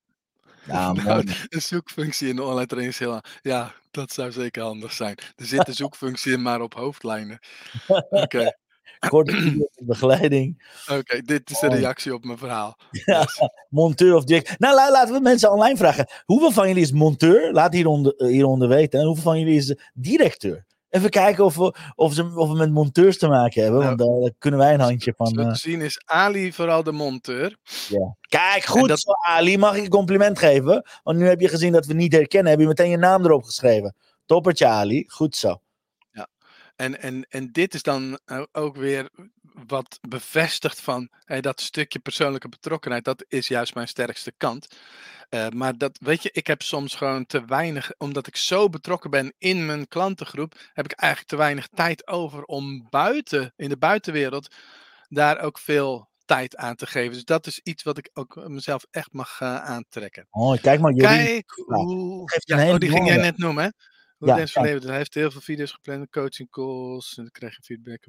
ja 0.66 0.92
nou, 1.04 1.28
een 1.48 1.62
zoekfunctie 1.62 2.30
in 2.30 2.36
de 2.36 2.44
online 2.44 2.66
training 2.66 2.94
is 2.94 3.00
heel... 3.00 3.22
Ja, 3.42 3.74
dat 3.92 4.12
zou 4.12 4.32
zeker 4.32 4.64
handig 4.64 4.94
zijn. 4.94 5.18
Er 5.36 5.46
zit 5.46 5.68
een 5.68 5.74
zoekfunctie 5.74 6.34
in, 6.34 6.42
maar 6.42 6.62
op 6.62 6.74
hoofdlijnen. 6.74 7.40
Oké. 8.10 8.58
Korte 9.08 9.70
begeleiding. 9.82 10.72
Oké, 10.92 11.22
dit 11.22 11.50
is 11.50 11.60
de 11.60 11.68
reactie 11.68 12.14
op 12.14 12.24
mijn 12.24 12.38
verhaal. 12.38 12.78
Ja, 12.92 13.26
monteur 13.70 14.16
of 14.16 14.24
direct. 14.24 14.60
Nou, 14.60 14.92
laten 14.92 15.14
we 15.14 15.20
mensen 15.20 15.52
online 15.52 15.78
vragen. 15.78 16.08
Hoeveel 16.26 16.52
van 16.52 16.68
jullie 16.68 16.84
is 16.84 16.92
monteur? 16.92 17.52
Laat 17.52 17.74
hieronder, 17.74 18.16
eh, 18.16 18.28
hieronder 18.28 18.68
weten. 18.68 19.00
En 19.00 19.06
hoeveel 19.06 19.24
van 19.24 19.40
jullie 19.40 19.56
is 19.56 19.76
directeur? 19.94 20.68
Even 20.90 21.10
kijken 21.10 21.46
of 21.46 21.56
we, 21.56 21.74
of, 21.96 22.14
ze, 22.14 22.32
of 22.36 22.50
we 22.50 22.56
met 22.56 22.72
monteurs 22.72 23.18
te 23.18 23.28
maken 23.28 23.64
hebben. 23.64 23.84
want 23.84 24.00
nou, 24.00 24.22
daar 24.22 24.32
kunnen 24.40 24.60
wij 24.60 24.74
een 24.74 24.80
handje 24.80 25.14
van. 25.18 25.28
Zo 25.28 25.34
te 25.34 25.42
uh... 25.42 25.54
zien 25.54 25.82
is 25.82 26.02
Ali 26.06 26.54
vooral 26.54 26.84
de 26.84 26.92
monteur. 26.92 27.58
Ja. 27.90 28.16
Kijk, 28.22 28.64
goed 28.64 28.88
dat... 28.88 29.00
zo, 29.00 29.12
Ali. 29.12 29.58
Mag 29.58 29.76
ik 29.76 29.84
een 29.84 29.90
compliment 29.90 30.40
geven? 30.40 30.86
Want 31.04 31.18
nu 31.18 31.28
heb 31.28 31.40
je 31.40 31.48
gezien 31.48 31.72
dat 31.72 31.86
we 31.86 31.94
niet 31.94 32.14
herkennen. 32.14 32.52
Heb 32.52 32.62
je 32.62 32.68
meteen 32.68 32.90
je 32.90 32.98
naam 32.98 33.26
erop 33.26 33.44
geschreven. 33.44 33.96
Toppertje, 34.26 34.66
Ali. 34.66 35.04
Goed 35.08 35.36
zo. 35.36 35.62
En, 36.80 37.02
en, 37.02 37.26
en 37.30 37.52
dit 37.52 37.74
is 37.74 37.84
dan 37.84 38.20
ook 38.52 38.76
weer 38.76 39.10
wat 39.68 40.00
bevestigt 40.02 40.82
van 40.82 41.10
hey, 41.26 41.42
dat 41.42 41.62
stukje 41.62 42.00
persoonlijke 42.00 42.50
betrokkenheid. 42.50 43.04
Dat 43.04 43.26
is 43.28 43.48
juist 43.48 43.76
mijn 43.76 43.88
sterkste 43.88 44.34
kant. 44.38 44.68
Uh, 45.30 45.48
maar 45.48 45.78
dat, 45.78 45.98
weet 46.02 46.24
je, 46.24 46.30
ik 46.32 46.48
heb 46.48 46.62
soms 46.62 46.96
gewoon 46.96 47.26
te 47.26 47.46
weinig, 47.46 47.92
omdat 47.98 48.28
ik 48.28 48.36
zo 48.36 48.70
betrokken 48.70 49.10
ben 49.10 49.34
in 49.38 49.66
mijn 49.66 49.88
klantengroep, 49.88 50.56
heb 50.74 50.86
ik 50.86 50.92
eigenlijk 50.92 51.32
te 51.32 51.38
weinig 51.38 51.68
tijd 51.68 52.08
over 52.08 52.44
om 52.44 52.88
buiten, 52.90 53.54
in 53.56 53.70
de 53.70 53.78
buitenwereld, 53.78 54.56
daar 55.08 55.40
ook 55.40 55.60
veel 55.60 56.10
tijd 56.26 56.56
aan 56.56 56.76
te 56.76 56.88
geven. 56.88 57.14
Dus 57.14 57.26
dat 57.26 57.48
is 57.48 57.60
iets 57.64 57.84
wat 57.84 57.98
ik 57.98 58.10
ook 58.14 58.48
mezelf 58.48 58.86
echt 58.92 59.14
mag 59.14 59.40
uh, 59.42 59.56
aantrekken. 59.56 60.28
Oh, 60.30 60.62
kijk 60.62 60.80
maar, 60.80 60.94
jullie. 60.94 61.08
Kijk 61.08 61.52
hoe... 61.66 62.42
Ja, 62.46 62.74
oh, 62.74 62.78
die 62.78 62.90
ging 62.90 63.08
jij 63.08 63.18
net 63.18 63.38
noemen, 63.38 63.64
hè? 63.64 63.70
Ja. 64.20 64.36
Hij 64.36 64.80
heeft 64.82 65.14
heel 65.14 65.32
veel 65.32 65.42
video's 65.42 65.72
gepland, 65.72 66.10
coaching 66.10 66.50
calls. 66.50 67.14
En 67.18 67.24
dan 67.24 67.32
krijg 67.32 67.56
je 67.56 67.62
feedback. 67.62 68.06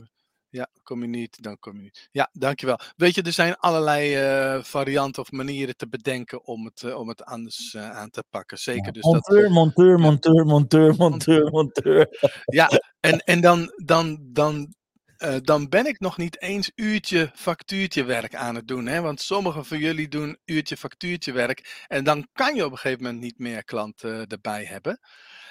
Ja, 0.49 0.69
kom 0.83 1.03
je 1.03 1.09
niet, 1.09 1.43
dan 1.43 1.59
kom 1.59 1.77
je 1.77 1.83
niet. 1.83 2.09
Ja, 2.13 2.29
dankjewel. 2.33 2.79
Weet 2.97 3.15
je, 3.15 3.23
er 3.23 3.33
zijn 3.33 3.57
allerlei 3.57 4.17
uh, 4.55 4.63
varianten 4.63 5.23
of 5.23 5.31
manieren 5.31 5.77
te 5.77 5.89
bedenken 5.89 6.47
om 6.47 6.65
het, 6.65 6.83
uh, 6.83 6.99
om 6.99 7.09
het 7.09 7.25
anders 7.25 7.75
uh, 7.75 7.91
aan 7.91 8.11
te 8.11 8.25
pakken. 8.31 8.59
Zeker. 8.59 8.93
Dus 8.93 9.03
monteur, 9.03 9.43
dat, 9.43 9.51
monteur, 9.53 9.99
monteur, 9.99 10.45
monteur, 10.47 10.95
monteur, 10.97 11.51
monteur. 11.51 12.09
Ja, 12.45 12.71
en, 13.01 13.19
en 13.19 13.41
dan, 13.41 13.73
dan, 13.85 14.19
dan 14.23 14.75
eh, 15.21 15.37
dan 15.43 15.69
ben 15.69 15.87
ik 15.87 16.01
nog 16.01 16.17
niet 16.17 16.41
eens 16.43 16.73
uurtje 16.75 17.31
factuurtje 17.35 18.05
werk 18.05 18.35
aan 18.35 18.55
het 18.55 18.69
doen. 18.69 18.87
Hè? 18.87 19.01
Want 19.01 19.21
sommigen 19.21 19.65
van 19.65 19.79
jullie 19.79 20.09
doen 20.09 20.39
uurtje 20.45 20.77
factuurtje 20.77 21.33
werk. 21.33 21.85
En 21.87 22.05
dan 22.05 22.29
kan 22.33 22.55
je 22.55 22.65
op 22.65 22.71
een 22.71 22.79
gegeven 22.79 23.03
moment 23.03 23.23
niet 23.23 23.39
meer 23.39 23.65
klanten 23.65 24.27
erbij 24.27 24.65
hebben. 24.65 25.01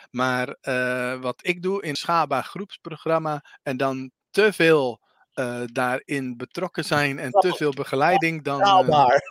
Maar 0.09 0.57
uh, 0.61 1.21
wat 1.21 1.39
ik 1.41 1.61
doe 1.61 1.83
in 1.83 1.95
schaalbaar 1.95 2.43
groepsprogramma 2.43 3.43
en 3.63 3.77
dan 3.77 4.11
te 4.29 4.53
veel 4.53 4.99
uh, 5.33 5.61
daarin 5.65 6.37
betrokken 6.37 6.85
zijn 6.85 7.19
en 7.19 7.31
te 7.31 7.53
veel 7.53 7.71
begeleiding, 7.71 8.43
dan. 8.43 8.59
Schaalbaar. 8.59 9.21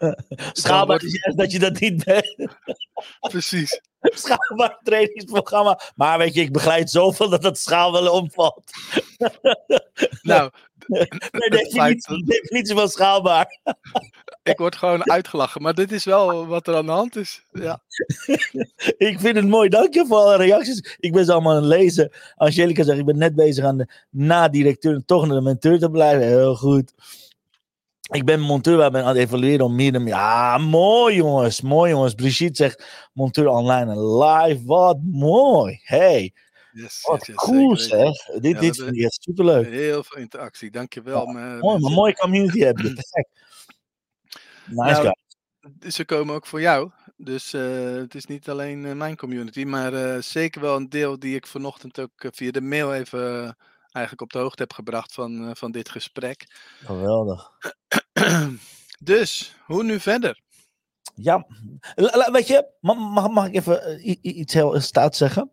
Schaalbaar 0.53 1.03
is 1.03 1.21
juist 1.23 1.39
dat 1.39 1.53
je 1.53 1.59
dat 1.59 1.81
niet 1.81 2.05
bent. 2.05 2.57
Precies. 3.21 3.81
Schaalbaar 4.01 4.79
trainingsprogramma. 4.83 5.81
Maar 5.95 6.19
weet 6.19 6.35
je, 6.35 6.41
ik 6.41 6.53
begeleid 6.53 6.91
zoveel 6.91 7.29
dat 7.29 7.43
dat 7.43 7.59
schaal 7.59 7.93
wel 7.93 8.13
omvalt. 8.13 8.63
nou, 10.23 10.51
nee, 10.87 11.51
definitie, 11.51 12.25
definitie 12.25 12.75
van 12.75 12.89
schaalbaar. 12.89 13.61
ik 14.43 14.59
word 14.59 14.77
gewoon 14.77 15.11
uitgelachen, 15.11 15.63
maar 15.63 15.75
dit 15.75 15.93
is 15.93 16.05
wel 16.05 16.47
wat 16.47 16.67
er 16.67 16.77
aan 16.77 16.87
de 16.87 16.93
hand 16.93 17.17
is. 17.17 17.45
Ja. 17.53 17.81
ik 19.09 19.21
vind 19.21 19.37
het 19.37 19.49
mooi. 19.49 19.69
Dank 19.69 19.95
je 19.95 20.07
voor 20.07 20.19
alle 20.19 20.37
reacties. 20.37 20.97
Ik 21.01 21.13
ben 21.13 21.25
ze 21.25 21.33
allemaal 21.33 21.57
aan 21.57 21.63
het 21.63 21.73
lezen. 21.73 22.13
Angelica 22.35 22.83
zegt, 22.83 22.99
ik 22.99 23.05
ben 23.05 23.19
net 23.19 23.35
bezig 23.35 23.65
aan 23.65 23.77
de 23.77 23.89
na-directeur 24.11 25.05
toch 25.05 25.27
naar 25.27 25.37
de 25.37 25.43
mentor 25.43 25.79
te 25.79 25.91
blijven. 25.91 26.27
Heel 26.27 26.57
goed. 26.57 26.93
Ik 28.09 28.25
ben 28.25 28.41
monteur, 28.41 28.77
waar 28.77 28.91
ben 28.91 29.03
aan 29.03 29.09
het 29.09 29.17
evalueren 29.17 29.65
om 29.67 29.75
meer 29.75 30.01
Ja, 30.07 30.59
mooi 30.59 31.15
jongens. 31.15 31.61
Mooi 31.61 31.91
jongens. 31.91 32.15
Brigitte 32.15 32.63
zegt, 32.63 33.09
monteur 33.13 33.49
online 33.49 33.91
en 33.91 34.17
live. 34.17 34.65
Wat 34.65 34.99
mooi. 35.03 35.81
Hey. 35.83 36.33
Yes, 36.73 37.01
Wat 37.07 37.27
yes, 37.27 37.37
cool 37.37 37.77
zeg. 37.77 38.25
Dit, 38.25 38.53
Ja, 38.53 38.61
dit 38.61 38.77
vind 38.77 38.97
ik 38.97 39.07
superleuk. 39.23 39.67
Heel 39.67 40.05
veel 40.05 40.21
interactie, 40.21 40.71
dankjewel. 40.71 41.27
me- 41.27 41.33
Mooi, 41.33 41.41
maar 41.61 41.61
mensen. 41.73 41.89
een 41.89 41.95
mooie 41.95 42.15
community 42.17 42.59
heb 42.59 42.79
je. 42.79 42.93
Perfect. 42.95 43.29
Nice 44.67 45.03
Nou, 45.03 45.03
guy. 45.81 45.91
Ze 45.91 46.05
komen 46.05 46.35
ook 46.35 46.47
voor 46.47 46.61
jou. 46.61 46.91
Dus 47.17 47.53
eh, 47.53 47.93
het 47.95 48.15
is 48.15 48.27
niet 48.27 48.49
alleen 48.49 48.85
eh, 48.87 48.93
mijn 48.93 49.17
community, 49.17 49.65
maar 49.65 49.95
eh, 49.95 50.23
zeker 50.23 50.61
wel 50.61 50.77
een 50.77 50.89
deel 50.89 51.19
die 51.19 51.35
ik 51.37 51.47
vanochtend 51.47 52.01
ook 52.01 52.11
via 52.31 52.51
de 52.51 52.61
mail 52.61 52.95
even 52.95 53.57
eigenlijk 53.91 54.21
op 54.23 54.33
de 54.33 54.39
hoogte 54.39 54.63
heb 54.63 54.73
gebracht 54.73 55.13
van, 55.15 55.57
van 55.57 55.71
dit 55.71 55.89
gesprek. 55.89 56.47
Geweldig. 56.85 57.51
dus, 58.99 59.55
hoe 59.67 59.85
nu 59.85 60.01
verder? 60.01 60.41
Ja, 61.15 61.47
weet 62.33 62.47
je, 62.47 62.67
mag, 62.81 63.29
mag, 63.31 63.47
ik 63.47 63.55
even 63.55 63.83
eh, 63.83 64.17
iets 64.23 64.55
heel 64.55 64.81
staat 64.81 65.17
zeggen? 65.17 65.51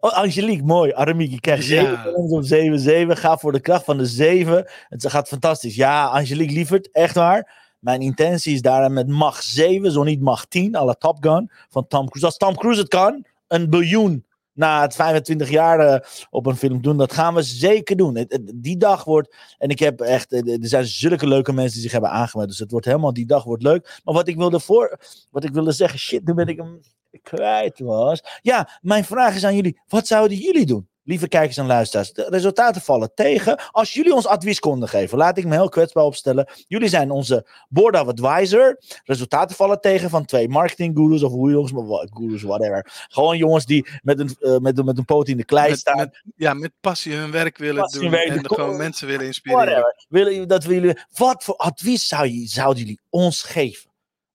Oh, 0.00 0.12
Angelique, 0.12 0.64
mooi. 0.64 0.92
Aramiek, 0.92 1.30
je 1.30 1.40
krijgt 1.40 1.66
Ja. 1.66 1.82
7 1.82 2.02
punten 2.02 2.36
op 2.36 2.44
7, 2.44 2.78
7. 2.78 3.16
Ga 3.16 3.36
voor 3.36 3.52
de 3.52 3.60
kracht 3.60 3.84
van 3.84 3.98
de 3.98 4.06
7. 4.06 4.70
Het 4.88 5.10
gaat 5.10 5.28
fantastisch. 5.28 5.74
Ja, 5.74 6.06
Angelique 6.06 6.54
Lievert, 6.54 6.90
echt 6.90 7.14
waar. 7.14 7.60
Mijn 7.78 8.00
intentie 8.00 8.54
is 8.54 8.62
daar 8.62 8.92
met 8.92 9.08
mag 9.08 9.42
7, 9.42 9.92
zo 9.92 10.02
niet 10.02 10.20
mag 10.20 10.46
10, 10.46 10.76
à 10.76 10.84
la 10.84 10.92
Top 10.92 11.16
Gun 11.20 11.50
van 11.68 11.86
Tom 11.86 12.06
Cruise. 12.06 12.26
Als 12.26 12.36
Tom 12.36 12.56
Cruise 12.56 12.80
het 12.80 12.88
kan, 12.88 13.24
een 13.48 13.70
biljoen 13.70 14.24
na 14.54 14.80
het 14.82 14.94
25 14.94 15.50
jaar 15.50 15.80
eh, 15.80 16.00
op 16.30 16.46
een 16.46 16.56
film 16.56 16.82
doen, 16.82 16.96
dat 16.96 17.12
gaan 17.12 17.34
we 17.34 17.42
zeker 17.42 17.96
doen. 17.96 18.26
Die 18.54 18.76
dag 18.76 19.04
wordt, 19.04 19.36
en 19.58 19.68
ik 19.68 19.78
heb 19.78 20.00
echt, 20.00 20.32
eh, 20.32 20.52
er 20.52 20.68
zijn 20.68 20.86
zulke 20.86 21.26
leuke 21.26 21.52
mensen 21.52 21.72
die 21.72 21.82
zich 21.82 21.92
hebben 21.92 22.10
aangemeld, 22.10 22.48
dus 22.48 22.58
het 22.58 22.70
wordt 22.70 22.86
helemaal, 22.86 23.12
die 23.12 23.26
dag 23.26 23.44
wordt 23.44 23.62
leuk. 23.62 24.00
Maar 24.04 24.14
wat 24.14 24.28
ik 24.28 24.36
wilde 24.36 24.60
voor, 24.60 24.98
wat 25.30 25.44
ik 25.44 25.52
wilde 25.52 25.72
zeggen, 25.72 25.98
shit, 25.98 26.26
nu 26.26 26.34
ben 26.34 26.46
ik 26.46 26.56
hem 26.56 26.80
kwijt 27.22 27.78
was. 27.78 28.22
Ja, 28.40 28.78
mijn 28.80 29.04
vraag 29.04 29.34
is 29.34 29.44
aan 29.44 29.54
jullie, 29.54 29.80
wat 29.88 30.06
zouden 30.06 30.36
jullie 30.36 30.66
doen? 30.66 30.88
Lieve 31.04 31.28
kijkers 31.28 31.56
en 31.56 31.66
luisteraars, 31.66 32.12
de 32.12 32.26
resultaten 32.30 32.80
vallen 32.80 33.10
tegen. 33.14 33.60
Als 33.70 33.92
jullie 33.92 34.14
ons 34.14 34.26
advies 34.26 34.58
konden 34.60 34.88
geven, 34.88 35.18
laat 35.18 35.38
ik 35.38 35.44
me 35.44 35.52
heel 35.54 35.68
kwetsbaar 35.68 36.04
opstellen. 36.04 36.48
Jullie 36.68 36.88
zijn 36.88 37.10
onze 37.10 37.46
board 37.68 38.00
of 38.00 38.06
advisor. 38.06 38.78
Resultaten 39.04 39.56
vallen 39.56 39.80
tegen 39.80 40.10
van 40.10 40.24
twee 40.24 40.48
marketing 40.48 40.96
gurus 40.96 41.22
of 41.22 41.32
hoe 41.32 41.50
jongens, 41.50 41.72
gurus, 42.12 42.42
whatever. 42.42 43.06
Gewoon 43.08 43.36
jongens 43.36 43.66
die 43.66 43.86
met 44.02 44.18
een, 44.20 44.36
eh, 44.40 44.56
met, 44.58 44.78
een- 44.78 44.84
met 44.84 44.98
een 44.98 45.04
poot 45.04 45.28
in 45.28 45.36
de 45.36 45.44
klei 45.44 45.70
Met, 45.70 45.78
staan. 45.78 45.96
met, 45.96 46.22
ja, 46.36 46.54
met 46.54 46.72
passie 46.80 47.14
hun 47.14 47.30
werk 47.30 47.58
willen 47.58 47.82
Passie 47.82 48.00
doen 48.00 48.10
werk 48.10 48.28
en 48.28 48.46
gewoon 48.46 48.76
mensen 48.76 49.06
willen 49.06 49.26
inspireren. 49.26 49.64
Whatever. 49.66 50.04
Willen 50.08 50.48
dat 50.48 50.64
we 50.64 50.74
jullie, 50.74 50.96
wat 51.16 51.44
voor 51.44 51.56
advies 51.56 52.08
zou 52.08 52.26
je, 52.28 52.46
zouden 52.48 52.82
jullie 52.82 53.00
ons 53.10 53.42
geven? 53.42 53.90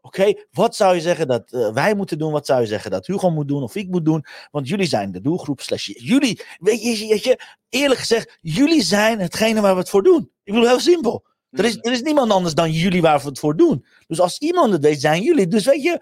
Oké, 0.08 0.34
wat 0.52 0.76
zou 0.76 0.96
je 0.96 1.02
zeggen 1.02 1.28
dat 1.28 1.52
eh, 1.52 1.74
wij 1.74 1.96
moeten 1.96 2.18
doen? 2.18 2.32
Wat 2.32 2.46
zou 2.46 2.62
je 2.62 2.68
zeggen 2.68 2.92
dat 2.92 3.08
Hugo 3.08 3.30
moet 3.30 3.48
doen 3.48 3.64
of 3.64 3.76
ik 3.76 3.88
moet 3.88 4.06
doen? 4.06 4.26
Want 4.52 4.68
jullie 4.68 4.86
zijn 4.86 5.12
de 5.12 5.22
doelgroep. 5.22 5.62
Slash, 5.62 5.86
jullie, 5.86 6.42
weet 6.60 6.82
je, 6.84 7.08
weet 7.08 7.24
je, 7.24 7.40
eerlijk 7.70 8.00
gezegd, 8.00 8.38
jullie 8.42 8.82
zijn 8.84 9.20
hetgene 9.20 9.62
waar 9.62 9.74
we 9.74 9.80
het 9.80 9.90
voor 9.90 10.04
doen. 10.04 10.32
Ik 10.44 10.54
bedoel, 10.54 10.68
heel 10.68 10.80
simpel. 10.80 11.26
Er 11.50 11.66
is, 11.66 11.78
er 11.82 11.92
is 11.92 12.02
niemand 12.02 12.32
anders 12.32 12.54
dan 12.54 12.72
jullie 12.72 13.02
waar 13.02 13.20
we 13.20 13.28
het 13.28 13.40
voor 13.40 13.56
doen. 13.56 13.86
Dus 14.08 14.20
als 14.20 14.40
iemand 14.40 14.72
het 14.72 14.82
weet, 14.82 15.02
zijn 15.02 15.22
jullie. 15.22 15.48
Dus 15.48 15.66
weet 15.66 15.84
je, 15.84 16.02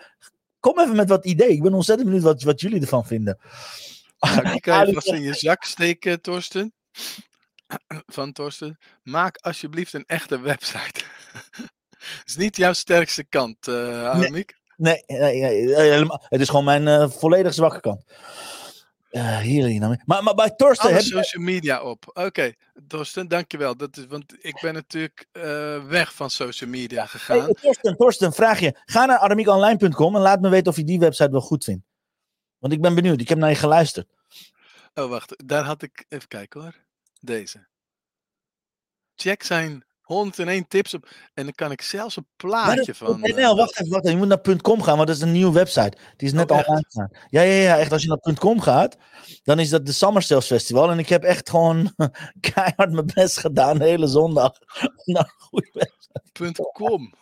kom 0.60 0.80
even 0.80 0.96
met 0.96 1.10
wat 1.10 1.26
idee. 1.26 1.50
Ik 1.50 1.62
ben 1.62 1.74
ontzettend 1.74 2.08
benieuwd 2.08 2.26
wat, 2.26 2.44
wat 2.44 2.62
jullie 2.62 2.82
ervan 2.82 3.06
vinden. 3.06 3.40
Nou, 4.20 4.52
die 4.52 4.60
kan 4.60 4.88
je 4.88 4.94
vast 4.94 5.08
in 5.08 5.22
je 5.22 5.34
zak 5.34 5.64
steken, 5.64 6.22
Torsten. 6.22 6.74
Van 8.18 8.32
Torsten. 8.32 8.78
Maak 9.04 9.38
alsjeblieft 9.38 9.94
een 9.94 10.06
echte 10.06 10.40
website. 10.40 11.04
Is 12.26 12.36
niet 12.36 12.58
jouw 12.58 12.74
sterkste 12.74 13.24
kant, 13.24 13.68
Annemiek. 13.68 14.56
Nee, 14.78 15.04
nee, 15.08 15.42
nee, 15.42 15.76
helemaal- 15.76 16.26
het 16.30 16.42
is 16.42 16.50
gewoon 16.50 16.66
mijn 16.66 16.88
eh, 16.88 17.10
volledig 17.10 17.54
zwakke 17.54 17.80
kant. 17.80 18.04
Eh 19.10 19.38
hier, 19.38 19.66
hier, 19.66 20.02
maar, 20.06 20.24
maar 20.24 20.36
bij 20.36 20.50
Torsten 20.50 20.86
Alle 20.86 20.98
heb 20.98 21.06
je... 21.06 21.10
social 21.24 21.44
media 21.44 21.82
op. 21.82 22.12
Oké, 22.14 22.54
Torsten, 22.88 23.28
dankjewel. 23.28 23.78
Dat 23.78 23.98
is, 23.98 24.06
want 24.06 24.36
ik 24.46 24.60
ben 24.62 24.74
natuurlijk 24.74 25.28
weg 25.88 26.14
van 26.14 26.30
social 26.30 26.70
media 26.70 27.06
gegaan. 27.06 27.40
Hey, 27.40 27.54
Torsten, 27.62 27.96
Torsten, 27.96 28.34
vraag 28.34 28.60
je. 28.60 28.82
Ga 28.86 29.06
naar 29.06 29.18
aramiekonline.com 29.18 30.16
en 30.16 30.22
laat 30.22 30.42
me 30.42 30.50
weten 30.50 30.72
of 30.72 30.78
je 30.78 30.84
die 30.84 31.00
website 31.00 31.32
wel 31.32 31.42
goed 31.42 31.64
vindt. 31.64 31.86
Want 32.60 32.74
ik 32.74 32.82
ben 32.82 32.96
benieuwd. 32.96 33.22
Ik 33.22 33.30
heb 33.30 33.38
naar 33.38 33.50
je 33.50 33.56
geluisterd. 33.56 34.08
Oh, 34.94 35.10
wacht. 35.10 35.44
Daar 35.46 35.64
had 35.64 35.82
ik... 35.82 36.06
Even 36.10 36.28
kijken 36.28 36.62
hoor. 36.62 36.76
Deze. 37.22 37.68
Check 39.16 39.44
zijn 39.44 39.86
101 40.06 40.68
tips 40.68 40.94
op. 40.94 41.08
En 41.34 41.44
dan 41.44 41.54
kan 41.54 41.72
ik 41.72 41.82
zelfs 41.82 42.16
een 42.16 42.28
plaatje 42.36 42.86
dat- 42.86 42.98
van... 42.98 43.20
NL, 43.20 43.38
eh, 43.38 43.56
wacht 43.56 43.80
even, 43.80 43.92
wacht 43.92 44.06
even. 44.06 44.20
Je 44.20 44.26
moet 44.26 44.46
naar 44.46 44.58
.com 44.62 44.82
gaan, 44.82 44.96
want 44.96 45.08
dat 45.08 45.16
is 45.18 45.22
een 45.22 45.32
nieuwe 45.32 45.52
website. 45.54 45.98
Die 46.18 46.28
is 46.28 46.34
net 46.34 46.52
Oh, 46.52 46.58
echt? 46.58 46.68
online 46.68 46.86
gegaan. 46.90 47.10
Ja, 47.30 47.42
ja, 47.42 47.62
ja, 47.62 47.78
echt. 47.78 47.92
Als 47.92 48.02
je 48.02 48.08
naar 48.08 48.36
.com 48.36 48.60
gaat, 48.62 48.98
dan 49.44 49.60
is 49.60 49.70
dat 49.70 49.86
de 49.86 49.92
Summer 49.92 50.22
Sales 50.22 50.46
Festival. 50.46 50.92
En 50.92 51.00
ik 51.00 51.10
heb 51.10 51.24
echt 51.24 51.50
gewoon 51.50 51.96
keihard 52.54 52.92
mijn 52.92 53.12
best 53.14 53.38
gedaan 53.40 53.78
de 53.78 53.84
hele 53.86 54.08
zondag. 54.08 54.52
een 55.06 55.30
goede 55.38 55.70
website. 55.74 56.64
.com. 56.74 57.14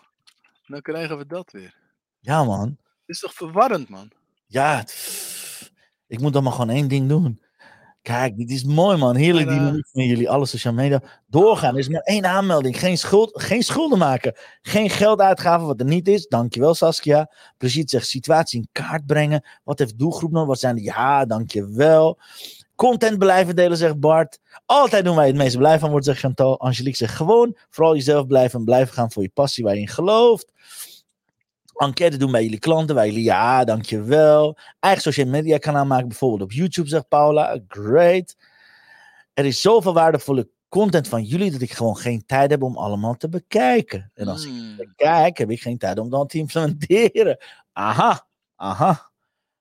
Dan 0.65 0.81
krijgen 0.81 1.17
we 1.17 1.25
dat 1.25 1.51
weer. 1.51 1.75
Ja, 2.19 2.43
man. 2.43 2.67
Het 2.69 3.15
is 3.15 3.19
toch 3.19 3.33
verwarrend, 3.33 3.89
man? 3.89 4.11
Ja, 4.47 4.85
ik 6.07 6.19
moet 6.19 6.33
dan 6.33 6.43
maar 6.43 6.51
gewoon 6.51 6.69
één 6.69 6.87
ding 6.87 7.09
doen. 7.09 7.41
Kijk, 8.03 8.37
dit 8.37 8.49
is 8.49 8.63
mooi 8.63 8.97
man. 8.97 9.15
Heerlijk 9.15 9.47
eh, 9.49 9.57
dynamiek 9.57 9.87
van 9.91 10.03
jullie, 10.03 10.29
alle 10.29 10.45
social 10.45 10.73
media. 10.73 11.01
Doorgaan, 11.27 11.73
er 11.73 11.79
is 11.79 11.87
maar 11.87 12.01
één 12.01 12.25
aanmelding. 12.25 12.79
Geen, 12.79 12.97
schuld, 12.97 13.41
geen 13.41 13.63
schulden 13.63 13.97
maken. 13.97 14.33
Geen 14.61 14.89
geld 14.89 15.19
uitgaven 15.19 15.67
wat 15.67 15.79
er 15.79 15.85
niet 15.85 16.07
is. 16.07 16.27
Dankjewel 16.27 16.73
Saskia. 16.73 17.31
Brigitte 17.57 17.89
zegt 17.97 18.07
situatie 18.07 18.59
in 18.59 18.67
kaart 18.71 19.05
brengen. 19.05 19.45
Wat 19.63 19.79
heeft 19.79 19.99
doelgroep 19.99 20.31
nog? 20.31 20.45
Wat 20.45 20.59
zijn 20.59 20.75
de... 20.75 20.81
Ja, 20.81 21.25
dankjewel. 21.25 22.19
Content 22.75 23.17
blijven 23.17 23.55
delen, 23.55 23.77
zegt 23.77 23.99
Bart. 23.99 24.39
Altijd 24.65 25.05
doen 25.05 25.15
wij 25.15 25.27
het 25.27 25.35
meest 25.35 25.57
blij 25.57 25.79
van 25.79 25.89
wordt, 25.89 26.05
zegt 26.05 26.19
Chantal. 26.19 26.59
Angelique 26.59 26.97
zegt 26.97 27.15
gewoon 27.15 27.57
vooral 27.69 27.95
jezelf 27.95 28.27
blijven 28.27 28.59
en 28.59 28.65
blijven 28.65 28.93
gaan 28.93 29.11
voor 29.11 29.23
je 29.23 29.31
passie 29.33 29.63
waar 29.63 29.75
je 29.75 29.81
in 29.81 29.87
gelooft. 29.87 30.51
Enquête 31.83 32.17
doen 32.17 32.31
bij 32.31 32.43
jullie 32.43 32.59
klanten, 32.59 32.95
bij 32.95 33.07
jullie. 33.07 33.23
Ja, 33.23 33.63
dankjewel. 33.63 34.57
Eigen 34.79 35.01
social 35.01 35.27
media 35.27 35.57
kanaal 35.57 35.85
maken, 35.85 36.07
bijvoorbeeld 36.07 36.41
op 36.41 36.51
YouTube, 36.51 36.87
zegt 36.89 37.07
Paula. 37.07 37.59
Great. 37.67 38.35
Er 39.33 39.45
is 39.45 39.61
zoveel 39.61 39.93
waardevolle 39.93 40.49
content 40.69 41.07
van 41.07 41.23
jullie 41.23 41.51
dat 41.51 41.61
ik 41.61 41.71
gewoon 41.71 41.97
geen 41.97 42.25
tijd 42.25 42.51
heb 42.51 42.63
om 42.63 42.77
allemaal 42.77 43.15
te 43.15 43.29
bekijken. 43.29 44.11
En 44.13 44.27
als 44.27 44.43
ik 44.45 44.49
Hmm. 44.51 44.75
bekijk, 44.75 45.37
heb 45.37 45.49
ik 45.51 45.61
geen 45.61 45.77
tijd 45.77 45.99
om 45.99 46.09
dan 46.09 46.27
te 46.27 46.37
implementeren. 46.37 47.37
Aha, 47.71 48.25
aha. 48.55 49.11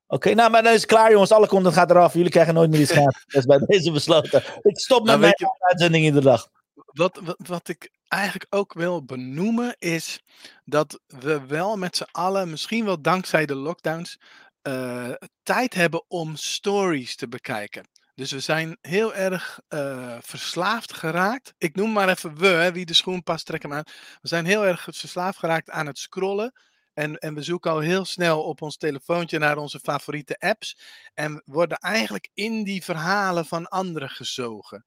Oké, 0.07 0.35
nou, 0.35 0.51
maar 0.51 0.63
dan 0.63 0.73
is 0.73 0.81
het 0.81 0.91
klaar, 0.91 1.11
jongens. 1.11 1.33
Alle 1.33 1.47
content 1.47 1.75
gaat 1.75 1.91
eraf. 1.91 2.15
Jullie 2.15 2.31
krijgen 2.31 2.55
nooit 2.55 2.71
meer 2.71 2.81
iets 2.81 2.93
gratis. 2.99 3.25
Dat 3.27 3.41
is 3.41 3.45
bij 3.47 3.59
deze 3.67 3.93
besloten. 3.93 4.43
Ik 4.63 4.79
stop 4.79 4.99
met 4.99 5.07
Nou, 5.07 5.19
mijn 5.19 5.35
weet 5.39 5.51
uitzending 5.59 6.05
iedere 6.05 6.25
dag. 6.25 6.49
Wat, 6.75 7.21
wat, 7.25 7.37
wat 7.47 7.69
ik 7.69 7.91
eigenlijk 8.13 8.55
ook 8.55 8.73
wil 8.73 9.05
benoemen 9.05 9.77
is 9.79 10.21
dat 10.65 11.01
we 11.07 11.47
wel 11.47 11.77
met 11.77 11.97
z'n 11.97 12.09
allen, 12.11 12.51
misschien 12.51 12.85
wel 12.85 13.03
dankzij 13.03 13.47
de 13.47 13.55
lockdowns, 13.55 14.19
eh, 14.63 15.11
tijd 15.43 15.75
hebben 15.75 16.05
om 16.09 16.37
stories 16.37 17.17
te 17.17 17.29
bekijken. 17.29 17.89
Dus 18.15 18.31
we 18.31 18.41
zijn 18.41 18.79
heel 18.81 19.15
erg 19.15 19.61
eh, 19.69 20.19
verslaafd 20.21 20.93
geraakt. 20.93 21.55
Ik 21.59 21.77
noem 21.77 21.93
maar 21.93 22.09
even 22.09 22.37
we, 22.37 22.71
wie 22.73 22.87
de 22.87 22.95
schoen 22.95 23.23
past, 23.23 23.47
trek 23.47 23.63
hem 23.63 23.73
aan. 23.73 23.85
We 24.21 24.29
zijn 24.29 24.45
heel 24.45 24.67
erg 24.67 24.83
verslaafd 24.91 25.39
geraakt 25.39 25.71
aan 25.71 25.87
het 25.87 25.99
scrollen. 25.99 26.53
En, 26.95 27.17
en 27.17 27.35
we 27.35 27.43
zoeken 27.43 27.71
al 27.71 27.79
heel 27.79 28.05
snel 28.05 28.43
op 28.43 28.63
ons 28.63 28.77
telefoontje 28.77 29.39
naar 29.39 29.57
onze 29.57 29.81
favoriete 29.81 30.39
apps. 30.39 30.79
En 31.15 31.43
worden 31.45 31.79
eigenlijk 31.79 32.29
in 32.35 32.65
die 32.65 32.85
verhalen 32.85 33.47
van 33.47 33.67
anderen 33.69 34.11
gezogen. 34.11 34.87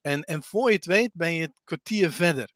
En, 0.00 0.22
en 0.22 0.42
voor 0.42 0.68
je 0.68 0.76
het 0.76 0.84
weet 0.84 1.10
ben 1.12 1.34
je 1.34 1.42
het 1.42 1.54
kwartier 1.64 2.12
verder. 2.12 2.50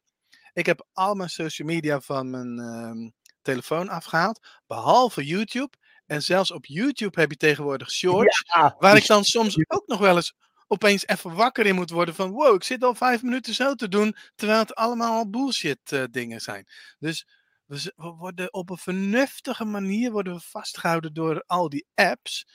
Ik 0.57 0.65
heb 0.65 0.87
al 0.93 1.15
mijn 1.15 1.29
social 1.29 1.67
media 1.67 1.99
van 2.01 2.29
mijn 2.29 2.59
ehm, 2.59 3.09
telefoon 3.41 3.89
afgehaald, 3.89 4.47
behalve 4.67 5.25
YouTube. 5.25 5.69
En 6.05 6.23
zelfs 6.23 6.51
op 6.51 6.65
YouTube 6.65 7.19
heb 7.19 7.31
je 7.31 7.37
tegenwoordig 7.37 7.91
shorts, 7.91 8.43
Ja, 8.53 8.75
waar 8.79 8.97
ik 8.97 9.07
dan 9.07 9.23
soms 9.23 9.57
ook 9.67 9.87
nog 9.87 9.99
wel 9.99 10.15
eens 10.15 10.33
opeens 10.67 11.07
even 11.07 11.33
wakker 11.35 11.65
in 11.65 11.75
moet 11.75 11.89
worden 11.89 12.15
van 12.15 12.31
wow, 12.31 12.55
ik 12.55 12.63
zit 12.63 12.83
al 12.83 12.95
vijf 12.95 13.21
minuten 13.21 13.53
zo 13.53 13.73
te 13.73 13.87
doen, 13.87 14.15
terwijl 14.35 14.59
het 14.59 14.75
allemaal 14.75 15.17
al 15.17 15.29
bullshit 15.29 15.91
eh, 15.91 16.03
dingen 16.11 16.41
zijn. 16.41 16.67
Dus 16.99 17.27
we, 17.65 17.93
we 17.95 18.07
worden 18.09 18.53
op 18.53 18.69
een 18.69 18.77
vernuftige 18.77 19.65
manier 19.65 20.11
worden 20.11 20.33
we 20.33 20.41
vastgehouden 20.41 21.13
door 21.13 21.43
al 21.45 21.69
die 21.69 21.87
apps. 21.95 22.47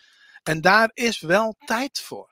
En 0.42 0.60
daar 0.60 0.90
is 0.94 1.20
wel 1.20 1.56
tijd 1.64 2.00
voor. 2.00 2.31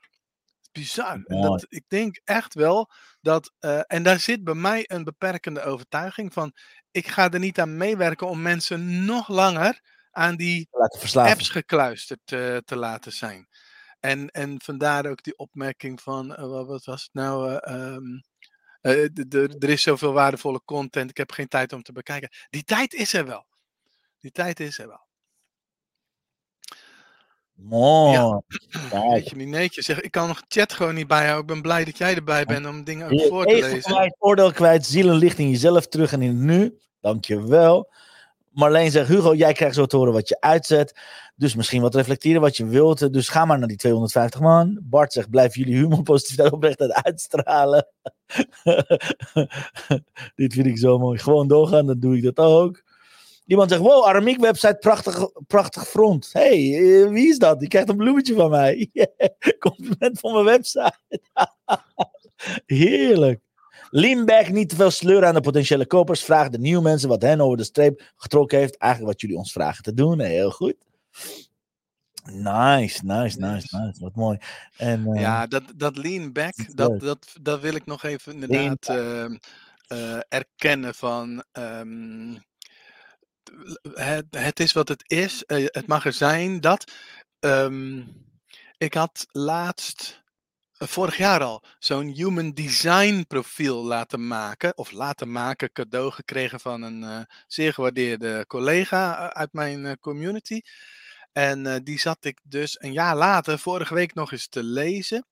Bizar. 0.71 1.13
En 1.13 1.23
Mooi. 1.27 1.41
dat, 1.49 1.65
ik 1.69 1.83
denk 1.87 2.21
echt 2.23 2.53
wel 2.53 2.91
dat, 3.21 3.53
eh, 3.59 3.81
en 3.87 4.03
daar 4.03 4.19
zit 4.19 4.43
bij 4.43 4.53
mij 4.53 4.83
een 4.87 5.03
beperkende 5.03 5.63
overtuiging 5.63 6.33
van, 6.33 6.53
ik 6.91 7.07
ga 7.07 7.29
er 7.31 7.39
niet 7.39 7.59
aan 7.59 7.77
meewerken 7.77 8.27
om 8.27 8.41
mensen 8.41 9.05
nog 9.05 9.27
langer 9.27 9.81
aan 10.11 10.35
die 10.35 10.69
apps 11.13 11.49
gekluisterd 11.49 12.31
eh, 12.31 12.57
te 12.57 12.75
laten 12.75 13.11
zijn. 13.11 13.47
En, 14.01 14.29
en 14.29 14.61
vandaar 14.61 15.05
ook 15.05 15.23
die 15.23 15.37
opmerking 15.37 16.01
van, 16.01 16.35
eh, 16.35 16.47
wat, 16.47 16.85
was 16.85 17.03
het 17.03 17.13
nou? 17.13 17.49
eh, 17.51 17.75
ehm, 17.75 18.19
eh, 18.81 19.63
er 19.63 19.69
is 19.69 19.81
zoveel 19.81 20.13
waardevolle 20.13 20.61
content, 20.65 21.09
ik 21.09 21.17
heb 21.17 21.31
geen 21.31 21.47
tijd 21.47 21.73
om 21.73 21.81
te 21.81 21.91
bekijken. 21.91 22.29
Die 22.49 22.63
tijd 22.63 22.93
is 22.93 23.13
er 23.13 23.25
wel. 23.25 23.47
Die 24.19 24.31
tijd 24.31 24.59
is 24.59 24.79
er 24.79 24.87
wel. 24.87 25.07
Mooi. 27.63 28.41
Kijk. 28.89 29.29
Je, 29.29 29.35
Mineetje 29.35 29.81
zeg, 29.81 30.01
ik 30.01 30.11
kan 30.11 30.27
nog 30.27 30.43
chat 30.47 30.73
gewoon 30.73 30.95
niet 30.95 31.07
bijhouden. 31.07 31.41
Ik 31.41 31.47
ben 31.47 31.61
blij 31.61 31.85
dat 31.85 31.97
jij 31.97 32.15
erbij 32.15 32.45
bent 32.45 32.65
om 32.67 32.83
dingen 32.83 33.05
ook 33.05 33.11
Je 33.19 33.27
voor 33.27 33.45
te 33.45 33.53
lezen. 33.53 33.81
kwijt, 33.81 34.15
oordeel 34.19 34.51
kwijt, 34.51 34.85
ziel 34.85 35.09
en 35.09 35.15
licht 35.15 35.37
in 35.37 35.49
jezelf 35.49 35.87
terug 35.87 36.11
en 36.11 36.21
in 36.21 36.29
het 36.29 36.37
nu. 36.37 36.77
Dankjewel. 37.01 37.89
Marleen 38.51 38.91
zegt, 38.91 39.07
Hugo, 39.07 39.35
jij 39.35 39.53
krijgt 39.53 39.75
zo 39.75 39.85
te 39.85 39.97
horen 39.97 40.13
wat 40.13 40.29
je 40.29 40.39
uitzet. 40.39 40.99
Dus 41.35 41.55
misschien 41.55 41.81
wat 41.81 41.95
reflecteren 41.95 42.41
wat 42.41 42.57
je 42.57 42.65
wilt. 42.65 43.13
Dus 43.13 43.29
ga 43.29 43.45
maar 43.45 43.59
naar 43.59 43.67
die 43.67 43.77
250 43.77 44.39
man. 44.39 44.79
Bart 44.81 45.13
zegt, 45.13 45.29
blijf 45.29 45.55
jullie 45.55 45.75
humor, 45.75 46.03
positiviteit, 46.03 46.51
oprechtheid 46.51 46.91
uitstralen. 46.91 47.87
Dit 50.35 50.53
vind 50.53 50.65
ik 50.65 50.77
zo 50.77 50.97
mooi. 50.97 51.19
Gewoon 51.19 51.47
doorgaan, 51.47 51.85
dan 51.85 51.99
doe 51.99 52.17
ik 52.17 52.23
dat 52.23 52.37
ook. 52.37 52.83
Iemand 53.51 53.69
zegt, 53.69 53.81
wow, 53.81 54.05
Aramiek 54.05 54.39
website, 54.39 54.77
prachtig, 54.79 55.29
prachtig 55.47 55.87
front. 55.87 56.29
hey, 56.31 56.57
eh, 56.57 57.09
wie 57.09 57.27
is 57.27 57.37
dat? 57.37 57.59
Die 57.59 57.67
krijgt 57.67 57.89
een 57.89 57.97
bloemetje 57.97 58.35
van 58.35 58.49
mij. 58.49 58.89
Compliment 59.59 60.19
van 60.19 60.33
mijn 60.33 60.45
website. 60.45 60.93
Heerlijk. 62.65 63.41
Lean 63.89 64.25
back, 64.25 64.49
niet 64.49 64.69
te 64.69 64.75
veel 64.75 64.91
sleuren 64.91 65.27
aan 65.27 65.33
de 65.33 65.41
potentiële 65.41 65.85
kopers. 65.85 66.23
Vraag 66.23 66.49
de 66.49 66.59
nieuwe 66.59 66.81
mensen 66.81 67.09
wat 67.09 67.21
hen 67.21 67.41
over 67.41 67.57
de 67.57 67.63
streep 67.63 68.11
getrokken 68.15 68.57
heeft. 68.57 68.77
Eigenlijk 68.77 69.11
wat 69.11 69.21
jullie 69.21 69.37
ons 69.37 69.51
vragen 69.51 69.83
te 69.83 69.93
doen. 69.93 70.19
Heel 70.19 70.51
goed. 70.51 70.75
Nice, 72.23 73.05
nice, 73.05 73.39
nice, 73.39 73.77
nice. 73.77 73.99
Wat 73.99 74.15
mooi. 74.15 74.37
En, 74.77 75.07
eh, 75.07 75.21
Ja, 75.21 75.47
dat, 75.47 75.63
dat 75.75 75.97
lean 75.97 76.31
back, 76.31 76.75
dat, 76.75 76.99
dat, 76.99 77.35
dat 77.41 77.61
wil 77.61 77.75
ik 77.75 77.85
nog 77.85 78.03
even 78.03 78.33
inderdaad 78.33 78.87
ehm, 78.87 79.35
eh, 79.87 80.19
erkennen 80.29 80.95
van... 80.95 81.43
ehm, 81.51 82.33
het, 83.93 84.25
het 84.29 84.59
is 84.59 84.71
wat 84.73 84.87
het 84.87 85.03
is. 85.07 85.43
eh, 85.45 85.65
het 85.67 85.87
mag 85.87 86.05
er 86.05 86.13
zijn 86.13 86.59
dat... 86.59 86.91
ehm, 87.39 88.03
ik 88.77 88.93
had 88.93 89.25
laatst, 89.31 90.23
eh, 90.77 90.87
vorig 90.87 91.17
jaar 91.17 91.43
al, 91.43 91.63
zo'n 91.79 92.07
human 92.07 92.51
design 92.51 93.23
profiel 93.27 93.83
laten 93.83 94.27
maken. 94.27 94.77
Of 94.77 94.91
laten 94.91 95.31
maken, 95.31 95.71
cadeau 95.71 96.11
gekregen 96.11 96.59
van 96.59 96.81
een 96.81 97.03
eh, 97.03 97.19
zeer 97.47 97.73
gewaardeerde 97.73 98.45
collega 98.47 99.33
uit 99.33 99.53
mijn 99.53 99.99
community. 99.99 100.61
En 101.31 101.83
die 101.83 101.99
zat 101.99 102.25
ik 102.25 102.39
dus 102.43 102.81
een 102.81 102.91
jaar 102.93 103.15
later, 103.15 103.59
vorige 103.59 103.93
week 103.93 104.13
nog 104.13 104.31
eens 104.31 104.47
te 104.47 104.63
lezen. 104.63 105.25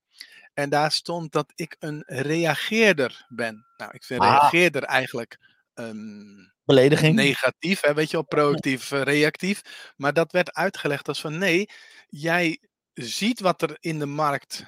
En 0.54 0.70
daar 0.70 0.92
stond 0.92 1.32
dat 1.32 1.52
ik 1.56 1.76
een 1.80 2.04
reageerder 2.06 3.26
ben. 3.30 3.66
Nou, 3.78 3.92
ik 3.94 4.04
vind 4.04 4.22
Ah. 4.22 4.30
reageerder 4.30 4.84
eigenlijk 4.84 5.38
ehm, 5.80 6.48
belediging. 6.66 7.16
negatief, 7.16 7.82
hè, 7.82 7.94
weet 7.94 8.10
je 8.10 8.18
wel, 8.18 8.26
proactief, 8.26 8.92
eh, 8.92 9.02
reactief. 9.02 9.62
Maar 9.96 10.14
dat 10.14 10.32
werd 10.32 10.54
uitgelegd 10.54 11.08
als 11.08 11.22
van 11.22 11.38
nee, 11.38 11.70
jij 12.08 12.60
ziet 12.94 13.40
wat 13.40 13.62
er 13.62 13.78
in 13.80 14.00
de 14.00 14.06
markt 14.06 14.64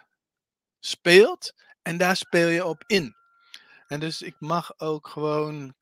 speelt 0.79 1.53
en 1.81 1.97
daar 1.97 2.15
speel 2.15 2.47
je 2.47 2.65
op 2.65 2.83
in. 2.87 3.15
En 3.87 3.99
dus 3.99 4.21
ik 4.21 4.35
mag 4.39 4.79
ook 4.79 5.07
gewoon 5.07 5.73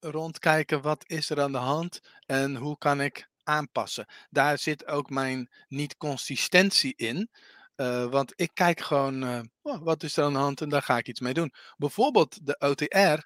rondkijken 0.00 0.82
wat 0.82 1.04
is 1.06 1.30
er 1.30 1.40
aan 1.40 1.52
de 1.52 1.58
hand 1.58 2.00
en 2.26 2.56
hoe 2.56 2.78
kan 2.78 3.00
ik 3.00 3.28
aanpassen. 3.42 4.06
Daar 4.30 4.58
zit 4.58 4.86
ook 4.86 5.10
mijn 5.10 5.50
niet-consistentie 5.68 6.94
in. 6.96 7.30
eh, 7.74 8.04
want 8.10 8.32
ik 8.36 8.50
kijk 8.54 8.80
gewoon, 8.80 9.22
eh, 9.24 9.40
oh, 9.62 9.82
wat 9.82 10.02
is 10.02 10.16
er 10.16 10.24
aan 10.24 10.32
de 10.32 10.38
hand 10.38 10.60
en 10.60 10.68
daar 10.68 10.82
ga 10.82 10.96
ik 10.98 11.08
iets 11.08 11.20
mee 11.20 11.34
doen. 11.34 11.52
Bijvoorbeeld 11.76 12.46
de 12.46 12.56
OTR, 12.58 13.18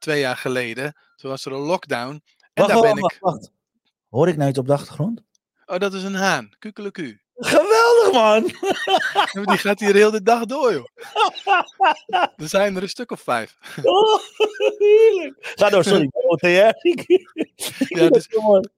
twee 0.00 0.20
jaar 0.20 0.36
geleden, 0.36 0.96
toen 1.16 1.30
was 1.30 1.44
er 1.44 1.52
een 1.52 1.58
lockdown. 1.58 2.22
En 2.52 2.66
Wacht, 2.66 2.68
daar 2.68 2.80
ben 2.80 3.00
wacht, 3.00 3.14
ik. 3.14 3.20
wacht, 3.20 3.36
wacht. 3.36 3.50
Hoor 4.08 4.28
ik 4.28 4.36
nou 4.36 4.48
iets 4.50 4.58
op 4.58 4.66
de 4.66 4.72
achtergrond? 4.72 5.22
Oh, 5.66 5.78
dat 5.78 5.94
is 5.94 6.02
een 6.02 6.14
haan. 6.14 6.50
Kukeleku. 6.58 7.20
Geweldig, 7.42 8.12
man! 8.12 8.42
Die 9.46 9.58
gaat 9.58 9.80
hier 9.80 9.94
heel 9.94 10.10
de 10.10 10.22
dag 10.22 10.44
door, 10.44 10.72
joh. 10.72 10.84
Er 12.36 12.48
zijn 12.48 12.76
er 12.76 12.82
een 12.82 12.88
stuk 12.88 13.10
of 13.10 13.20
vijf. 13.20 13.56
Oh, 13.82 14.20
heerlijk. 14.78 15.36
Ga 15.40 15.68
door, 15.70 15.84
sorry. 15.84 16.08
OTR. 16.12 16.46
Ja, 17.88 18.08
dus 18.08 18.28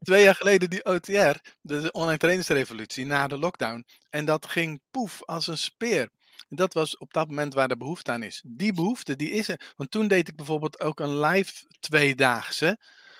twee 0.02 0.22
jaar 0.22 0.34
geleden 0.34 0.70
die 0.70 0.84
OTR, 0.84 1.40
de 1.60 1.88
online 1.92 2.18
trainingsrevolutie, 2.18 3.06
na 3.06 3.26
de 3.26 3.38
lockdown. 3.38 3.86
En 4.10 4.24
dat 4.24 4.46
ging 4.46 4.80
poef 4.90 5.24
als 5.24 5.46
een 5.46 5.58
speer. 5.58 6.08
En 6.52 6.58
dat 6.58 6.74
was 6.74 6.96
op 6.96 7.12
dat 7.12 7.28
moment 7.28 7.54
waar 7.54 7.68
de 7.68 7.76
behoefte 7.76 8.10
aan 8.10 8.22
is. 8.22 8.42
Die 8.46 8.72
behoefte, 8.72 9.16
die 9.16 9.30
is 9.30 9.48
er. 9.48 9.72
Want 9.76 9.90
toen 9.90 10.08
deed 10.08 10.28
ik 10.28 10.36
bijvoorbeeld 10.36 10.80
ook 10.80 11.00
een 11.00 11.20
live 11.20 11.52
tweedaagse. 11.80 12.78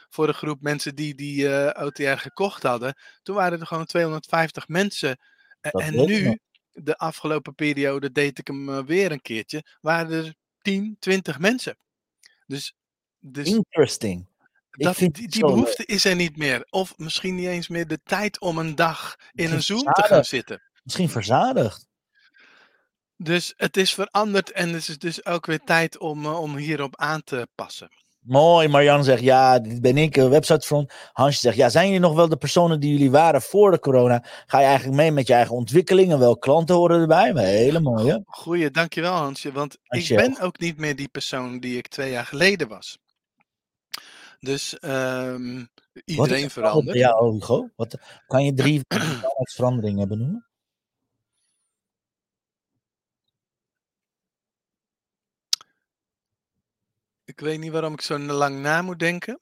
Voor 0.09 0.29
een 0.29 0.35
groep 0.35 0.61
mensen 0.61 0.95
die 0.95 1.15
die 1.15 1.57
eh, 1.57 1.85
OTR 1.87 2.03
gekocht 2.03 2.63
hadden. 2.63 2.95
Toen 3.23 3.35
waren 3.35 3.61
er 3.61 3.67
gewoon 3.67 3.85
250 3.85 4.69
mensen. 4.69 5.17
Eh, 5.61 5.73
Dat 5.73 5.83
en 5.83 6.07
nu, 6.07 6.39
de 6.71 6.97
afgelopen 6.97 7.55
periode, 7.55 8.13
deed 8.13 8.39
ik 8.39 8.47
hem 8.47 8.69
eh, 8.69 8.85
weer 8.85 9.13
een 9.13 9.23
keertje. 9.23 9.65
Waren 9.81 10.25
er 10.25 10.35
10, 10.59 10.97
20 10.99 11.39
mensen. 11.39 11.77
Dus, 12.47 12.75
dus 13.19 13.47
Interesting. 13.47 14.27
Dat, 14.71 14.97
die, 14.97 15.13
leuk. 15.15 15.41
behoefte 15.41 15.85
is 15.87 16.05
er 16.05 16.17
niet 16.17 16.37
meer. 16.37 16.67
Of 16.71 16.99
misschien 16.99 17.35
niet 17.35 17.47
eens 17.47 17.69
meer 17.69 17.87
de 17.87 18.01
tijd 18.05 18.41
om 18.41 18.59
een 18.59 18.75
dag 18.75 19.17
in 19.19 19.27
Misschien 19.33 19.57
een 19.57 19.63
Zoom 19.63 19.93
te 19.93 20.03
gaan 20.03 20.25
zitten. 20.25 20.63
Misschien 20.83 21.09
verzadigd. 21.09 21.91
Dus 23.23 23.53
het 23.57 23.77
is 23.77 23.95
veranderd 23.95 24.53
en 24.53 24.69
het 24.69 24.89
is 24.89 24.99
dus 24.99 25.27
ook 25.27 25.47
weer 25.47 25.61
tijd 25.65 25.99
om, 25.99 26.25
eh, 26.25 26.41
om 26.41 26.57
hierop 26.57 26.97
aan 26.97 27.23
te 27.25 27.49
passen. 27.55 27.89
Mooi, 28.21 28.69
Marjan 28.69 29.05
zegt 29.05 29.23
ja, 29.23 29.59
dit 29.59 29.81
ben 29.81 29.97
ik, 29.97 30.17
eh, 30.17 30.29
websitefront. 30.29 30.93
Hansje 31.13 31.41
zegt 31.41 31.57
ja, 31.57 31.69
zijn 31.69 31.87
jullie 31.87 32.01
nog 32.01 32.15
wel 32.15 32.29
de 32.29 32.37
personen 32.37 32.81
die 32.81 32.93
jullie 32.93 33.11
waren 33.11 33.43
voor 33.43 33.71
de 33.71 33.79
corona? 33.79 34.25
Ga 34.47 34.59
je 34.59 34.67
eigenlijk 34.67 34.97
mee 34.97 35.13
met 35.13 35.27
je 35.27 35.35
eigen 35.35 35.55
ontwikkelingen? 35.55 36.19
Wel 36.19 36.39
klanten 36.39 36.75
horen 36.75 37.01
erbij? 37.01 37.33
Maar 37.33 37.45
hele 37.45 37.81
mooie. 37.81 38.23
Goeie, 38.27 38.71
dankjewel 38.71 39.13
Hansje. 39.13 39.53
Want 39.53 39.77
Hansje. 39.83 40.13
ik 40.13 40.19
ben 40.19 40.41
ook 40.41 40.59
niet 40.59 40.77
meer 40.77 40.97
die 40.97 41.09
persoon 41.09 41.59
die 41.59 41.77
ik 41.77 41.89
twee 41.89 42.11
jaar 42.11 42.27
geleden 42.27 42.69
was. 42.69 42.99
Dus 44.41 44.79
ehm, 44.79 45.65
iedereen 46.05 46.45
er 46.45 46.51
veranderd 46.51 46.53
verandert. 46.53 46.85
bij 46.85 46.97
jou, 46.97 47.33
Hugo? 47.33 47.69
Wat, 47.77 47.97
kan 48.27 48.45
je 48.45 48.55
drie 48.55 48.81
veranderingen 49.57 50.09
benoemen? 50.09 50.52
Ik 57.33 57.41
weet 57.41 57.59
niet 57.59 57.73
waarom 57.73 57.93
ik 57.93 58.01
zo 58.01 58.19
lang 58.19 58.61
na 58.61 58.83
moet 58.83 58.99
denken. 58.99 59.41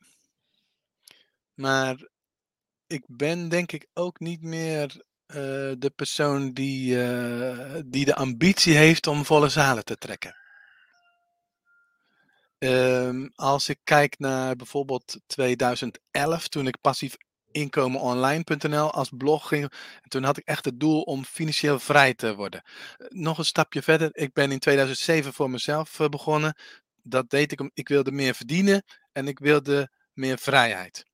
Maar 1.55 2.09
ik 2.87 3.05
ben 3.07 3.49
denk 3.49 3.73
ik 3.73 3.87
ook 3.95 4.21
niet 4.21 4.43
meer 4.43 5.05
eh, 5.27 5.37
de 5.79 5.93
persoon 5.97 6.53
die, 6.53 7.03
eh, 7.03 7.81
die 7.87 8.05
de 8.05 8.15
ambitie 8.15 8.77
heeft 8.77 9.07
om 9.07 9.25
volle 9.25 9.49
zalen 9.49 9.85
te 9.85 9.97
trekken. 9.97 10.37
Ehm, 12.59 13.29
als 13.35 13.69
ik 13.69 13.79
kijk 13.85 14.19
naar 14.19 14.57
bijvoorbeeld 14.57 15.21
2011, 15.27 16.49
toen 16.49 16.67
ik 16.67 16.81
passief 16.81 17.17
inkomenonline.nl 17.51 18.91
als 18.93 19.11
blog 19.17 19.49
ging. 19.49 19.73
Toen 20.09 20.25
had 20.25 20.37
ik 20.37 20.45
echt 20.45 20.65
het 20.65 20.81
doel 20.81 21.03
om 21.03 21.25
financieel 21.25 21.79
vrij 21.79 22.15
te 22.15 22.35
worden. 22.35 22.63
Nog 23.09 23.39
een 23.39 23.45
stapje 23.45 23.83
verder. 23.83 24.11
Ik 24.13 24.33
ben 24.33 24.53
in 24.53 24.59
2007 24.59 25.33
voor 25.33 25.51
mezelf 25.51 26.01
eh, 26.01 26.09
begonnen. 26.09 26.55
Dat 27.11 27.31
deed 27.31 27.53
ik 27.53 27.71
ik 27.75 27.89
wilde 27.89 28.13
meer 28.13 28.35
verdienen 28.35 28.83
en 29.13 29.29
ik 29.29 29.39
wilde 29.39 29.91
meer 30.13 30.39
vrijheid. 30.39 31.05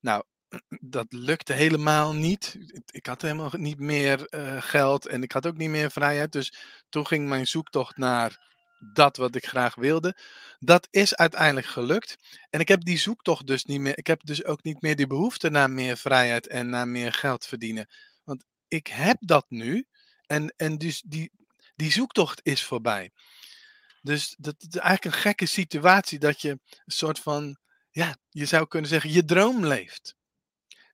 Nou, 0.00 0.24
dat 0.96 1.06
lukte 1.08 1.52
helemaal 1.52 2.14
niet. 2.14 2.56
Ik 2.90 3.06
had 3.06 3.22
helemaal 3.22 3.50
niet 3.56 3.78
meer 3.78 4.26
eh, 4.26 4.62
geld 4.62 5.06
en 5.06 5.22
ik 5.22 5.32
had 5.32 5.46
ook 5.46 5.56
niet 5.56 5.70
meer 5.70 5.90
vrijheid. 5.90 6.32
Dus 6.32 6.54
toen 6.88 7.06
ging 7.06 7.28
mijn 7.28 7.46
zoektocht 7.46 7.96
naar 7.96 8.48
dat 8.92 9.16
wat 9.16 9.34
ik 9.34 9.46
graag 9.46 9.74
wilde. 9.74 10.16
Dat 10.58 10.88
is 10.90 11.16
uiteindelijk 11.16 11.66
gelukt. 11.66 12.16
En 12.50 12.60
ik 12.60 12.68
heb 12.68 12.84
die 12.84 12.98
zoektocht 12.98 13.46
dus 13.46 13.64
niet 13.64 13.80
meer. 13.80 13.98
Ik 13.98 14.06
heb 14.06 14.20
dus 14.24 14.44
ook 14.44 14.62
niet 14.62 14.82
meer 14.82 14.96
die 14.96 15.06
behoefte 15.06 15.50
naar 15.50 15.70
meer 15.70 15.96
vrijheid 15.96 16.46
en 16.46 16.68
naar 16.68 16.88
meer 16.88 17.12
geld 17.12 17.46
verdienen. 17.46 17.88
Want 18.24 18.44
ik 18.68 18.86
heb 18.86 19.16
dat 19.20 19.44
nu. 19.48 19.86
En, 20.26 20.54
en 20.56 20.78
dus 20.78 21.02
die, 21.06 21.30
die 21.76 21.92
zoektocht 21.92 22.40
is 22.42 22.64
voorbij. 22.64 23.10
Dus 24.00 24.34
dat 24.38 24.54
is 24.58 24.68
eigenlijk 24.68 25.04
een 25.04 25.20
gekke 25.20 25.46
situatie 25.46 26.18
dat 26.18 26.40
je 26.40 26.50
een 26.50 26.60
soort 26.86 27.18
van, 27.18 27.58
ja, 27.90 28.16
je 28.28 28.46
zou 28.46 28.66
kunnen 28.66 28.90
zeggen, 28.90 29.12
je 29.12 29.24
droom 29.24 29.66
leeft. 29.66 30.14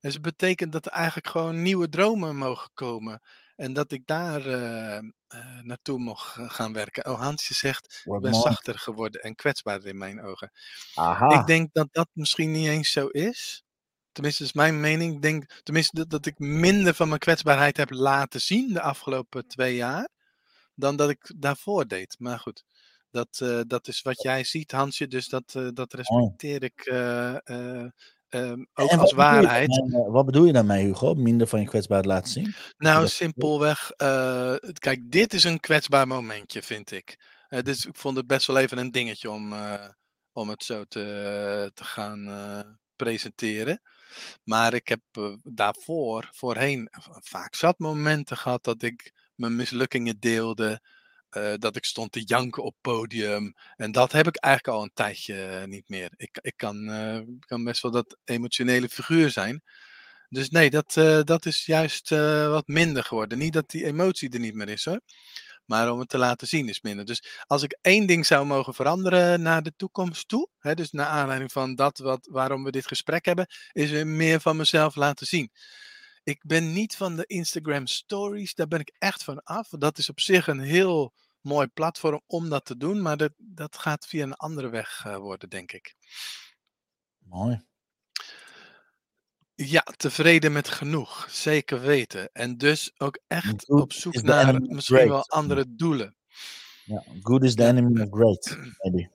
Dus 0.00 0.14
het 0.14 0.22
betekent 0.22 0.72
dat 0.72 0.86
er 0.86 0.92
eigenlijk 0.92 1.28
gewoon 1.28 1.62
nieuwe 1.62 1.88
dromen 1.88 2.36
mogen 2.36 2.70
komen. 2.74 3.22
En 3.56 3.72
dat 3.72 3.92
ik 3.92 4.06
daar 4.06 4.46
uh, 4.46 4.98
uh, 5.34 5.60
naartoe 5.62 5.98
mocht 5.98 6.36
gaan 6.36 6.72
werken. 6.72 7.06
Oh, 7.06 7.20
Hansje 7.20 7.54
zegt, 7.54 8.02
ik 8.04 8.20
ben 8.20 8.34
zachter 8.34 8.78
geworden 8.78 9.22
en 9.22 9.34
kwetsbaarder 9.34 9.88
in 9.88 9.98
mijn 9.98 10.22
ogen. 10.22 10.52
Aha. 10.94 11.40
Ik 11.40 11.46
denk 11.46 11.72
dat 11.72 11.88
dat 11.90 12.08
misschien 12.12 12.52
niet 12.52 12.68
eens 12.68 12.90
zo 12.90 13.06
is. 13.06 13.64
Tenminste, 14.12 14.44
is 14.44 14.52
mijn 14.52 14.80
mening. 14.80 15.14
Ik 15.14 15.22
denk 15.22 15.60
tenminste 15.62 15.96
dat, 15.96 16.10
dat 16.10 16.26
ik 16.26 16.38
minder 16.38 16.94
van 16.94 17.08
mijn 17.08 17.20
kwetsbaarheid 17.20 17.76
heb 17.76 17.90
laten 17.90 18.40
zien 18.40 18.72
de 18.72 18.80
afgelopen 18.80 19.46
twee 19.46 19.74
jaar. 19.74 20.08
Dan 20.74 20.96
dat 20.96 21.10
ik 21.10 21.32
daarvoor 21.36 21.86
deed. 21.86 22.16
Maar 22.18 22.38
goed, 22.38 22.64
dat, 23.16 23.40
uh, 23.42 23.60
dat 23.66 23.88
is 23.88 24.02
wat 24.02 24.22
jij 24.22 24.44
ziet, 24.44 24.72
Hansje. 24.72 25.06
Dus 25.06 25.28
dat, 25.28 25.58
dat 25.72 25.92
respecteer 25.92 26.62
ik 26.62 26.90
Um, 28.30 28.66
ook 28.74 28.90
en 28.90 28.98
als 28.98 29.10
bedoel 29.10 29.24
waarheid. 29.24 29.82
wat 30.08 30.26
bedoel 30.26 30.44
je 30.44 30.52
daarmee, 30.52 30.84
Hugo? 30.84 31.14
Minder 31.14 31.46
van 31.46 31.60
je 31.60 31.66
kwetsbaarheid 31.66 32.10
laten 32.10 32.30
zien? 32.30 32.54
Nou, 32.78 33.00
dat- 33.00 33.10
simpelweg. 33.10 33.90
eh, 33.90 34.54
kijk, 34.72 35.10
dit 35.10 35.34
is 35.34 35.44
een 35.44 35.60
kwetsbaar 35.60 36.06
momentje, 36.06 36.62
vind 36.62 36.90
ik. 36.90 37.18
Eh, 37.48 37.62
dus 37.62 37.86
ik 37.86 37.96
vond 37.96 38.16
het 38.16 38.26
best 38.26 38.46
wel 38.46 38.58
even 38.58 38.78
een 38.78 38.90
dingetje 38.90 39.30
om, 39.30 39.52
eh, 39.52 39.88
om 40.32 40.48
het 40.48 40.64
zo 40.64 40.84
te, 40.84 41.70
te 41.74 41.84
gaan 41.84 42.28
eh, 42.28 42.60
presenteren. 42.96 43.80
Maar 44.44 44.74
ik 44.74 44.88
heb 44.88 45.00
eh, 45.12 45.32
daarvoor, 45.42 46.28
voorheen, 46.32 46.88
vaak 47.22 47.54
zat 47.54 47.78
momenten 47.78 48.36
gehad 48.36 48.64
dat 48.64 48.82
ik 48.82 49.12
mijn 49.34 49.56
mislukkingen 49.56 50.16
deelde. 50.20 50.80
Eh, 51.36 51.54
dat 51.58 51.76
ik 51.76 51.84
stond 51.84 52.12
te 52.12 52.22
janken 52.24 52.62
op 52.62 52.76
podium. 52.80 53.54
En 53.76 53.92
dat 53.92 54.12
heb 54.12 54.26
ik 54.26 54.36
eigenlijk 54.36 54.76
al 54.76 54.82
een 54.82 54.90
tijdje 54.94 55.44
eh, 55.46 55.66
niet 55.66 55.88
meer. 55.88 56.10
Ik, 56.16 56.38
ik 56.40 56.56
kan, 56.56 56.88
eh, 56.88 57.20
kan 57.38 57.64
best 57.64 57.82
wel 57.82 57.90
dat 57.90 58.18
emotionele 58.24 58.88
figuur 58.88 59.30
zijn. 59.30 59.62
Dus 60.28 60.50
nee, 60.50 60.70
dat, 60.70 60.92
dat 61.26 61.46
is 61.46 61.66
juist 61.66 62.10
wat 62.48 62.66
minder 62.66 63.04
geworden. 63.04 63.38
Niet 63.38 63.52
dat 63.52 63.70
die 63.70 63.84
emotie 63.84 64.30
er 64.30 64.38
niet 64.38 64.54
meer 64.54 64.68
is 64.68 64.84
hoor. 64.84 65.00
Maar 65.64 65.92
om 65.92 65.98
het 65.98 66.08
te 66.08 66.18
laten 66.18 66.46
zien 66.46 66.68
is 66.68 66.80
minder. 66.80 67.04
Dus 67.04 67.42
als 67.46 67.62
ik 67.62 67.78
één 67.80 68.06
ding 68.06 68.26
zou 68.26 68.46
mogen 68.46 68.74
veranderen 68.74 69.42
naar 69.42 69.62
de 69.62 69.72
toekomst 69.76 70.28
toe. 70.28 70.48
Hè, 70.58 70.74
dus 70.74 70.90
naar 70.90 71.06
aanleiding 71.06 71.52
van 71.52 71.74
dat 71.74 71.98
wat, 71.98 72.28
waarom 72.30 72.64
we 72.64 72.70
dit 72.70 72.86
gesprek 72.86 73.24
hebben. 73.24 73.46
Is 73.72 74.04
meer 74.04 74.40
van 74.40 74.56
mezelf 74.56 74.94
laten 74.94 75.26
zien. 75.26 75.50
Ik 76.24 76.42
ben 76.46 76.72
niet 76.72 76.96
van 76.96 77.16
de 77.16 77.26
Instagram 77.26 77.86
stories. 77.86 78.54
Daar 78.54 78.68
ben 78.68 78.80
ik 78.80 78.94
echt 78.98 79.24
van 79.24 79.42
af. 79.42 79.68
Dat 79.68 79.98
is 79.98 80.08
op 80.08 80.20
zich 80.20 80.46
een 80.46 80.60
heel 80.60 81.12
mooi 81.46 81.66
platform 81.66 82.20
om 82.26 82.48
dat 82.48 82.64
te 82.64 82.76
doen. 82.76 83.02
Maar 83.02 83.16
dat, 83.16 83.32
dat 83.36 83.78
gaat 83.78 84.06
via 84.06 84.22
een 84.22 84.34
andere 84.34 84.68
weg 84.68 85.02
eh, 85.06 85.16
worden, 85.16 85.48
denk 85.48 85.72
ik. 85.72 85.94
Mooi. 87.18 87.64
Ja, 89.54 89.82
tevreden 89.96 90.52
met 90.52 90.68
genoeg. 90.68 91.26
Zeker 91.30 91.80
weten. 91.80 92.28
En 92.32 92.56
dus 92.56 92.92
ook 92.96 93.18
echt 93.26 93.68
op 93.68 93.92
zoek 93.92 94.22
naar 94.22 94.60
misschien 94.60 95.08
wel 95.08 95.28
andere 95.28 95.64
doelen. 95.68 96.16
Ja. 96.84 97.02
Good 97.22 97.44
is 97.44 97.54
the 97.54 97.64
enemy 97.66 98.00
of 98.02 98.08
great, 98.10 98.56
maybe. 98.82 99.10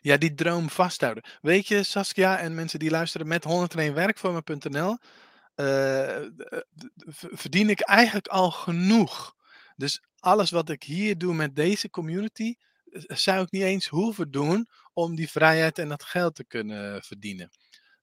Ja, 0.00 0.16
die 0.16 0.34
droom 0.34 0.70
vasthouden. 0.70 1.24
Weet 1.40 1.66
je, 1.66 1.82
Saskia 1.82 2.38
en 2.38 2.54
mensen 2.54 2.78
die 2.78 2.90
luisteren 2.90 3.26
met 3.26 3.44
101werkvormen.nl, 3.44 4.98
eh, 5.54 6.16
eh, 6.24 6.30
v- 6.96 7.24
verdien 7.30 7.70
ik 7.70 7.80
eigenlijk 7.80 8.26
al 8.28 8.50
genoeg. 8.50 9.34
Dus 9.76 10.02
alles 10.24 10.50
wat 10.50 10.68
ik 10.68 10.82
hier 10.82 11.18
doe 11.18 11.34
met 11.34 11.56
deze 11.56 11.90
community, 11.90 12.54
eh, 12.84 13.16
zou 13.16 13.42
ik 13.42 13.50
niet 13.50 13.62
eens 13.62 13.86
hoeven 13.86 14.30
doen 14.30 14.68
om 14.92 15.14
die 15.14 15.30
vrijheid 15.30 15.78
en 15.78 15.88
dat 15.88 16.02
geld 16.02 16.34
te 16.34 16.44
kunnen 16.44 17.02
verdienen. 17.02 17.50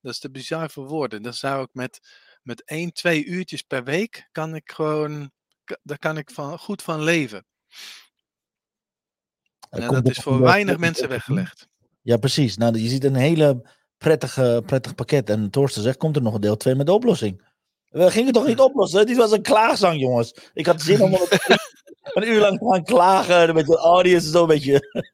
Dat 0.02 0.14
is 0.14 0.20
te 0.20 0.32
bizar 0.32 0.70
voor 0.70 0.88
woorden. 0.88 1.22
Dan 1.22 1.34
zou 1.34 1.64
ik 1.64 1.70
met, 1.74 2.00
met 2.44 2.64
1, 2.66 2.94
2 2.94 3.26
uurtjes 3.26 3.62
per 3.62 3.84
week, 3.84 4.28
kan 4.32 4.56
ik 4.56 4.72
gewoon, 4.72 5.32
daar 5.84 5.98
kan 5.98 6.18
ik 6.18 6.32
van, 6.32 6.60
goed 6.60 6.82
van 6.82 7.04
leven. 7.04 7.46
En 9.70 9.88
dat 9.88 10.10
is 10.10 10.18
voor 10.18 10.42
weinig 10.42 10.76
twee 10.76 10.86
mensen 10.88 11.10
weggelegd. 11.10 11.68
Ja, 12.02 12.18
precies. 12.18 12.58
Nou, 12.58 12.78
je 12.78 12.90
ziet 12.90 13.04
een 13.04 13.16
hele 13.16 13.70
prettige, 13.98 14.64
prettig 14.66 14.96
pakket. 14.96 15.30
En 15.30 15.50
Torsten 15.50 15.84
zegt, 15.84 15.98
komt 15.98 16.16
er 16.16 16.22
nog 16.22 16.34
een 16.34 16.42
deel 16.42 16.58
2 16.58 16.76
met 16.76 16.86
de 16.86 16.94
oplossing. 16.94 17.51
We 17.92 18.12
gingen 18.12 18.34
toch 18.34 18.46
niet 18.48 18.60
oplossen? 18.60 19.06
Dit 19.06 19.18
was 19.18 19.32
een 19.32 19.42
klaagzang, 19.42 20.00
jongens. 20.00 20.34
Ik 20.54 20.66
had 20.66 20.82
zin 20.82 21.02
om 21.02 21.14
een 22.14 22.28
uur 22.28 22.39
lang 22.39 22.60
te 22.60 22.66
gaan 22.70 22.84
klagen. 22.84 23.48
Een 23.50 23.54
beetje 23.56 23.78
audience, 23.78 24.30
zo 24.30 24.42
een 24.42 24.48
beetje... 24.48 24.80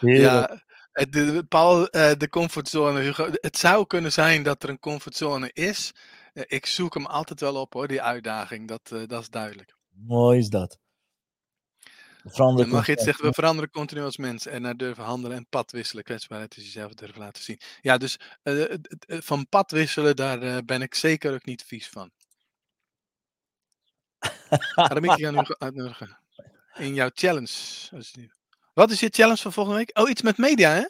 Ja, 0.00 0.62
het- 0.92 1.12
de, 1.12 1.44
Paul, 1.48 1.88
eh, 1.88 2.12
de 2.18 2.28
comfortzone, 2.28 3.00
Hugo. 3.00 3.28
Het 3.32 3.56
zou 3.58 3.86
kunnen 3.86 4.12
zijn 4.12 4.42
dat 4.42 4.62
er 4.62 4.68
een 4.68 4.78
comfortzone 4.78 5.50
is. 5.52 5.92
Eh, 6.32 6.42
Ik 6.46 6.66
zoek 6.66 6.94
hem 6.94 7.06
altijd 7.06 7.40
wel 7.40 7.54
op 7.60 7.72
hoor, 7.72 7.88
die 7.88 8.02
uitdaging. 8.02 8.68
Dat, 8.68 8.80
eh, 8.92 8.98
dat 9.06 9.20
is 9.20 9.28
duidelijk. 9.28 9.74
Mooi 10.06 10.38
is 10.38 10.48
dat. 10.48 10.78
Verander 12.24 12.64
En 12.64 12.70
mag 12.70 12.86
je 12.86 12.92
het 12.92 13.00
concept. 13.00 13.04
zeggen, 13.04 13.24
we 13.24 13.32
veranderen 13.32 13.70
continu 13.70 14.02
als 14.02 14.16
mensen 14.16 14.52
en 14.52 14.62
naar 14.62 14.76
durven 14.76 15.04
handelen 15.04 15.36
en 15.36 15.46
pad 15.48 15.72
wisselen. 15.72 16.04
Kwetsbaarheid 16.04 16.56
is 16.56 16.64
jezelf 16.64 16.94
durven 16.94 17.18
laten 17.20 17.42
zien. 17.42 17.60
Ja, 17.80 17.96
dus 17.96 18.18
eh, 18.42 18.54
het- 18.54 18.96
het- 19.06 19.24
van 19.24 19.48
pad 19.48 19.70
wisselen, 19.70 20.16
daar 20.16 20.42
eh, 20.42 20.56
ben 20.64 20.82
ik 20.82 20.94
zeker 20.94 21.34
ook 21.34 21.44
niet 21.44 21.64
vies 21.66 21.88
van. 21.88 22.10
Aramiki 24.74 25.24
uitnodigen. 25.58 26.18
In 26.78 26.94
jouw 26.94 27.10
challenge. 27.14 27.52
Wat 28.74 28.90
is 28.90 29.00
je 29.00 29.08
challenge 29.12 29.42
van 29.42 29.52
volgende 29.52 29.78
week? 29.78 29.98
Oh, 29.98 30.10
iets 30.10 30.22
met 30.22 30.38
media, 30.38 30.70
hè? 30.70 30.84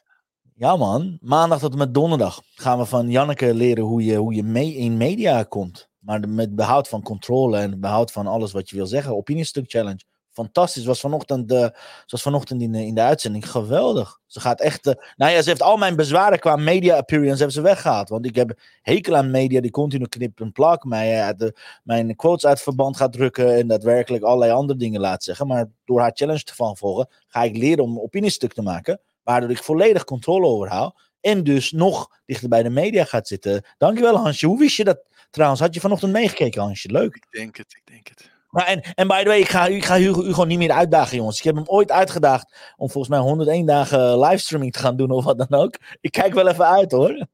Ja 0.56 0.76
man, 0.76 1.18
maandag 1.20 1.58
tot 1.58 1.72
en 1.72 1.78
met 1.78 1.94
donderdag 1.94 2.40
gaan 2.54 2.78
we 2.78 2.84
van 2.84 3.10
Janneke 3.10 3.54
leren 3.54 3.84
hoe 3.84 4.04
je, 4.04 4.16
hoe 4.16 4.34
je 4.34 4.42
mee 4.42 4.74
in 4.74 4.96
media 4.96 5.42
komt. 5.42 5.88
Maar 5.98 6.20
de- 6.20 6.26
met 6.26 6.54
behoud 6.54 6.88
van 6.88 7.02
controle 7.02 7.58
en 7.58 7.80
behoud 7.80 8.12
van 8.12 8.26
alles 8.26 8.52
wat 8.52 8.70
je 8.70 8.76
wil 8.76 8.86
zeggen. 8.86 9.16
Opiniestuk 9.16 9.70
challenge. 9.70 10.00
Fantastisch. 10.34 10.84
Was 10.84 11.00
vanochtend, 11.00 11.50
ze 11.50 11.72
was 12.06 12.22
vanochtend 12.22 12.62
in, 12.62 12.72
de- 12.72 12.86
in 12.86 12.94
de 12.94 13.00
uitzending 13.00 13.50
geweldig. 13.50 14.18
Ze 14.26 14.40
gaat 14.40 14.60
echt. 14.60 14.86
eh, 14.86 14.94
nou 15.16 15.32
ja, 15.32 15.42
ze 15.42 15.48
heeft 15.48 15.62
al 15.62 15.76
mijn 15.76 15.96
bezwaren 15.96 16.38
qua 16.38 16.56
media 16.56 16.96
appearance 16.96 17.36
hebben 17.36 17.52
ze 17.52 17.60
weggehaald. 17.60 18.08
Want 18.08 18.26
ik 18.26 18.34
heb 18.34 18.58
hekel 18.82 19.16
aan 19.16 19.30
media 19.30 19.60
die 19.60 19.70
continu 19.70 20.06
knip 20.06 20.40
en 20.40 20.52
plak. 20.52 20.84
Mij, 20.84 21.20
eh, 21.20 21.36
de, 21.36 21.56
mijn 21.82 22.16
quotes 22.16 22.46
uit 22.46 22.62
verband 22.62 22.96
gaat 22.96 23.12
drukken. 23.12 23.54
En 23.56 23.66
daadwerkelijk 23.66 24.24
allerlei 24.24 24.52
andere 24.52 24.78
dingen 24.78 25.00
laat 25.00 25.24
zeggen. 25.24 25.46
Maar 25.46 25.68
door 25.84 26.00
haar 26.00 26.12
challenge 26.14 26.42
te 26.42 26.54
volgen, 26.54 27.08
ga 27.28 27.42
ik 27.42 27.56
leren 27.56 27.84
om 27.84 28.00
opiniestuk 28.00 28.52
te 28.52 28.62
maken. 28.62 29.00
Waardoor 29.22 29.50
ik 29.50 29.62
volledig 29.62 30.04
controle 30.04 30.46
overhoud. 30.46 31.02
En 31.20 31.44
dus 31.44 31.72
nog 31.72 32.08
dichter 32.26 32.48
bij 32.48 32.62
de 32.62 32.70
media 32.70 33.04
gaat 33.04 33.28
zitten. 33.28 33.64
Dankjewel 33.78 34.16
Hansje. 34.16 34.46
Hoe 34.46 34.58
wist 34.58 34.76
je 34.76 34.84
dat 34.84 35.00
trouwens? 35.30 35.60
Had 35.60 35.74
je 35.74 35.80
vanochtend 35.80 36.12
meegekeken 36.12 36.62
Hansje? 36.62 36.90
Leuk. 36.90 37.14
Ik 37.14 37.26
denk 37.30 37.56
het, 37.56 37.74
ik 37.84 37.92
denk 37.92 38.08
het. 38.08 38.30
Maar 38.54 38.66
en, 38.66 38.80
en 38.80 39.06
by 39.06 39.22
the 39.22 39.28
way, 39.28 39.40
ik 39.40 39.48
ga, 39.48 39.66
ik 39.66 39.84
ga 39.84 39.96
Hugo, 39.96 40.22
Hugo 40.22 40.44
niet 40.44 40.58
meer 40.58 40.70
uitdagen 40.70 41.16
jongens. 41.16 41.38
Ik 41.38 41.44
heb 41.44 41.54
hem 41.54 41.66
ooit 41.66 41.90
uitgedaagd 41.90 42.56
om 42.76 42.90
volgens 42.90 43.08
mij 43.08 43.18
101 43.18 43.66
dagen 43.66 44.18
livestreaming 44.20 44.72
te 44.72 44.78
gaan 44.78 44.96
doen 44.96 45.10
of 45.10 45.24
wat 45.24 45.38
dan 45.38 45.60
ook. 45.60 45.78
Ik 46.00 46.12
kijk 46.12 46.34
wel 46.34 46.48
even 46.48 46.66
uit 46.66 46.92
hoor. 46.92 47.26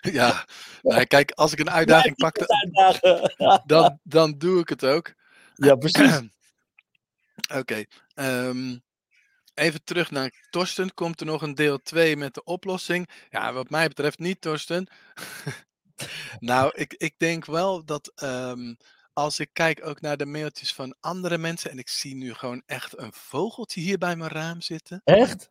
Ja, 0.00 0.44
nou, 0.82 1.04
kijk, 1.04 1.30
als 1.30 1.52
ik 1.52 1.58
een 1.58 1.70
uitdaging 1.70 2.16
pak, 2.16 2.36
dan, 3.66 3.98
dan 4.02 4.34
doe 4.38 4.60
ik 4.60 4.68
het 4.68 4.84
ook. 4.84 5.14
Ja, 5.54 5.74
precies. 5.74 6.20
Oké. 7.58 7.84
ehm, 8.14 8.76
even 9.54 9.84
terug 9.84 10.10
naar 10.10 10.46
Torsten. 10.50 10.94
Komt 10.94 11.20
er 11.20 11.26
nog 11.26 11.42
een 11.42 11.54
deel 11.54 11.82
2 11.82 12.16
met 12.16 12.34
de 12.34 12.44
oplossing? 12.44 13.08
Ja, 13.30 13.52
wat 13.52 13.70
mij 13.70 13.88
betreft 13.88 14.18
niet, 14.18 14.40
Torsten. 14.40 14.86
nou, 16.38 16.72
ik, 16.74 16.94
ik 16.94 17.14
denk 17.18 17.44
wel 17.44 17.84
dat 17.84 18.12
ehm, 18.14 18.74
als 19.18 19.38
ik 19.38 19.48
kijk 19.52 19.86
ook 19.86 20.00
naar 20.00 20.16
de 20.16 20.26
mailtjes 20.26 20.74
van 20.74 20.94
andere 21.00 21.38
mensen. 21.38 21.70
En 21.70 21.78
ik 21.78 21.88
zie 21.88 22.14
nu 22.14 22.34
gewoon 22.34 22.62
echt 22.66 22.98
een 22.98 23.12
vogeltje 23.12 23.80
hier 23.80 23.98
bij 23.98 24.16
mijn 24.16 24.30
raam 24.30 24.60
zitten. 24.60 25.00
Echt? 25.04 25.50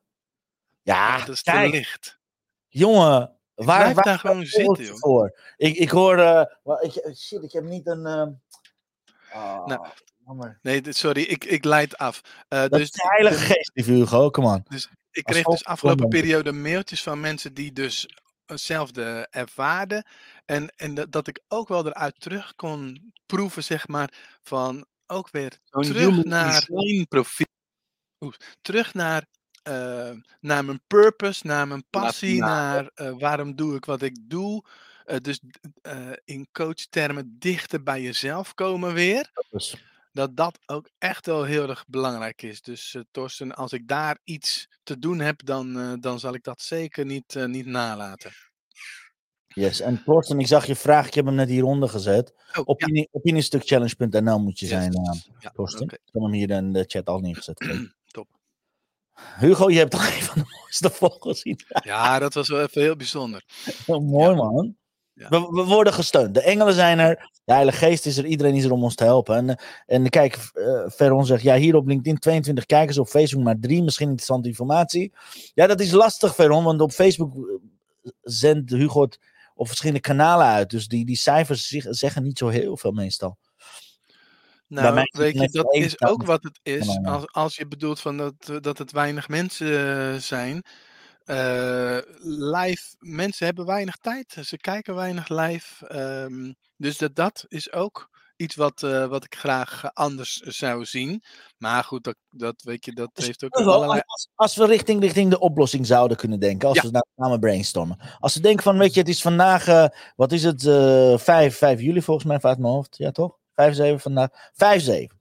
Ja, 0.81 1.17
Ja, 1.17 1.25
dat 1.25 1.35
is 1.35 1.41
te 1.43 1.67
licht. 1.69 2.19
jongen. 2.67 3.39
Ik 3.55 3.65
Waar, 3.65 3.93
waar 3.93 4.03
daar 4.03 4.19
gewoon 4.19 4.45
zitten, 4.45 4.83
joh. 4.85 4.97
voor? 4.97 5.39
Ik, 5.55 5.75
ik 5.75 5.89
hoor. 5.89 6.17
eh, 6.17 6.45
wel, 6.63 6.83
ik, 6.83 7.15
shit, 7.17 7.43
ik 7.43 7.51
heb 7.51 7.63
niet 7.63 7.87
een. 7.87 8.05
ehm, 8.05 8.31
Nou, 9.65 9.69
ah, 9.79 9.89
jammer. 10.25 10.59
Nee, 10.61 10.81
sorry, 10.89 11.21
ik, 11.21 11.43
ik 11.43 11.63
leid 11.63 11.97
af. 11.97 12.21
Eh, 12.47 12.59
Dat 12.59 12.71
dus 12.71 12.81
is 12.81 12.91
de 12.91 13.07
heilige 13.07 13.37
geest, 13.53 13.71
lieve 13.73 13.91
Hugo. 13.91 14.29
Come 14.29 14.47
on. 14.47 14.63
Ik 15.11 15.25
Als 15.25 15.35
kreeg 15.35 15.45
dus 15.45 15.65
afgelopen 15.65 16.07
periode 16.09 16.51
mailtjes 16.51 17.03
van 17.03 17.19
mensen 17.19 17.53
die 17.53 17.73
dus 17.73 18.05
hetzelfde 18.47 19.27
ervaarden. 19.29 20.05
En, 20.45 20.69
en 20.75 20.93
dat, 20.93 21.11
dat 21.11 21.27
ik 21.27 21.39
ook 21.47 21.67
wel 21.67 21.85
eruit 21.87 22.19
terug 22.19 22.55
kon 22.55 23.11
proeven, 23.25 23.63
zeg 23.63 23.87
maar, 23.87 24.13
van 24.43 24.85
ook 25.07 25.29
weer 25.31 25.57
terug 25.69 26.23
naar... 26.23 26.65
profiel. 27.09 27.45
Oeh, 28.19 28.33
terug 28.61 28.93
naar, 28.93 29.25
eh, 29.63 30.11
naar 30.39 30.65
mijn 30.65 30.81
purpose, 30.87 31.47
naar 31.47 31.67
mijn 31.67 31.85
passie, 31.89 32.39
naar- 32.39 32.91
eh, 32.93 33.17
waarom 33.19 33.55
doe 33.55 33.75
ik 33.75 33.85
wat 33.85 34.01
ik 34.01 34.17
doe. 34.21 34.63
Eh, 35.05 35.17
dus 35.21 35.39
eh, 35.81 36.11
in 36.25 36.47
coachtermen 36.51 37.35
dichter 37.39 37.83
bij 37.83 38.01
jezelf 38.01 38.53
komen 38.53 38.93
weer. 38.93 39.31
Dat 40.11 40.35
dat 40.35 40.59
ook 40.65 40.89
echt 40.97 41.25
wel 41.25 41.43
heel 41.43 41.69
erg 41.69 41.85
belangrijk 41.87 42.41
is. 42.41 42.61
Dus 42.61 42.93
eh 42.95 43.01
Torsten, 43.11 43.55
als 43.55 43.73
ik 43.73 43.87
daar 43.87 44.19
iets 44.23 44.67
te 44.83 44.99
doen 44.99 45.19
heb, 45.19 45.45
dan, 45.45 45.79
eh, 45.79 45.93
dan 45.99 46.19
zal 46.19 46.33
ik 46.33 46.43
dat 46.43 46.61
zeker 46.61 47.05
niet, 47.05 47.35
eh, 47.35 47.45
niet 47.45 47.65
nalaten. 47.65 48.31
yes. 49.47 49.79
En 49.79 50.03
Torsten, 50.03 50.39
ik 50.39 50.47
zag 50.47 50.65
je 50.65 50.75
vraag, 50.75 51.07
ik 51.07 51.13
heb 51.13 51.25
hem 51.25 51.35
net 51.35 51.49
hieronder 51.49 51.89
gezet. 51.89 52.33
Oh, 52.37 52.45
ja, 52.55 52.61
Opinie, 52.65 53.07
Opiniestukchallenge.nl 53.11 54.39
moet 54.39 54.59
je 54.59 54.65
yes, 54.65 54.75
zijn, 54.75 54.91
Ja, 55.39 55.49
Torsten. 55.49 55.83
Ik 55.85 55.91
heb 56.11 56.21
hem 56.23 56.31
hier 56.31 56.49
in 56.49 56.73
de 56.73 56.83
chat 56.87 57.05
al 57.07 57.19
neergezet. 57.19 57.65
Top. 58.11 58.27
Hugo, 59.39 59.69
je 59.69 59.77
hebt 59.77 59.91
toch 59.91 60.05
een 60.15 60.21
van 60.23 60.41
de 60.41 60.57
mooiste 60.59 60.89
vogels 60.89 61.39
zien. 61.41 61.59
Ja, 61.83 62.19
dat 62.19 62.33
was 62.33 62.47
wel 62.47 62.61
even 62.61 62.81
heel 62.81 62.95
bijzonder. 62.95 63.43
Mooi, 63.87 64.29
Ja. 64.29 64.33
man. 64.35 64.76
Ja. 65.17 65.29
We, 65.29 65.39
we 65.39 65.63
worden 65.63 65.93
gesteund. 65.93 66.33
De 66.33 66.41
engelen 66.41 66.73
zijn 66.73 66.99
er. 66.99 67.29
De 67.45 67.53
Heilige 67.53 67.77
Geest 67.77 68.05
is 68.05 68.17
er. 68.17 68.25
Iedereen 68.25 68.55
is 68.55 68.63
er 68.63 68.71
om 68.71 68.83
ons 68.83 68.95
te 68.95 69.03
helpen. 69.03 69.35
En, 69.35 69.59
en 69.85 70.09
kijk, 70.09 70.35
eh 70.53 70.83
Veron 70.85 71.25
zegt, 71.25 71.41
ja, 71.41 71.55
hier 71.55 71.75
op 71.75 71.87
LinkedIn 71.87 72.19
22 72.19 72.65
kijkers, 72.65 72.97
op 72.97 73.07
Facebook 73.07 73.43
maar 73.43 73.59
drie. 73.59 73.83
Misschien 73.83 74.07
interessante 74.07 74.47
informatie. 74.47 75.13
Ja, 75.53 75.67
dat 75.67 75.79
is 75.79 75.91
lastig, 75.91 76.35
Veron, 76.35 76.63
want 76.63 76.81
op 76.81 76.91
Facebook 76.91 77.35
eh, 77.35 78.11
zendt 78.21 78.71
Hugo 78.71 79.01
het 79.01 79.19
op 79.55 79.67
verschillende 79.67 80.01
kanalen 80.01 80.45
uit. 80.45 80.69
Dus 80.69 80.87
die, 80.87 81.05
die 81.05 81.15
cijfers 81.17 81.67
zeg- 81.67 81.85
zeggen 81.89 82.23
niet 82.23 82.37
zo 82.37 82.47
heel 82.47 82.77
veel 82.77 82.91
meestal. 82.91 83.37
Nou, 84.67 84.93
mij 84.93 85.09
weet 85.11 85.33
je, 85.33 85.49
dat 85.51 85.73
is 85.75 86.01
ook 86.01 86.25
wat 86.25 86.43
het 86.43 86.59
is. 86.63 86.97
Als, 87.03 87.31
als 87.31 87.55
je 87.55 87.67
bedoelt 87.67 87.99
van 87.99 88.17
dat, 88.17 88.33
eh, 88.39 88.55
dat 88.59 88.77
het 88.77 88.91
weinig 88.91 89.27
mensen 89.27 90.21
zijn. 90.21 90.63
Eh, 91.27 91.97
live, 92.23 92.95
mensen 92.99 93.45
hebben 93.45 93.65
weinig 93.65 93.95
tijd. 93.95 94.37
Ze 94.41 94.57
kijken 94.57 94.95
weinig 94.95 95.29
live. 95.29 95.87
ehm, 95.87 96.53
dus 96.77 96.97
dat, 96.97 97.15
dat 97.15 97.45
is 97.47 97.71
ook 97.71 98.09
iets 98.35 98.55
wat, 98.55 98.83
eh, 98.83 99.05
wat 99.07 99.23
ik 99.23 99.35
graag 99.35 99.83
eh, 99.83 99.89
anders 99.93 100.35
zou 100.35 100.85
zien. 100.85 101.23
Maar 101.57 101.83
goed, 101.83 102.03
dat, 102.03 102.15
dat 102.29 102.61
weet 102.63 102.85
je, 102.85 102.93
dat 102.93 103.09
Dus 103.13 103.25
heeft 103.25 103.43
ook 103.43 103.57
Hugo, 103.57 103.71
allerlei... 103.71 104.01
als, 104.05 104.27
als 104.35 104.55
we 104.55 104.65
richting, 104.65 105.01
richting 105.01 105.29
de 105.29 105.39
oplossing 105.39 105.85
zouden 105.85 106.17
kunnen 106.17 106.39
denken, 106.39 106.67
als 106.67 106.77
Ja. 106.77 106.83
we 106.83 106.91
nou 106.91 107.05
samen 107.15 107.39
brainstormen. 107.39 107.99
Als 108.19 108.33
we 108.33 108.39
denken 108.41 108.63
van, 108.63 108.77
weet 108.77 108.93
je, 108.93 108.99
het 108.99 109.09
is 109.09 109.21
vandaag, 109.21 109.89
wat 110.15 110.31
is 110.31 110.43
het, 110.43 110.65
eh 110.65 111.17
5, 111.17 111.57
5 111.57 111.81
juli 111.81 112.01
volgens 112.01 112.25
mij, 112.25 112.39
uit 112.41 112.59
mijn 112.59 112.73
hoofd. 112.73 112.97
Ja, 112.97 113.11
toch? 113.11 113.37
5, 113.55 113.75
7 113.75 113.99
vandaag. 113.99 114.29
5, 114.53 114.81
7. 114.81 115.16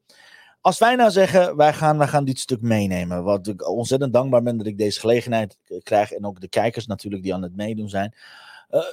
Als 0.67 0.79
wij 0.79 0.95
nou 0.95 1.11
zeggen, 1.11 1.57
wij 1.57 1.73
gaan, 1.73 1.99
wij 1.99 2.07
gaan 2.07 2.25
dit 2.25 2.39
stuk 2.39 2.61
meenemen. 2.61 3.25
Wat 3.25 3.47
ik 3.47 3.69
ontzettend 3.69 4.13
dankbaar 4.13 4.43
ben 4.43 4.57
dat 4.57 4.67
ik 4.67 4.79
deze 4.79 5.01
gelegenheid 5.01 5.57
k- 5.65 5.81
krijg. 5.83 6.13
En 6.13 6.27
ook 6.27 6.41
de 6.41 6.49
kijkers 6.49 6.87
natuurlijk 6.87 7.23
die 7.23 7.35
aan 7.35 7.43
het 7.43 7.57
meedoen 7.57 7.89
zijn. 7.89 8.15
Eh, 8.69 8.81
eh, 8.81 8.85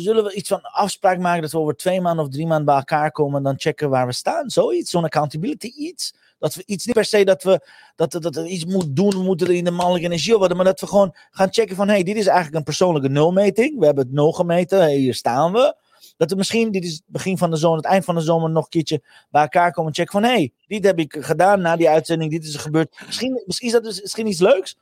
zullen 0.00 0.24
we 0.24 0.34
iets 0.34 0.48
van 0.48 0.62
afspraak 0.62 1.18
maken 1.18 1.42
dat 1.42 1.50
we 1.50 1.58
over 1.58 1.76
twee 1.76 2.00
maanden 2.00 2.24
of 2.24 2.30
drie 2.30 2.46
maanden 2.46 2.66
bij 2.66 2.74
elkaar 2.74 3.10
komen 3.10 3.36
en 3.36 3.42
dan 3.42 3.54
checken 3.58 3.90
waar 3.90 4.06
we 4.06 4.12
staan? 4.12 4.50
Zoiets, 4.50 4.90
zo'n 4.90 5.04
accountability 5.04 5.66
iets. 5.66 6.14
Dat 6.38 6.54
we 6.54 6.62
iets 6.66 6.86
niet 6.86 6.94
per 6.94 7.04
se 7.04 7.24
dat 7.24 7.42
we 7.42 7.60
dat, 7.96 8.10
dat, 8.10 8.22
dat 8.22 8.36
iets 8.36 8.64
moet 8.64 8.96
doen, 8.96 9.10
we 9.10 9.22
moeten 9.22 9.46
er 9.46 9.54
in 9.54 9.64
de 9.64 9.70
mannelijke 9.70 10.06
energie 10.06 10.36
worden, 10.36 10.56
maar 10.56 10.66
dat 10.66 10.80
we 10.80 10.86
gewoon 10.86 11.14
gaan 11.30 11.52
checken 11.52 11.76
van, 11.76 11.88
hey, 11.88 12.02
dit 12.02 12.16
is 12.16 12.26
eigenlijk 12.26 12.56
een 12.56 12.62
persoonlijke 12.62 13.08
nulmeting. 13.08 13.78
We 13.78 13.86
hebben 13.86 14.04
het 14.04 14.12
nul 14.14 14.32
gemeten, 14.32 14.78
hey, 14.78 14.96
hier 14.96 15.14
staan 15.14 15.52
we. 15.52 15.76
Dat 16.18 16.30
we 16.30 16.36
misschien, 16.36 16.70
dit 16.70 16.84
is 16.84 16.92
het 16.92 17.02
begin 17.06 17.38
van 17.38 17.50
de 17.50 17.56
zomer, 17.56 17.76
het 17.76 17.86
eind 17.86 18.04
van 18.04 18.14
de 18.14 18.20
zomer, 18.20 18.50
nog 18.50 18.64
een 18.64 18.70
keertje 18.70 19.02
bij 19.30 19.42
elkaar 19.42 19.72
komen 19.72 19.90
en 19.90 19.96
checken 19.96 20.12
van, 20.12 20.30
hey, 20.30 20.52
dit 20.66 20.84
heb 20.84 20.98
ik 20.98 21.16
gedaan 21.20 21.60
na 21.60 21.76
die 21.76 21.88
uitzending, 21.88 22.30
dit 22.30 22.44
is 22.44 22.54
er 22.54 22.60
gebeurd. 22.60 23.00
Misschien, 23.06 23.42
misschien 23.46 23.66
is 23.66 23.74
dat 23.74 23.84
dus, 23.84 24.00
misschien 24.00 24.26
iets 24.26 24.40
leuks 24.40 24.76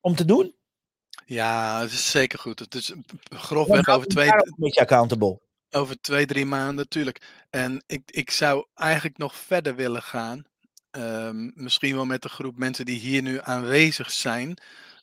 om 0.00 0.14
te 0.14 0.24
doen. 0.24 0.54
Ja, 1.26 1.80
het 1.80 1.92
is 1.92 2.10
zeker 2.10 2.38
goed. 2.38 2.58
Het 2.58 2.74
is 2.74 2.92
grofweg 3.30 3.88
over 3.88 4.00
we 4.00 4.06
twee, 4.06 4.28
een 4.32 4.54
beetje 4.56 4.80
accountable. 4.80 5.38
Over 5.70 6.00
twee, 6.00 6.26
drie 6.26 6.46
maanden, 6.46 6.76
natuurlijk. 6.76 7.22
En 7.50 7.82
ik, 7.86 8.02
ik 8.06 8.30
zou 8.30 8.66
eigenlijk 8.74 9.18
nog 9.18 9.36
verder 9.36 9.74
willen 9.74 10.02
gaan. 10.02 10.44
Ehm, 10.90 11.50
misschien 11.54 11.94
wel 11.94 12.04
met 12.04 12.22
de 12.22 12.28
groep 12.28 12.58
mensen 12.58 12.84
die 12.84 12.98
hier 12.98 13.22
nu 13.22 13.38
aanwezig 13.42 14.10
zijn. 14.10 14.58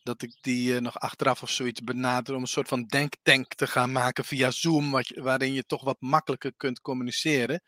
Dat 0.10 0.22
ik 0.22 0.38
die 0.42 0.76
eh, 0.76 0.82
nog 0.82 1.00
achteraf 1.00 1.42
of 1.42 1.50
zoiets 1.50 1.82
benader 1.82 2.36
om 2.36 2.42
een 2.42 2.48
soort 2.48 2.68
van 2.68 2.86
denktank 2.86 3.54
te 3.54 3.68
gaan 3.68 3.92
maken 3.92 4.26
via 4.26 4.52
Zoom. 4.52 5.02
Waarin 5.16 5.54
je 5.54 5.64
toch 5.64 5.84
wat 5.84 5.98
makkelijker 6.00 6.54
kunt 6.58 6.82
communiceren. 6.82 7.62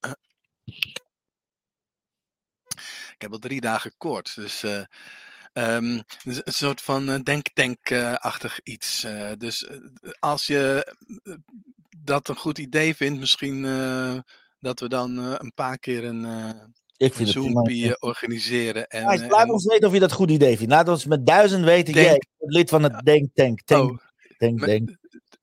Ik 3.14 3.26
heb 3.26 3.32
al 3.32 3.38
drie 3.38 3.60
dagen 3.60 3.94
koorts, 3.96 4.34
dus... 4.34 4.62
eh, 4.62 4.84
ehm, 5.52 6.00
dus 6.24 6.40
een 6.44 6.52
soort 6.52 6.80
van 6.80 7.08
eh, 7.08 7.20
denktank-achtig 7.22 8.60
iets. 8.62 9.06
dus 9.38 9.68
als 10.18 10.46
je 10.46 10.94
dat 11.96 12.28
een 12.28 12.36
goed 12.36 12.58
idee 12.58 12.96
vindt, 12.96 13.20
misschien 13.20 13.62
dat 14.58 14.80
we 14.80 14.88
dan 14.88 15.16
een 15.16 15.52
paar 15.54 15.78
keer 15.78 16.04
een, 16.04 16.24
Ik 17.00 17.14
vind 17.14 17.34
het. 17.34 17.42
Zoompie 17.42 18.02
organiseren. 18.02 18.88
En, 18.88 19.28
laat 19.28 19.42
en 19.42 19.50
ons 19.50 19.64
weten 19.64 19.88
of 19.88 19.94
je 19.94 20.00
dat 20.00 20.12
goed 20.12 20.30
idee 20.30 20.56
vindt. 20.56 20.72
Laat 20.72 20.88
ons 20.88 21.04
met 21.04 21.26
duizend 21.26 21.64
weten. 21.64 21.94
Denk- 21.94 22.06
Jij 22.06 22.22
lid 22.38 22.68
van 22.68 22.82
het. 22.82 22.92
Tank, 23.34 23.60
oh, 23.66 23.98
tank, 24.38 24.64
denk. 24.64 24.96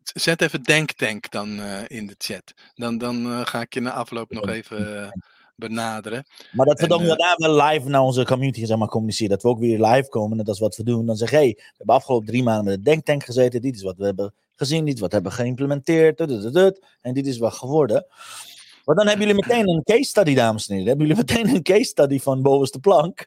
zet 0.04 0.42
even 0.42 0.64
Denktank 0.64 1.32
dan 1.32 1.60
eh, 1.60 1.80
in 1.88 2.08
de 2.08 2.16
chat. 2.18 2.54
Dan, 2.76 2.98
dan 2.98 3.26
eh, 3.26 3.46
ga 3.46 3.62
ik 3.62 3.74
je 3.74 3.80
na 3.80 3.92
afloop 3.92 4.32
nog 4.32 4.50
even 4.50 5.04
eh, 5.04 5.12
benaderen. 5.56 6.26
Maar 6.52 6.66
dat 6.66 6.78
we 6.78 6.84
En, 6.84 6.90
dan 6.90 7.06
daarna 7.06 7.36
wel 7.38 7.66
live 7.66 7.90
naar 7.90 8.02
onze 8.02 8.26
community 8.26 8.66
zeg 8.66 8.78
maar, 8.78 8.88
communiceren. 8.88 9.30
Dat 9.32 9.42
we 9.42 9.50
ook 9.50 9.60
weer 9.60 9.82
live 9.86 10.10
komen. 10.10 10.38
En 10.38 10.46
dat 10.46 10.54
is 10.54 10.62
wat 10.62 10.76
we 10.76 10.84
doen. 10.84 11.06
Dan 11.06 11.16
zeggen 11.16 11.38
hey, 11.38 11.54
we 11.56 11.74
hebben 11.78 11.96
afgelopen 11.96 12.28
drie 12.28 12.44
maanden 12.44 12.66
met 12.66 12.76
de 12.76 12.82
Denktank 12.82 13.24
gezeten. 13.24 13.62
Dit 13.62 13.76
is 13.76 13.84
wat 13.84 13.98
we 13.98 14.06
hebben 14.06 14.34
gezien. 14.56 14.86
Dit 14.86 14.94
is 14.94 15.00
wat 15.00 15.10
we 15.10 15.16
hebben 15.16 15.34
geïmplementeerd. 15.34 16.18
Dut, 16.18 16.28
dut, 16.28 16.42
dut, 16.42 16.54
dut. 16.54 16.86
En 17.02 17.14
dit 17.14 17.28
is 17.28 17.38
wat 17.38 17.54
geworden. 17.54 18.06
Maar 18.88 18.96
dan 18.96 19.08
hebben 19.08 19.28
jullie 19.28 19.42
meteen 19.48 19.70
een 19.70 19.84
case 19.84 20.04
study, 20.04 20.34
dames 20.34 20.68
en 20.68 20.74
heren. 20.76 20.88
Hebben 20.90 21.08
jullie 21.08 21.24
meteen 21.26 21.48
een 21.56 21.64
case 21.64 21.84
study 21.84 22.20
van 22.20 22.42
bovenste 22.42 22.80
plank. 22.80 23.26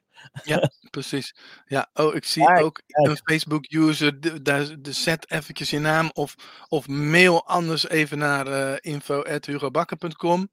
Precies. 0.90 1.34
Ja, 1.66 1.90
oh, 1.94 2.14
ik 2.14 2.24
zie 2.24 2.44
Kijk, 2.44 2.60
ook 2.64 2.80
kijk. 2.86 3.08
een 3.08 3.16
Facebook-user. 3.24 4.20
de- 4.20 4.92
zet 4.92 5.30
eventjes 5.30 5.70
je 5.70 5.78
naam 5.78 6.10
of, 6.12 6.34
of 6.68 6.88
mail 6.88 7.46
anders 7.46 7.88
even 7.88 8.18
naar 8.18 8.46
uh, 8.46 8.76
info.hugobakker.com. 8.92 10.48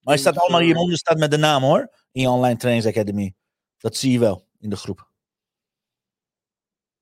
Maar 0.00 0.14
je 0.14 0.20
staat 0.20 0.36
allemaal 0.38 0.60
Info- 0.60 0.72
hieronder 0.72 0.98
staat 0.98 1.18
met 1.18 1.30
de 1.30 1.36
naam 1.36 1.62
hoor. 1.62 1.92
In 2.12 2.20
je 2.22 2.28
online 2.28 2.56
trainings 2.58 2.88
academy. 2.88 3.34
Dat 3.78 3.96
zie 3.96 4.12
je 4.12 4.18
wel 4.18 4.46
in 4.58 4.70
de 4.70 4.76
groep. 4.76 5.08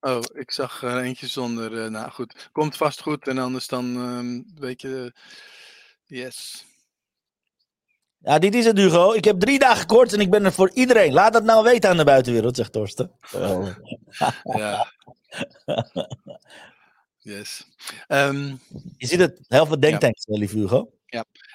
Oh, 0.01 0.21
ik 0.33 0.51
zag 0.51 0.83
er 0.83 1.03
eentje 1.03 1.27
zonder. 1.27 1.85
eh, 1.85 1.91
nou 1.91 2.11
goed, 2.11 2.49
komt 2.53 2.77
vast 2.77 3.01
goed. 3.01 3.29
En 3.29 3.39
anders 3.39 3.67
dan, 3.69 3.97
ehm, 3.97 4.61
weet 4.61 4.81
je. 4.81 5.13
yes. 6.05 6.65
Ja, 8.23 8.39
dit 8.39 8.55
is 8.55 8.65
het 8.65 8.79
Hugo. 8.79 9.13
Ik 9.13 9.25
heb 9.25 9.41
drie 9.41 9.59
dagen 9.59 9.87
kort 9.87 10.13
en 10.13 10.21
ik 10.21 10.31
ben 10.31 10.45
er 10.45 10.53
voor 10.53 10.71
iedereen. 10.75 11.13
Laat 11.13 11.33
dat 11.33 11.45
nou 11.45 11.65
weten 11.65 11.91
aan 11.91 11.97
de 11.97 12.05
buitenwereld, 12.05 12.57
zegt 12.57 12.73
Torsten. 12.73 13.13
Oh. 13.35 13.69
Ja. 14.43 14.93
yes. 17.19 17.67
Ehm, 18.07 18.57
Je 18.97 19.07
ziet 19.07 19.19
het, 19.19 19.41
heel 19.49 19.67
veel 19.67 19.81
denktanks, 19.81 20.25
ja. 20.27 20.39
lieve 20.39 20.59
Hugo. 20.59 20.93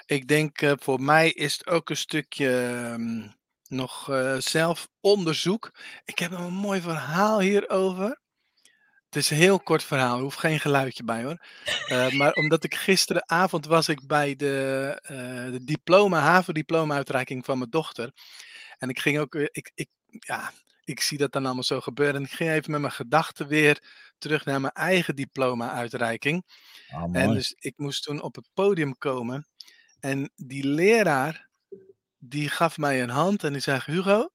ik 0.06 0.28
denk 0.28 0.62
eh, 0.62 0.72
voor 0.80 1.02
mij 1.02 1.32
is 1.32 1.54
het 1.54 1.68
ook 1.68 1.90
een 1.90 1.98
stukje 1.98 2.50
ehm, 2.50 3.28
nog 3.68 4.10
eh, 4.10 4.38
zelfonderzoek. 4.38 5.72
Ik 6.06 6.20
heb 6.20 6.32
een 6.32 6.54
mooi 6.54 6.82
verhaal 6.82 7.40
hierover. 7.40 8.20
Het 9.18 9.26
is 9.26 9.32
een 9.32 9.44
heel 9.44 9.60
kort 9.60 9.84
verhaal, 9.84 10.16
er 10.16 10.24
hoeft 10.24 10.40
geen 10.40 10.60
geluidje 10.60 11.04
bij 11.04 11.24
hoor. 11.24 11.38
Eh, 11.88 12.12
maar 12.12 12.34
omdat 12.34 12.64
ik 12.64 12.76
gisteravond 12.76 13.66
was 13.66 13.90
ik 13.90 14.08
bij 14.08 14.36
de, 14.36 15.00
eh, 15.02 15.52
de 15.52 15.64
diploma, 15.64 16.20
havendiploma 16.20 16.96
uitreiking 16.96 17.46
van 17.46 17.58
mijn 17.58 17.70
dochter. 17.70 18.12
En 18.78 18.90
ik 18.90 19.00
ging 19.00 19.20
ook, 19.20 19.36
ik, 19.36 19.72
ik, 19.76 19.90
ja, 20.10 20.52
ik 20.84 21.02
zie 21.02 21.18
dat 21.18 21.32
dan 21.32 21.46
allemaal 21.46 21.64
zo 21.64 21.82
gebeuren. 21.82 22.16
En 22.16 22.24
ik 22.24 22.32
ging 22.32 22.50
even 22.50 22.72
met 22.72 22.82
mijn 22.82 22.94
gedachten 22.94 23.48
weer 23.48 23.84
terug 24.18 24.46
naar 24.46 24.62
mijn 24.62 24.74
eigen 24.74 25.16
diploma 25.16 25.72
uitreiking. 25.72 26.46
Ah, 26.90 27.04
En 27.12 27.34
dus 27.34 27.56
ik 27.60 27.74
moest 27.78 28.04
toen 28.04 28.22
op 28.22 28.36
het 28.36 28.50
podium 28.54 28.98
komen. 28.98 29.48
En 30.00 30.32
die 30.36 30.68
leraar, 30.68 31.50
die 32.18 32.50
gaf 32.50 32.78
mij 32.78 33.02
een 33.02 33.10
hand 33.10 33.44
en 33.44 33.52
die 33.52 33.62
zei, 33.62 33.82
Hugo, 33.86 34.30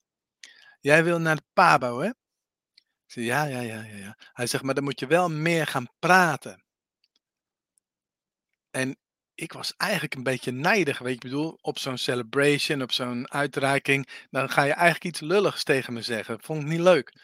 jij 0.80 1.04
wil 1.04 1.18
naar 1.18 1.36
de 1.36 1.44
PABO 1.52 2.00
hè? 2.00 2.10
Ja, 3.14 3.44
ja, 3.44 3.60
ja, 3.60 3.82
ja, 3.82 3.96
ja. 3.96 4.16
Hij 4.32 4.46
zegt, 4.46 4.64
maar 4.64 4.74
dan 4.74 4.84
moet 4.84 5.00
je 5.00 5.06
wel 5.06 5.30
meer 5.30 5.66
gaan 5.66 5.88
praten. 5.98 6.64
En 8.70 8.96
ik 9.34 9.52
was 9.52 9.76
eigenlijk 9.76 10.14
een 10.14 10.22
beetje 10.22 10.50
nijdig, 10.50 10.98
weet 10.98 11.08
je, 11.08 11.14
ik 11.14 11.20
bedoel, 11.20 11.58
op 11.60 11.78
zo'n 11.78 11.98
celebration, 11.98 12.82
op 12.82 12.92
zo'n 12.92 13.30
uitreiking, 13.30 14.26
dan 14.30 14.50
ga 14.50 14.62
je 14.62 14.72
eigenlijk 14.72 15.04
iets 15.04 15.20
lulligs 15.20 15.64
tegen 15.64 15.92
me 15.92 16.02
zeggen. 16.02 16.42
Vond 16.42 16.62
ik 16.62 16.68
niet 16.68 16.80
leuk. 16.80 17.14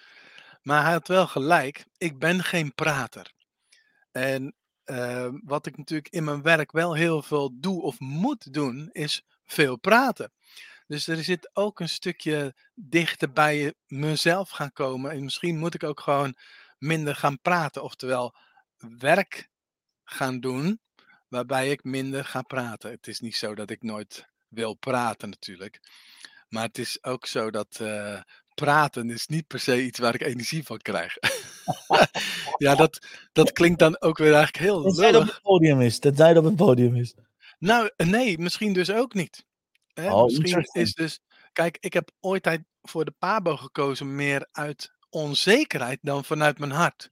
Maar 0.63 0.83
hij 0.83 0.93
had 0.93 1.09
wel 1.09 1.27
gelijk, 1.27 1.85
ik 1.97 2.19
ben 2.19 2.45
geen 2.45 2.75
prater. 2.75 3.33
En 4.11 4.55
eh, 4.85 5.29
wat 5.45 5.67
ik 5.67 5.77
natuurlijk 5.77 6.09
in 6.09 6.25
mijn 6.25 6.43
werk 6.43 6.73
wel 6.73 6.95
heel 6.95 7.23
veel 7.23 7.61
doe 7.61 7.83
of 7.83 8.01
moet 8.01 8.53
doen, 8.53 8.89
is 8.93 9.23
veel 9.45 9.77
praten. 9.79 10.33
Dus 10.89 11.07
er 11.07 11.25
zit 11.25 11.51
ook 11.53 11.81
een 11.81 11.89
stukje 11.89 12.55
dichter 12.75 13.33
bij 13.33 13.75
mezelf 13.87 14.51
gaan 14.51 14.73
komen. 14.73 15.11
En 15.11 15.25
misschien 15.25 15.59
moet 15.59 15.75
ik 15.75 15.83
ook 15.83 16.01
gewoon 16.01 16.37
minder 16.79 17.17
gaan 17.17 17.41
praten. 17.41 17.83
Oftewel, 17.83 18.35
werk 18.99 19.49
gaan 20.05 20.41
doen 20.41 20.81
waarbij 21.29 21.71
ik 21.71 21.85
minder 21.85 22.25
ga 22.25 22.43
praten. 22.43 22.91
Het 22.91 23.07
is 23.07 23.21
niet 23.21 23.37
zo 23.37 23.55
dat 23.55 23.71
ik 23.71 23.83
nooit 23.83 24.29
wil 24.49 24.75
praten 24.75 25.29
natuurlijk. 25.29 25.81
Maar 26.49 26.63
het 26.63 26.79
is 26.79 27.05
ook 27.05 27.27
zo 27.27 27.51
dat 27.51 27.79
uh, 27.83 28.21
praten 28.55 29.11
is 29.11 29.27
niet 29.27 29.47
per 29.47 29.61
se 29.61 29.83
iets 29.83 29.99
waar 29.99 30.15
ik 30.15 30.23
energie 30.23 30.65
van 30.65 30.79
krijg. 30.79 31.17
ja, 32.65 32.75
dat, 32.75 33.07
dat 33.33 33.53
klinkt 33.53 33.79
dan 33.79 34.01
ook 34.01 34.19
weer 34.19 34.35
eigenlijk 34.35 34.65
heel 34.65 34.83
Dat 34.83 34.97
zij 34.97 35.17
op 35.17 35.27
het 35.27 35.43
podium 35.43 35.81
is. 35.81 36.01
Dat 36.01 36.17
zij 36.17 36.37
op 36.37 36.45
het 36.45 36.57
podium 36.57 36.97
is. 36.97 37.15
Nou, 37.59 37.91
nee, 37.97 38.39
misschien 38.39 38.73
dus 38.73 38.91
ook 38.91 39.15
niet. 39.15 39.47
Hè? 40.01 40.13
Oh, 40.13 40.25
misschien 40.25 40.69
is 40.73 40.95
dus... 40.95 41.21
Kijk, 41.53 41.77
ik 41.81 41.93
heb 41.93 42.11
ooit 42.21 42.61
voor 42.83 43.05
de 43.05 43.15
Pabo 43.19 43.57
gekozen 43.57 44.15
meer 44.15 44.49
uit 44.53 44.93
onzekerheid 45.11 45.99
dan 46.03 46.25
vanuit 46.25 46.59
mijn 46.59 46.71
hart. 46.71 47.11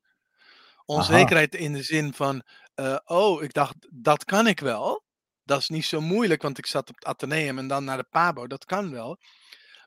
Onzekerheid 0.85 1.55
in 1.55 1.73
de 1.73 1.83
zin 1.83 2.13
van, 2.13 2.43
eh, 2.75 2.99
oh, 3.05 3.43
ik 3.43 3.53
dacht, 3.53 3.75
dat 3.91 4.25
kan 4.25 4.47
ik 4.47 4.61
wel. 4.61 5.05
Dat 5.45 5.61
is 5.61 5.69
niet 5.69 5.85
zo 5.85 6.01
moeilijk, 6.01 6.43
want 6.43 6.59
ik 6.59 6.67
zat 6.67 6.89
op 6.89 6.95
het 6.95 7.05
Atheneum 7.05 7.59
en 7.59 7.69
dan 7.69 7.85
naar 7.85 7.97
de 7.97 8.07
Pabo, 8.11 8.47
dat 8.47 8.65
kan 8.65 8.91
wel. 8.91 9.19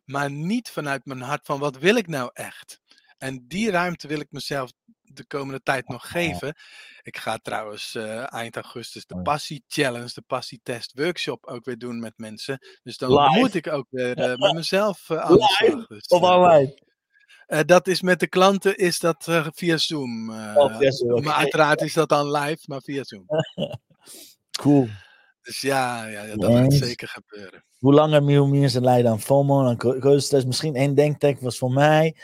Maar 0.05 0.31
niet 0.31 0.69
vanuit 0.69 1.05
mijn 1.05 1.21
hart 1.21 1.45
van, 1.45 1.59
wat 1.59 1.77
wil 1.77 1.95
ik 1.95 2.07
nou 2.07 2.29
echt? 2.33 2.79
En 3.17 3.47
die 3.47 3.71
ruimte 3.71 4.07
wil 4.07 4.19
ik 4.19 4.31
mezelf 4.31 4.71
de 5.13 5.25
komende 5.25 5.61
tijd 5.63 5.87
nog 5.87 6.09
geven. 6.11 6.55
Ik 7.01 7.17
ga 7.17 7.37
trouwens 7.37 7.95
eh, 7.95 8.33
eind 8.33 8.55
augustus 8.55 9.05
de 9.05 9.15
Oh. 9.15 9.21
Passie 9.21 9.63
Challenge, 9.67 10.11
de 10.13 10.21
Passietest 10.27 10.91
Workshop 10.95 11.45
ook 11.45 11.65
weer 11.65 11.77
doen 11.77 11.99
met 11.99 12.13
mensen. 12.17 12.59
Dus 12.83 12.97
dan 12.97 13.13
Live? 13.13 13.39
moet 13.39 13.53
ik 13.55 13.67
ook 13.67 13.87
weer 13.89 14.17
eh, 14.17 14.35
met 14.37 14.53
mezelf 14.61 15.09
eh, 15.09 15.17
aan. 15.17 15.85
Dus, 15.87 16.07
Of 16.07 16.21
eh, 16.21 16.29
online. 16.31 16.77
eh, 17.47 17.59
dat 17.65 17.87
is 17.87 18.01
met 18.01 18.19
de 18.19 18.27
klanten 18.27 18.77
is 18.77 18.99
dat 18.99 19.27
eh, 19.27 19.47
via 19.53 19.77
Zoom. 19.77 20.29
eh, 20.33 20.55
Oh, 20.57 20.77
via 20.77 20.91
Zoom, 20.91 21.11
oké. 21.17 21.21
Maar 21.21 21.35
uiteraard 21.35 21.81
is 21.81 21.93
dat 21.93 22.09
dan 22.09 22.31
live, 22.31 22.63
maar 22.65 22.81
via 22.81 23.03
Zoom. 23.03 23.25
Cool. 24.61 24.87
Dus 25.41 25.61
ja, 25.61 26.05
ja, 26.07 26.23
ja 26.23 26.35
dat 26.35 26.53
gaat 26.55 26.73
zeker 26.73 27.07
gebeuren. 27.07 27.63
Hoe 27.79 27.93
langer 27.93 28.23
meer 28.23 28.47
mensen 28.47 28.83
lijden 28.83 29.11
aan 29.11 29.21
FOMO, 29.21 29.63
dan 29.63 29.77
misschien 30.45 30.75
één 30.75 30.95
denktek 30.95 31.39
was 31.39 31.57
voor 31.57 31.71
mij. 31.71 32.15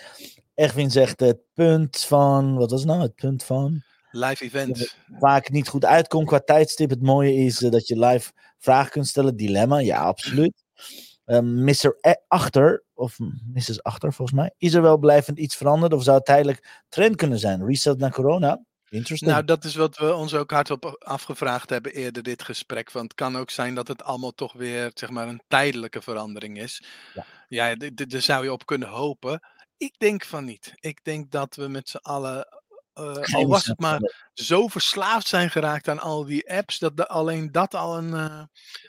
Edwin 0.56 0.91
zegt 0.91 1.20
het 1.20 1.38
punt 1.53 1.99
van, 1.99 2.56
wat 2.56 2.72
was 2.72 2.80
het 2.80 2.89
nou? 2.89 3.01
Het 3.01 3.16
punt 3.16 3.43
van 3.43 3.84
Live 4.12 4.43
events. 4.43 4.95
vaak 5.20 5.49
niet 5.49 5.68
goed 5.68 5.86
uitkomt 5.86 6.28
qua 6.28 6.39
tijdstip. 6.39 6.89
Het 6.89 7.01
mooie 7.01 7.34
is 7.34 7.62
eh, 7.64 7.72
dat 7.72 7.88
je 7.88 7.99
live 7.99 8.32
vragen 8.58 8.91
kunt 8.91 9.08
stellen. 9.08 9.36
Dilemma, 9.36 9.80
ja, 9.80 10.01
absoluut. 10.03 10.64
Ehm, 11.26 11.64
Mr. 11.64 11.97
E- 12.01 12.14
Achter, 12.28 12.84
of 12.93 13.18
Mrs. 13.53 13.84
Achter 13.84 14.14
volgens 14.14 14.38
mij, 14.38 14.53
is 14.58 14.74
er 14.74 14.82
wel 14.82 14.97
blijvend 14.97 15.39
iets 15.39 15.56
veranderd? 15.56 15.93
Of 15.93 16.03
zou 16.03 16.16
het 16.18 16.26
tijdelijk 16.26 16.84
trend 16.89 17.16
kunnen 17.16 17.39
zijn? 17.39 17.66
Reset 17.66 17.97
naar 17.97 18.12
corona? 18.12 18.64
Interesting. 18.89 19.32
Nou, 19.32 19.43
dat 19.43 19.64
is 19.64 19.76
wat 19.76 19.97
we 19.97 20.14
ons 20.14 20.34
ook 20.34 20.51
hardop 20.51 20.95
afgevraagd 20.99 21.70
hebben 21.70 21.93
eerder 21.93 22.24
dit 22.24 22.43
gesprek. 22.43 22.91
Want 22.91 23.06
het 23.06 23.14
kan 23.14 23.38
ook 23.38 23.49
zijn 23.49 23.76
dat 23.76 23.88
het 23.88 24.03
allemaal 24.03 24.32
toch 24.32 24.53
weer 24.53 24.91
zeg 24.93 25.10
maar, 25.10 25.28
een 25.28 25.41
tijdelijke 25.47 26.01
verandering 26.01 26.60
is. 26.60 26.84
Ja. 27.14 27.26
Ja, 27.47 27.76
daar 27.76 28.22
zou 28.22 28.43
je 28.43 28.51
op 28.51 28.66
kunnen 28.66 28.88
hopen. 28.88 29.39
Ik 29.78 29.93
denk 29.97 30.26
van 30.26 30.45
niet. 30.45 30.73
Ik 30.76 31.03
denk 31.03 31.32
dat 31.32 31.55
we 31.55 31.67
met 31.67 31.89
z'n 31.89 31.97
allen, 31.97 32.47
eh, 32.93 33.03
al 33.03 33.23
Geen 33.23 33.47
was 33.47 33.65
het 33.65 33.80
maar 33.80 33.99
zo 34.34 34.67
verslaafd 34.67 35.28
zijn 35.28 35.49
geraakt 35.49 35.88
aan 35.88 35.99
al 35.99 36.26
die 36.26 36.51
apps, 36.51 36.80
dat 36.80 36.97
de, 36.97 37.07
alleen 37.07 37.51
dat 37.51 37.76
al 37.76 37.97
een, 37.97 38.13
eh, 38.13 38.43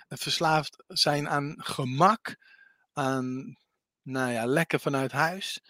een 0.09 0.19
verslaafd 0.19 0.85
zijn 0.87 1.29
aan 1.29 1.55
gemak, 1.59 2.37
aan, 2.93 3.57
nou 4.03 4.33
ja, 4.33 4.47
lekker 4.47 4.81
vanuit 4.81 5.13
huis. 5.13 5.61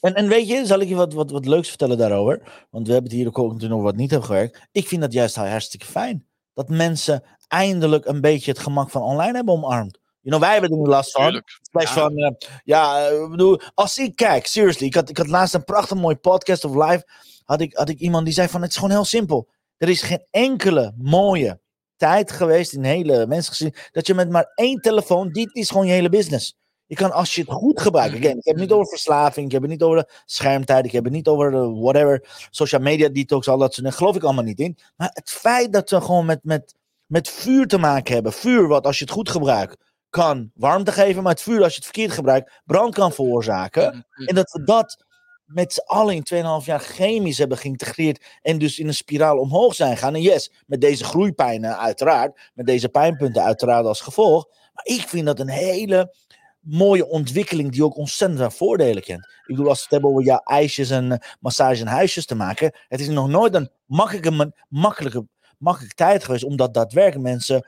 En, 0.00 0.14
en 0.14 0.28
weet 0.28 0.48
je, 0.48 0.66
zal 0.66 0.80
ik 0.80 0.88
je 0.88 0.94
wat, 0.94 1.12
wat, 1.12 1.30
wat 1.30 1.46
leuks 1.46 1.68
vertellen 1.68 1.98
daarover? 1.98 2.66
Want 2.70 2.86
we 2.86 2.92
hebben 2.92 3.10
het 3.10 3.20
hier 3.20 3.28
ook 3.28 3.52
natuurlijk 3.52 3.72
over 3.72 3.84
wat 3.84 3.96
niet 3.96 4.10
hebben 4.10 4.28
gewerkt. 4.28 4.60
Ik 4.72 4.88
vind 4.88 5.00
dat 5.00 5.12
juist 5.12 5.36
hartstikke 5.36 5.86
fijn. 5.86 6.26
Dat 6.54 6.68
mensen 6.68 7.22
eindelijk 7.48 8.04
een 8.04 8.20
beetje 8.20 8.50
het 8.50 8.60
gemak 8.60 8.90
van 8.90 9.02
online 9.02 9.34
hebben 9.34 9.54
omarmd. 9.54 9.98
You 10.26 10.38
know, 10.38 10.40
wij 10.40 10.52
hebben 10.52 10.70
er 10.70 10.84
nu 10.84 10.88
last 10.88 11.10
van. 11.10 11.42
Slash 11.70 11.94
Ja. 11.94 12.02
van, 12.02 12.16
eh, 12.16 12.30
ja, 12.64 13.06
eh, 13.06 13.22
ik 13.22 13.30
bedoel, 13.30 13.60
als 13.74 13.98
ik 13.98 14.16
kijk, 14.16 14.46
seriously, 14.46 14.86
ik 14.86 14.94
had, 14.94 15.08
ik 15.08 15.16
had 15.16 15.26
laatst 15.26 15.54
een 15.54 15.64
prachtig 15.64 15.96
mooi 15.96 16.16
podcast 16.16 16.64
of 16.64 16.74
live, 16.74 17.06
had 17.44 17.60
ik, 17.60 17.76
had 17.76 17.88
ik 17.88 17.98
iemand 17.98 18.24
die 18.24 18.34
zei 18.34 18.48
van, 18.48 18.62
het 18.62 18.70
is 18.70 18.76
gewoon 18.76 18.90
heel 18.90 19.04
simpel. 19.04 19.48
Er 19.76 19.88
is 19.88 20.02
geen 20.02 20.26
enkele 20.30 20.94
mooie 20.96 21.60
tijd 21.96 22.32
geweest 22.32 22.72
in 22.72 22.84
hele 22.84 23.26
mensen 23.26 23.52
gezien, 23.52 23.74
dat 23.92 24.06
je 24.06 24.14
met 24.14 24.30
maar 24.30 24.52
één 24.54 24.80
telefoon, 24.80 25.32
dit 25.32 25.54
is 25.54 25.70
gewoon 25.70 25.86
je 25.86 25.92
hele 25.92 26.08
business. 26.08 26.56
Je 26.86 26.94
kan, 26.94 27.12
als 27.12 27.34
je 27.34 27.40
het 27.40 27.50
goed 27.50 27.80
gebruikt, 27.80 28.16
again, 28.16 28.38
ik 28.38 28.44
heb 28.44 28.54
het 28.54 28.64
niet 28.64 28.72
over 28.72 28.86
verslaving, 28.88 29.46
ik 29.46 29.52
heb 29.52 29.62
het 29.62 29.70
niet 29.70 29.82
over 29.82 29.96
de 29.98 30.08
schermtijd, 30.24 30.84
ik 30.84 30.92
heb 30.92 31.04
het 31.04 31.12
niet 31.12 31.28
over 31.28 31.50
de 31.50 31.80
whatever, 31.80 32.46
social 32.50 32.80
media 32.80 33.08
detox, 33.08 33.48
al 33.48 33.58
dat 33.58 33.74
soort 33.74 33.84
dingen, 33.84 33.98
geloof 33.98 34.16
ik 34.16 34.22
allemaal 34.22 34.44
niet 34.44 34.60
in. 34.60 34.78
Maar 34.96 35.10
het 35.12 35.30
feit 35.30 35.72
dat 35.72 35.90
we 35.90 36.00
gewoon 36.00 36.26
met, 36.26 36.40
met, 36.42 36.74
met 37.06 37.28
vuur 37.28 37.66
te 37.66 37.78
maken 37.78 38.14
hebben, 38.14 38.32
vuur 38.32 38.68
wat 38.68 38.86
als 38.86 38.98
je 38.98 39.04
het 39.04 39.12
goed 39.12 39.30
gebruikt, 39.30 39.84
kan 40.16 40.50
warmte 40.54 40.92
geven, 40.92 41.22
maar 41.22 41.32
het 41.32 41.42
vuur 41.42 41.62
als 41.62 41.70
je 41.70 41.76
het 41.76 41.84
verkeerd 41.84 42.12
gebruikt, 42.12 42.60
brand 42.64 42.94
kan 42.94 43.12
veroorzaken. 43.12 44.06
Mhm. 44.10 44.28
En 44.28 44.34
dat 44.34 44.52
we 44.52 44.64
dat 44.64 45.04
met 45.44 45.72
z'n 45.72 45.84
allen 45.84 46.14
in 46.14 46.22
2,5 46.22 46.66
jaar 46.66 46.80
chemisch 46.80 47.38
hebben 47.38 47.58
geïntegreerd 47.58 48.24
en 48.42 48.58
dus 48.58 48.78
in 48.78 48.86
een 48.86 48.94
spiraal 48.94 49.38
omhoog 49.38 49.74
zijn 49.74 49.96
gaan. 49.96 50.14
En 50.14 50.22
yes, 50.22 50.52
met 50.66 50.80
deze 50.80 51.04
groeipijnen 51.04 51.78
uiteraard, 51.78 52.50
met 52.54 52.66
deze 52.66 52.88
pijnpunten 52.88 53.42
uiteraard 53.42 53.86
als 53.86 54.00
gevolg. 54.00 54.48
Maar 54.72 54.84
ik 54.84 55.08
vind 55.08 55.26
dat 55.26 55.40
een 55.40 55.48
hele 55.48 56.14
mooie 56.60 57.08
ontwikkeling 57.08 57.72
die 57.72 57.84
ook 57.84 57.96
ontzettend 57.96 58.40
veel 58.40 58.50
voordelen 58.50 59.02
kent. 59.02 59.26
Ik 59.26 59.56
bedoel, 59.56 59.68
als 59.68 59.78
we 59.78 59.82
het 59.82 59.92
hebben 59.92 60.10
over 60.10 60.24
jouw 60.24 60.40
ijsjes 60.44 60.90
en 60.90 61.12
eh, 61.12 61.18
massage 61.40 61.80
en 61.80 61.86
huisjes 61.86 62.26
te 62.26 62.34
maken, 62.34 62.72
het 62.88 63.00
is 63.00 63.08
nog 63.08 63.28
nooit 63.28 63.54
een 63.54 63.70
makkelijke, 63.86 64.52
makkelijke, 64.68 65.26
makkelijke 65.58 65.94
tijd 65.94 66.24
geweest 66.24 66.44
om 66.44 66.56
dat 66.56 66.74
daadwerkelijk 66.74 67.28
mensen 67.28 67.66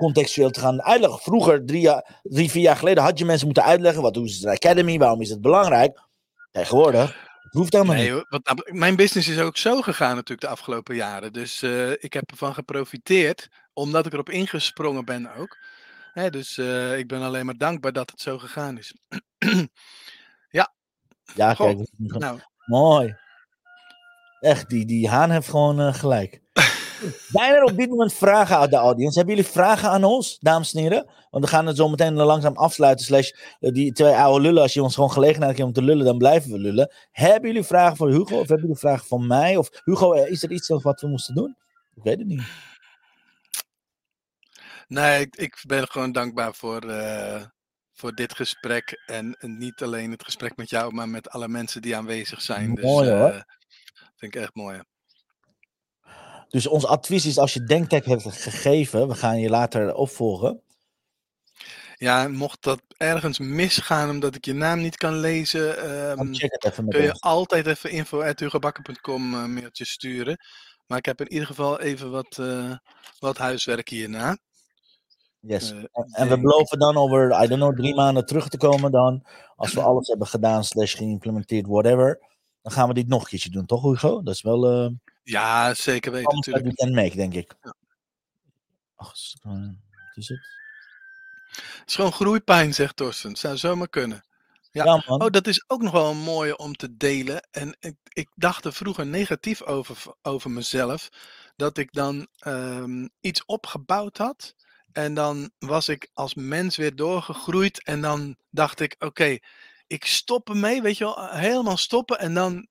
contextueel 0.00 0.50
te 0.50 0.60
gaan 0.60 0.82
uitleggen. 0.82 1.18
Vroeger, 1.18 1.66
drie, 1.66 1.80
jaar, 1.80 2.20
drie 2.22 2.50
vier 2.50 2.62
jaar 2.62 2.76
geleden, 2.76 3.02
had 3.02 3.18
je 3.18 3.24
mensen 3.24 3.46
moeten 3.46 3.64
uitleggen 3.64 4.02
wat 4.02 4.14
doen 4.14 4.28
ze 4.28 4.40
de 4.40 4.50
Academy, 4.50 4.98
waarom 4.98 5.20
is 5.20 5.30
het 5.30 5.40
belangrijk. 5.40 6.00
Tegenwoordig, 6.50 7.28
hoeft 7.50 7.72
helemaal 7.72 7.94
Nee, 7.94 8.12
niet. 8.12 8.24
wat, 8.28 8.44
dat- 8.44 8.70
mijn 8.72 8.96
business 8.96 9.28
is 9.28 9.38
ook 9.38 9.56
zo 9.56 9.80
gegaan 9.80 10.14
natuurlijk 10.14 10.40
de 10.40 10.48
afgelopen 10.48 10.94
jaren. 10.94 11.32
Dus 11.32 11.62
eh, 11.62 11.90
ik 11.90 12.12
heb 12.12 12.30
ervan 12.30 12.54
geprofiteerd, 12.54 13.48
omdat 13.72 14.06
ik 14.06 14.12
erop 14.12 14.28
ingesprongen 14.30 15.04
ben 15.04 15.34
ook. 15.36 15.56
Hè, 16.12 16.30
dus 16.30 16.58
eh, 16.58 16.98
ik 16.98 17.08
ben 17.08 17.22
alleen 17.22 17.46
maar 17.46 17.56
dankbaar 17.56 17.92
dat 17.92 18.10
het 18.10 18.20
zo 18.20 18.38
gegaan 18.38 18.78
is. 18.78 18.94
Ja, 21.34 21.54
Goh, 21.54 21.66
kijk, 21.66 21.88
nou, 22.24 22.38
mooi. 22.66 23.16
Echt, 24.40 24.68
die, 24.68 24.86
die 24.86 25.08
Haan 25.08 25.30
heeft 25.30 25.48
gewoon 25.48 25.80
eh, 25.80 25.94
gelijk. 25.94 26.40
Zijn 27.28 27.54
er 27.54 27.62
op 27.62 27.76
dit 27.76 27.88
moment 27.88 28.12
vragen 28.12 28.58
uit 28.58 28.70
de 28.70 28.76
audience? 28.76 29.18
Hebben 29.18 29.36
jullie 29.36 29.50
vragen 29.50 29.90
aan 29.90 30.04
ons, 30.04 30.38
dames 30.40 30.74
en 30.74 30.80
heren? 30.82 31.10
Want 31.30 31.44
we 31.44 31.50
gaan 31.50 31.66
het 31.66 31.76
zo 31.76 31.88
meteen 31.88 32.14
langzaam 32.14 32.56
afsluiten. 32.56 33.04
Slash, 33.06 33.30
eh, 33.60 33.72
die 33.72 33.92
twee 33.92 34.14
oude 34.14 34.40
lullen, 34.40 34.62
als 34.62 34.72
je 34.74 34.82
ons 34.82 34.94
gewoon 34.94 35.12
gelegenheid 35.12 35.54
geeft 35.54 35.66
om 35.66 35.72
te 35.72 35.82
lullen, 35.82 36.04
dan 36.04 36.18
blijven 36.18 36.50
we 36.52 36.58
lullen. 36.58 36.92
Hebben 37.12 37.50
jullie 37.50 37.64
vragen 37.66 37.96
voor 37.96 38.08
Hugo? 38.10 38.34
Of 38.38 38.48
hebben 38.48 38.60
jullie 38.60 38.76
vragen 38.76 39.06
voor 39.06 39.20
mij? 39.22 39.56
Of 39.56 39.70
Hugo, 39.84 40.12
eh, 40.12 40.30
is 40.30 40.42
er 40.42 40.50
iets 40.50 40.68
wat 40.68 41.00
we 41.00 41.08
moesten 41.08 41.34
doen? 41.34 41.56
Ik 41.94 42.02
weet 42.02 42.18
het 42.18 42.26
niet. 42.26 42.42
nee, 44.88 45.20
ik, 45.20 45.36
ik 45.36 45.62
ben 45.66 45.88
gewoon 45.88 46.12
dankbaar 46.12 46.54
voor, 46.54 46.80
eh, 46.80 47.42
voor 47.92 48.14
dit 48.14 48.34
gesprek. 48.34 49.02
En, 49.06 49.36
en 49.38 49.58
niet 49.58 49.82
alleen 49.82 50.10
het 50.10 50.24
gesprek 50.24 50.56
met 50.56 50.70
jou, 50.70 50.94
maar 50.94 51.08
met 51.08 51.30
alle 51.30 51.48
mensen 51.48 51.82
die 51.82 51.96
aanwezig 51.96 52.42
zijn. 52.42 52.74
Dus 52.74 52.84
Mooi, 52.84 53.10
hoor. 53.10 53.28
eh, 53.28 53.42
vind 54.16 54.34
ik 54.34 54.40
echt 54.40 54.54
mooi. 54.54 54.82
Dus 56.50 56.66
ons 56.66 56.86
advies 56.86 57.26
is, 57.26 57.38
als 57.38 57.52
je 57.52 57.62
denktech 57.64 58.04
hebt 58.04 58.22
gegeven, 58.32 59.08
we 59.08 59.14
gaan 59.14 59.38
je 59.40 59.48
later 59.48 59.94
opvolgen. 59.94 60.62
Ja, 61.96 62.28
mocht 62.28 62.62
dat 62.62 62.82
ergens 62.96 63.38
misgaan 63.38 64.10
omdat 64.10 64.34
ik 64.34 64.44
je 64.44 64.52
naam 64.52 64.80
niet 64.80 64.96
kan 64.96 65.14
lezen, 65.18 65.66
met 66.18 66.74
kun 66.88 67.02
je 67.02 67.10
ons. 67.10 67.20
altijd 67.20 67.66
even 67.66 67.90
info.hugobakker.com 67.90 69.34
uh, 69.34 69.44
mailtje 69.46 69.84
sturen. 69.84 70.36
Maar 70.86 70.98
ik 70.98 71.04
heb 71.04 71.20
in 71.20 71.32
ieder 71.32 71.46
geval 71.46 71.80
even 71.80 72.10
wat, 72.10 72.38
eh, 72.38 72.72
wat 73.18 73.38
huiswerk 73.38 73.88
hierna. 73.88 74.38
Yes. 75.40 75.70
Eh, 75.70 75.76
En- 75.76 76.08
En 76.12 76.28
we 76.28 76.40
beloven 76.40 76.78
dan 76.78 76.96
over, 76.96 77.42
I 77.42 77.46
don't 77.46 77.60
know, 77.60 77.76
drie 77.76 77.94
maanden 77.94 78.26
terug 78.26 78.48
te 78.48 78.56
komen 78.56 78.90
dan. 78.92 79.26
Als 79.56 79.72
we 79.72 79.80
alles 79.90 80.08
hebben 80.08 80.26
gedaan, 80.26 80.64
slash 80.64 80.96
geïmplementeerd, 80.96 81.66
whatever. 81.66 82.18
Dan 82.62 82.72
gaan 82.72 82.88
we 82.88 82.94
dit 82.94 83.08
nog 83.08 83.22
een 83.22 83.28
keertje 83.28 83.50
doen, 83.50 83.66
toch 83.66 83.82
Hugo? 83.82 84.22
Dat 84.22 84.34
is 84.34 84.42
wel 84.42 84.66
eh 84.66 84.90
Ja, 85.30 85.74
zeker 85.74 86.12
weten 86.12 86.34
natuurlijk. 86.34 86.66
we 86.66 86.74
can 86.74 86.94
make, 86.94 87.16
denk 87.16 87.34
ik. 87.34 87.54
Ja. 87.62 87.74
Ach, 88.96 89.12
wat 89.42 89.56
is 90.14 90.28
het? 90.28 90.58
Het 91.50 91.88
is 91.88 91.94
gewoon 91.94 92.12
groeipijn, 92.12 92.74
zegt 92.74 92.96
Torsten. 92.96 93.30
Het 93.30 93.38
zou 93.38 93.56
zomaar 93.56 93.88
kunnen. 93.88 94.24
Ja. 94.70 94.84
Ja, 94.84 95.02
man. 95.06 95.22
Oh, 95.22 95.30
dat 95.30 95.46
is 95.46 95.64
ook 95.66 95.82
nog 95.82 95.92
wel 95.92 96.10
een 96.10 96.22
mooie 96.22 96.56
om 96.56 96.76
te 96.76 96.96
delen. 96.96 97.48
En 97.50 97.76
ik, 97.80 97.96
ik 98.08 98.28
dacht 98.34 98.64
er 98.64 98.72
vroeger 98.72 99.06
negatief 99.06 99.62
over, 99.62 100.14
over 100.22 100.50
mezelf. 100.50 101.08
Dat 101.56 101.78
ik 101.78 101.92
dan 101.92 102.26
ehm, 102.38 103.08
iets 103.20 103.44
opgebouwd 103.44 104.16
had. 104.16 104.54
En 104.92 105.14
dan 105.14 105.50
was 105.58 105.88
ik 105.88 106.10
als 106.14 106.34
mens 106.34 106.76
weer 106.76 106.96
doorgegroeid. 106.96 107.84
En 107.84 108.00
dan 108.00 108.36
dacht 108.50 108.80
ik, 108.80 108.96
oké, 108.98 109.38
ik 109.86 110.04
stop 110.04 110.48
ermee, 110.48 110.82
weet 110.82 110.98
je 110.98 111.04
wel, 111.04 111.28
helemaal 111.28 111.76
stoppen. 111.76 112.18
En 112.18 112.34
dan 112.34 112.68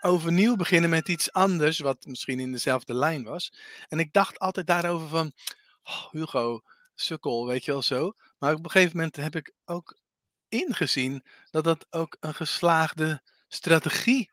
overnieuw 0.00 0.56
beginnen 0.56 0.90
met 0.90 1.08
iets 1.08 1.32
anders, 1.32 1.78
wat 1.78 2.06
misschien 2.06 2.40
in 2.40 2.52
dezelfde 2.52 2.94
lijn 2.94 3.24
was. 3.24 3.52
En 3.88 3.98
ik 3.98 4.12
dacht 4.12 4.38
altijd 4.38 4.66
daarover 4.66 5.08
van, 5.08 5.32
oh, 5.82 6.10
Hugo, 6.10 6.60
sukkel, 6.94 7.46
weet 7.46 7.64
je 7.64 7.72
wel 7.72 7.82
zo. 7.82 8.12
Maar 8.38 8.54
op 8.54 8.64
een 8.64 8.70
gegeven 8.70 8.96
moment 8.96 9.16
heb 9.16 9.36
ik 9.36 9.52
ook 9.64 9.98
ingezien 10.48 11.24
dat 11.50 11.64
dat 11.64 11.86
ook 11.90 12.16
een 12.20 12.34
geslaagde 12.34 13.22
strategie 13.48 14.30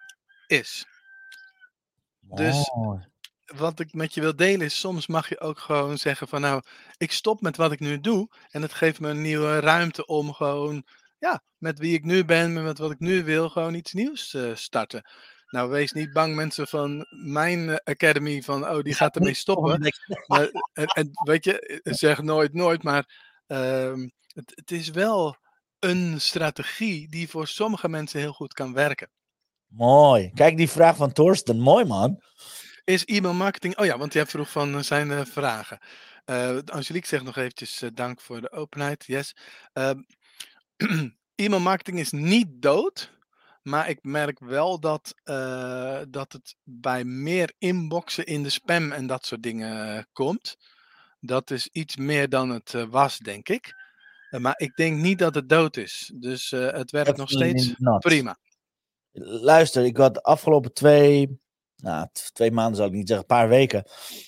is. 0.47 0.85
Dus 2.19 2.71
wat 3.45 3.79
ik 3.79 3.93
met 3.93 4.13
je 4.13 4.21
wil 4.21 4.35
delen 4.35 4.65
is, 4.65 4.79
soms 4.79 5.07
mag 5.07 5.29
je 5.29 5.39
ook 5.39 5.59
gewoon 5.59 5.97
zeggen 5.97 6.27
van 6.27 6.41
nou, 6.41 6.61
ik 6.97 7.11
stop 7.11 7.41
met 7.41 7.57
wat 7.57 7.71
ik 7.71 7.79
nu 7.79 7.99
doe 7.99 8.29
en 8.49 8.61
het 8.61 8.73
geeft 8.73 8.99
me 8.99 9.09
een 9.09 9.21
nieuwe 9.21 9.59
ruimte 9.59 10.05
om 10.05 10.33
gewoon, 10.33 10.85
ja, 11.19 11.43
met 11.57 11.79
wie 11.79 11.93
ik 11.93 12.03
nu 12.03 12.25
ben, 12.25 12.63
met 12.63 12.77
wat 12.77 12.91
ik 12.91 12.99
nu 12.99 13.23
wil, 13.23 13.49
gewoon 13.49 13.73
iets 13.73 13.93
nieuws 13.93 14.29
te 14.29 14.53
starten. 14.55 15.09
Nou, 15.51 15.69
wees 15.69 15.91
niet 15.91 16.13
bang 16.13 16.35
mensen 16.35 16.67
van 16.67 17.05
mijn 17.09 17.69
eh, 17.69 17.75
academy 17.83 18.41
van, 18.41 18.69
oh, 18.69 18.83
die 18.83 18.93
gaat 18.93 19.15
ermee 19.15 19.33
stoppen. 19.45 19.93
Maar, 20.27 20.49
en, 20.73 20.85
en 20.85 21.09
weet 21.23 21.43
je, 21.43 21.59
eh, 21.59 21.93
zeg 21.93 22.21
nooit 22.21 22.53
nooit, 22.53 22.83
maar 22.83 23.33
ehm, 23.47 24.07
het, 24.27 24.51
het 24.55 24.71
is 24.71 24.89
wel 24.89 25.35
een 25.79 26.21
strategie 26.21 27.09
die 27.09 27.29
voor 27.29 27.47
sommige 27.47 27.89
mensen 27.89 28.19
heel 28.19 28.33
goed 28.33 28.53
kan 28.53 28.73
werken. 28.73 29.09
Mooi. 29.67 30.31
Kijk 30.33 30.57
die 30.57 30.69
vraag 30.69 30.95
van 30.95 31.11
Torsten. 31.11 31.59
Mooi 31.59 31.85
man. 31.85 32.21
Is 32.83 33.05
e-mail 33.05 33.33
marketing. 33.33 33.77
Oh 33.77 33.85
ja, 33.85 33.97
want 33.97 34.13
jij 34.13 34.25
vroeg 34.25 34.51
van 34.51 34.75
eh, 34.75 34.81
zijn 34.81 35.27
vragen. 35.27 35.79
Angelique 36.65 37.07
zegt 37.07 37.23
nog 37.23 37.37
eventjes 37.37 37.83
dank 37.93 38.21
voor 38.21 38.41
de 38.41 38.51
openheid. 38.51 39.05
Yes. 39.05 39.35
Ehm, 39.73 40.01
e-mail 41.35 41.61
marketing 41.61 41.99
is 41.99 42.11
niet 42.11 42.47
dood. 42.49 43.11
Maar 43.61 43.89
ik 43.89 44.03
merk 44.03 44.39
wel 44.39 44.79
dat, 44.79 45.15
eh, 45.23 46.01
dat 46.09 46.33
het 46.33 46.55
bij 46.63 47.03
meer 47.03 47.53
inboxen 47.57 48.25
in 48.25 48.43
de 48.43 48.49
spam 48.49 48.91
en 48.91 49.07
dat 49.07 49.25
soort 49.25 49.43
dingen 49.43 50.07
komt. 50.11 50.55
Dat 51.19 51.51
is 51.51 51.69
iets 51.71 51.95
meer 51.95 52.29
dan 52.29 52.49
het 52.49 52.73
eh, 52.73 52.83
was, 52.83 53.17
denk 53.17 53.49
ik. 53.49 53.73
Eh, 54.29 54.39
maar 54.39 54.53
ik 54.57 54.75
denk 54.75 55.01
niet 55.01 55.19
dat 55.19 55.35
het 55.35 55.49
dood 55.49 55.77
is. 55.77 56.11
Dus 56.15 56.49
het 56.49 56.91
werkt 56.91 57.17
nog 57.17 57.29
steeds 57.29 57.73
not. 57.77 57.99
prima. 57.99 58.37
Luister, 59.41 59.85
ik 59.85 59.97
had 59.97 60.13
de 60.13 60.21
afgelopen 60.21 60.73
twee, 60.73 61.39
nou, 61.81 62.07
twee 62.33 62.51
maanden 62.51 62.75
zou 62.75 62.89
ik 62.89 62.95
niet 62.95 63.07
zeggen, 63.07 63.25
een 63.29 63.37
paar 63.37 63.49
weken, 63.49 63.83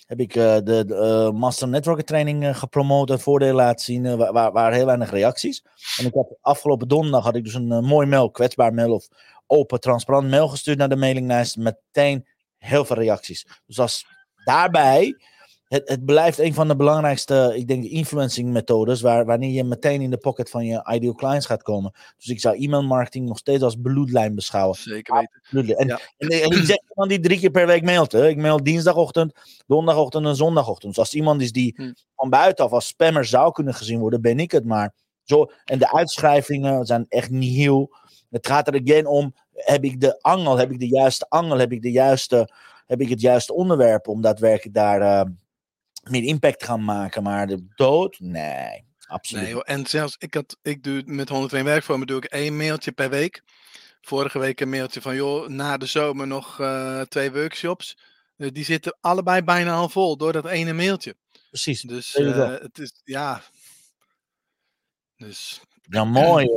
heb 0.05 0.19
ik 0.19 0.35
eh, 0.35 0.57
de, 0.63 0.85
eh, 0.95 1.39
Master 1.39 1.67
Networker 1.67 2.05
training 2.05 2.43
eh, 2.43 2.55
gepromoot 2.55 3.09
en 3.09 3.19
voordelen 3.19 3.55
laten 3.55 3.85
zien, 3.85 4.17
waar, 4.17 4.51
waar, 4.51 4.73
heel 4.73 4.85
weinig 4.85 5.11
reacties. 5.11 5.63
En 5.97 6.05
ik 6.05 6.13
had 6.13 6.35
afgelopen 6.41 6.87
donderdag 6.87 7.23
had 7.23 7.35
ik 7.35 7.43
dus 7.43 7.53
een 7.53 7.85
mooi 7.85 8.07
mail, 8.07 8.31
kwetsbaar 8.31 8.73
mail 8.73 8.93
of 8.93 9.07
open, 9.47 9.79
transparant 9.79 10.29
mail 10.29 10.47
gestuurd 10.47 10.77
naar 10.77 10.89
de 10.89 10.95
mailinglijst. 10.95 11.57
Meteen 11.57 12.27
heel 12.57 12.85
veel 12.85 12.95
reacties. 12.95 13.47
Dus 13.65 13.79
als 13.79 14.05
daarbij, 14.43 15.17
het, 15.73 15.89
het 15.89 16.05
blijft 16.05 16.39
een 16.39 16.53
van 16.53 16.67
de 16.67 16.75
belangrijkste, 16.75 17.53
ik 17.55 17.67
denk, 17.67 17.83
influencing 17.83 18.49
methodes, 18.51 19.01
waar, 19.01 19.25
wanneer 19.25 19.49
je 19.49 19.63
meteen 19.63 20.01
in 20.01 20.09
de 20.09 20.17
pocket 20.17 20.49
van 20.49 20.65
je 20.65 20.89
ideal 20.93 21.13
clients 21.13 21.45
gaat 21.45 21.63
komen. 21.63 21.91
Dus 22.17 22.27
ik 22.27 22.39
zou 22.39 22.57
e-mail 22.57 22.83
marketing 22.83 23.27
nog 23.27 23.37
steeds 23.37 23.63
als 23.63 23.75
bloedlijn 23.81 24.35
beschouwen. 24.35 24.77
Zeker 24.77 25.29
weten. 25.49 25.77
En, 25.77 25.87
Ja. 25.87 25.99
en, 26.17 26.27
en 26.27 26.49
ik 26.51 26.63
zeg 26.65 26.77
iemand 26.89 27.09
die 27.09 27.19
drie 27.19 27.39
keer 27.39 27.51
per 27.51 27.67
week 27.67 27.83
mailt. 27.83 28.11
Hè. 28.11 28.27
Ik 28.27 28.37
mail 28.37 28.63
dinsdagochtend, 28.63 29.33
donderdagochtend 29.67 30.25
en 30.25 30.35
zondagochtend. 30.35 30.95
Dus 30.95 31.03
als 31.03 31.13
iemand 31.13 31.41
is 31.41 31.51
die 31.51 31.73
Hm. 31.75 31.91
van 32.15 32.29
buitenaf 32.29 32.71
als 32.71 32.87
spammer 32.87 33.25
zou 33.25 33.51
kunnen 33.51 33.73
gezien 33.73 33.99
worden, 33.99 34.21
ben 34.21 34.39
ik 34.39 34.51
het 34.51 34.65
maar. 34.65 34.93
Zo, 35.23 35.51
en 35.65 35.79
de 35.79 35.93
uitschrijvingen 35.93 36.85
zijn 36.85 37.05
echt 37.09 37.29
niet 37.29 37.55
heel. 37.55 37.95
Het 38.29 38.47
gaat 38.47 38.67
er 38.67 38.81
again 38.83 39.05
om, 39.05 39.35
heb 39.53 39.83
ik 39.83 39.99
de 40.01 40.21
angel, 40.21 40.57
heb 40.57 40.71
ik 40.71 40.79
de 40.79 40.87
juiste 40.87 41.25
angel, 41.29 41.57
heb 41.57 41.71
ik, 41.71 41.81
de 41.81 41.91
juiste, 41.91 42.49
heb 42.85 43.01
ik 43.01 43.09
het 43.09 43.21
juiste 43.21 43.53
onderwerp 43.53 44.07
om 44.07 44.21
daadwerkelijk 44.21 44.75
daar 44.75 45.01
eh, 45.01 45.29
meer 46.03 46.23
impact 46.23 46.63
gaan 46.63 46.83
maken. 46.83 47.23
Maar 47.23 47.47
de 47.47 47.65
dood, 47.75 48.19
nee, 48.19 48.85
absoluut. 49.07 49.43
Nee, 49.43 49.53
joh, 49.53 49.61
en 49.65 49.85
zelfs 49.85 50.15
ik, 50.19 50.33
had, 50.33 50.57
ik 50.61 50.83
doe 50.83 51.03
met 51.05 51.29
101 51.29 51.65
werkvormen 51.65 52.07
doe 52.07 52.17
ik 52.17 52.25
één 52.25 52.57
mailtje 52.57 52.91
per 52.91 53.09
week. 53.09 53.43
Vorige 54.01 54.39
week 54.39 54.59
een 54.59 54.69
mailtje 54.69 55.01
van 55.01 55.15
joh, 55.15 55.47
na 55.47 55.77
de 55.77 55.85
zomer 55.85 56.27
nog 56.27 56.59
eh, 56.59 57.01
twee 57.01 57.31
workshops. 57.31 57.97
Eh, 58.37 58.49
die 58.51 58.63
zitten 58.65 58.97
allebei 59.01 59.41
bijna 59.41 59.73
al 59.73 59.89
vol 59.89 60.17
door 60.17 60.33
dat 60.33 60.45
ene 60.47 60.73
mailtje. 60.73 61.15
Precies. 61.49 61.81
Dus 61.81 62.15
eh, 62.15 62.51
het 62.59 62.77
is 62.79 63.01
ja. 63.03 63.41
Dus 65.15 65.61
Ja, 65.81 66.03
mooi. 66.03 66.47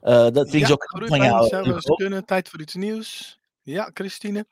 dat 0.00 0.50
vind 0.50 0.54
ik 0.54 0.68
ja, 0.68 0.74
groeit 0.78 1.08
van 1.08 1.22
jou. 1.22 1.48
zou 1.48 1.80
kunnen. 1.96 2.24
Tijd 2.24 2.48
voor 2.48 2.60
iets 2.60 2.74
nieuws. 2.74 3.38
Ja, 3.62 3.90
Christine. 3.94 4.46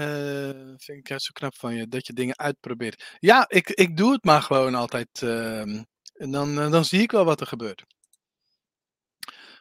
Eh, 0.00 0.74
vind 0.76 0.98
ik 0.98 1.08
juist 1.08 1.24
zo 1.26 1.32
knap 1.32 1.54
van 1.56 1.74
je 1.74 1.88
dat 1.88 2.06
je 2.06 2.12
dingen 2.12 2.38
uitprobeert. 2.38 3.16
Ja, 3.18 3.44
ik, 3.48 3.68
ik 3.70 3.96
doe 3.96 4.12
het 4.12 4.24
maar 4.24 4.42
gewoon 4.42 4.74
altijd. 4.74 5.22
ehm, 5.22 5.82
en 6.14 6.30
dan, 6.30 6.58
eh, 6.60 6.70
dan 6.70 6.84
zie 6.84 7.00
ik 7.02 7.10
wel 7.10 7.24
wat 7.24 7.40
er 7.40 7.46
gebeurt. 7.46 7.84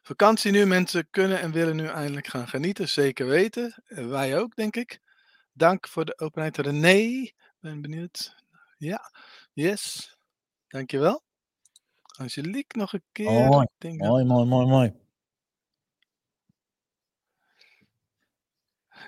Vakantie 0.02 0.52
nu, 0.52 0.66
mensen 0.66 1.08
kunnen 1.10 1.40
en 1.42 1.52
willen 1.52 1.76
nu 1.76 1.86
eindelijk 1.86 2.28
gaan 2.28 2.48
genieten. 2.48 2.90
Zeker 2.90 3.26
weten. 3.28 3.84
Eh, 3.86 4.08
wij 4.08 4.38
ook, 4.40 4.56
denk 4.56 4.76
ik. 4.76 5.00
Dank 5.54 5.88
voor 5.88 6.06
de 6.06 6.20
openheid. 6.20 6.58
René, 6.58 7.32
ben 7.60 7.82
benieuwd. 7.82 8.36
Ja, 8.78 9.12
yes. 9.54 10.16
Dankjewel. 10.68 11.24
Angelique 12.18 12.78
nog 12.80 12.94
een 12.94 13.04
keer. 13.12 13.32
Mooi, 13.48 13.68
denk 13.78 14.00
dat- 14.00 14.08
Mooi, 14.10 14.24
mooi, 14.26 14.46
mooi, 14.46 14.66
mooi. 14.68 14.94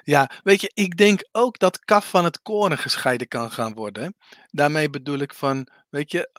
Ja, 0.04 0.32
weet 0.44 0.62
je, 0.62 0.72
ik 0.74 0.98
denk 0.98 1.28
ook 1.32 1.60
dat 1.60 1.80
kaf 1.80 2.10
van 2.10 2.24
het 2.24 2.42
koren 2.42 2.78
gescheiden 2.78 3.28
kan 3.28 3.52
gaan 3.52 3.74
worden. 3.74 4.16
Daarmee 4.48 4.90
bedoel 4.90 5.20
ik 5.20 5.34
van, 5.34 5.68
weet 5.90 6.12
je, 6.12 6.30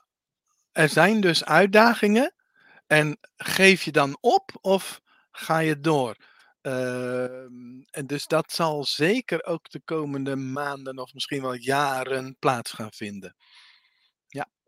er 0.72 0.88
zijn 0.88 1.20
dus 1.20 1.44
uitdagingen 1.44 2.34
en 2.86 3.18
geef 3.36 3.82
je 3.82 3.92
dan 3.92 4.18
op 4.20 4.50
of 4.61 5.00
ga 5.30 5.59
je 5.59 5.80
door? 5.80 6.16
Ehm, 6.61 7.80
en 7.90 8.06
dus 8.06 8.26
dat 8.26 8.52
zal 8.52 8.84
zeker 8.84 9.44
ook 9.44 9.70
de 9.70 9.80
komende 9.84 10.36
maanden 10.36 10.98
of 10.98 11.14
misschien 11.14 11.42
wel 11.42 11.54
jaren 11.54 12.36
plaats 12.38 12.72
gaan 12.72 12.92
vinden. 12.92 13.34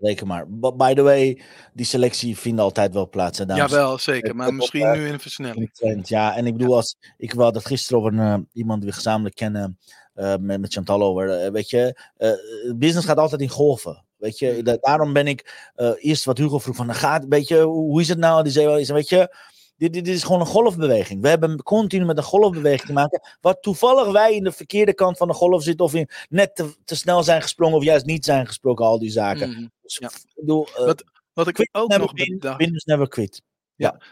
Reken 0.02 0.26
maar. 0.26 0.46
By 0.76 0.94
the 0.94 1.02
way, 1.02 1.40
die 1.74 1.86
selectie 1.86 2.36
vindt 2.38 2.60
altijd 2.60 2.94
wel 2.94 3.08
plaats. 3.08 3.38
En 3.38 3.46
daarom 3.46 3.68
Jawel, 3.68 3.98
zeker, 3.98 4.36
maar 4.36 4.54
misschien 4.54 4.82
eh, 4.82 4.92
nu 4.92 4.98
in 4.98 5.04
een 5.06 5.12
in 5.12 5.20
versnelling. 5.20 5.70
trend. 5.72 6.08
Ja, 6.08 6.36
en 6.36 6.46
ik 6.46 6.56
bedoel, 6.56 6.74
als, 6.76 6.96
ik 7.16 7.32
had 7.32 7.54
het 7.54 7.66
gisteren 7.66 7.98
over 7.98 8.12
een, 8.12 8.18
eh, 8.34 8.38
iemand 8.52 8.80
die 8.80 8.88
we 8.90 8.96
gezamenlijk 8.96 9.34
kennen, 9.34 9.78
eh, 10.14 10.34
met, 10.40 10.60
met 10.60 10.72
Chantal 10.72 11.02
over. 11.02 11.30
eh, 11.44 11.50
weet 11.50 11.70
je, 11.70 12.00
eh, 12.16 12.30
business 12.76 13.06
gaat 13.06 13.16
altijd 13.18 13.40
in 13.40 13.48
golven. 13.48 14.04
Weet 14.16 14.38
je, 14.38 14.52
Mm. 14.56 14.64
da- 14.64 14.76
daarom 14.80 15.12
ben 15.12 15.26
ik 15.26 15.70
eh, 15.74 15.90
eerst 15.98 16.24
wat 16.24 16.38
Hugo 16.38 16.58
vroeg 16.58 16.76
van, 16.76 16.86
dan 16.86 16.94
gaat, 16.96 17.24
weet 17.28 17.48
je, 17.48 17.60
hoe, 17.60 17.90
hoe 17.90 18.00
is 18.00 18.08
het 18.08 18.18
nou? 18.18 18.42
Die 18.42 18.52
zei 18.52 18.66
wel 18.66 18.78
eens, 18.78 18.88
weet 18.90 19.08
je, 19.08 19.34
dit, 19.80 19.92
dit 19.92 20.08
is 20.08 20.22
gewoon 20.22 20.40
een 20.40 20.46
golfbeweging. 20.46 21.22
We 21.22 21.28
hebben 21.28 21.62
continu 21.62 22.04
met 22.04 22.16
een 22.16 22.22
golfbeweging 22.22 22.86
te 22.86 22.92
maken, 22.92 23.20
wat 23.40 23.62
toevallig 23.62 24.12
wij 24.12 24.34
in 24.34 24.44
de 24.44 24.52
verkeerde 24.52 24.94
kant 24.94 25.16
van 25.16 25.28
de 25.28 25.34
golf 25.34 25.62
zitten 25.62 25.84
of 25.84 25.94
in, 25.94 26.08
net 26.28 26.56
te, 26.56 26.74
te 26.84 26.96
snel 26.96 27.22
zijn 27.22 27.42
gesprongen 27.42 27.76
of 27.76 27.84
juist 27.84 28.06
niet 28.06 28.24
zijn 28.24 28.46
gesproken, 28.46 28.84
al 28.84 28.98
die 28.98 29.10
zaken. 29.10 29.50
Mhm. 29.50 29.66
Dus, 29.82 29.96
ja. 29.96 30.08
ik 30.08 30.32
bedoel, 30.34 30.66
eh, 30.66 30.84
Wat, 30.84 31.04
wat 31.32 31.48
ik 31.48 31.68
ook 31.72 31.96
nog 31.96 32.12
win, 32.12 32.32
bedacht. 32.38 32.58
win 32.58 32.74
is 32.74 32.84
never 32.84 33.08
quit. 33.08 33.42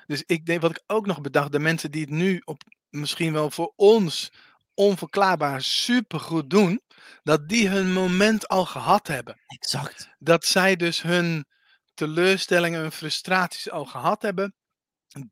Dus 0.06 0.22
ik 0.26 0.46
denk 0.46 0.60
wat 0.60 0.70
ik 0.70 0.82
ook 0.86 1.06
nog 1.06 1.20
bedacht, 1.20 1.52
de 1.52 1.58
mensen 1.58 1.90
die 1.90 2.00
het 2.00 2.10
nu 2.10 2.42
op 2.44 2.62
misschien 2.90 3.32
wel 3.32 3.50
voor 3.50 3.72
ons 3.76 4.32
onverklaarbaar 4.74 5.62
supergoed 5.62 6.50
doen, 6.50 6.80
dat 7.22 7.48
die 7.48 7.68
hun 7.68 7.92
moment 7.92 8.48
al 8.48 8.64
gehad 8.64 9.06
hebben. 9.06 9.40
Exact. 9.46 10.08
Dat 10.18 10.44
zij 10.44 10.76
dus 10.76 11.02
hun 11.02 11.46
teleurstellingen, 11.94 12.80
hun 12.80 12.92
frustraties 12.92 13.70
al 13.70 13.84
gehad 13.84 14.22
hebben, 14.22 14.54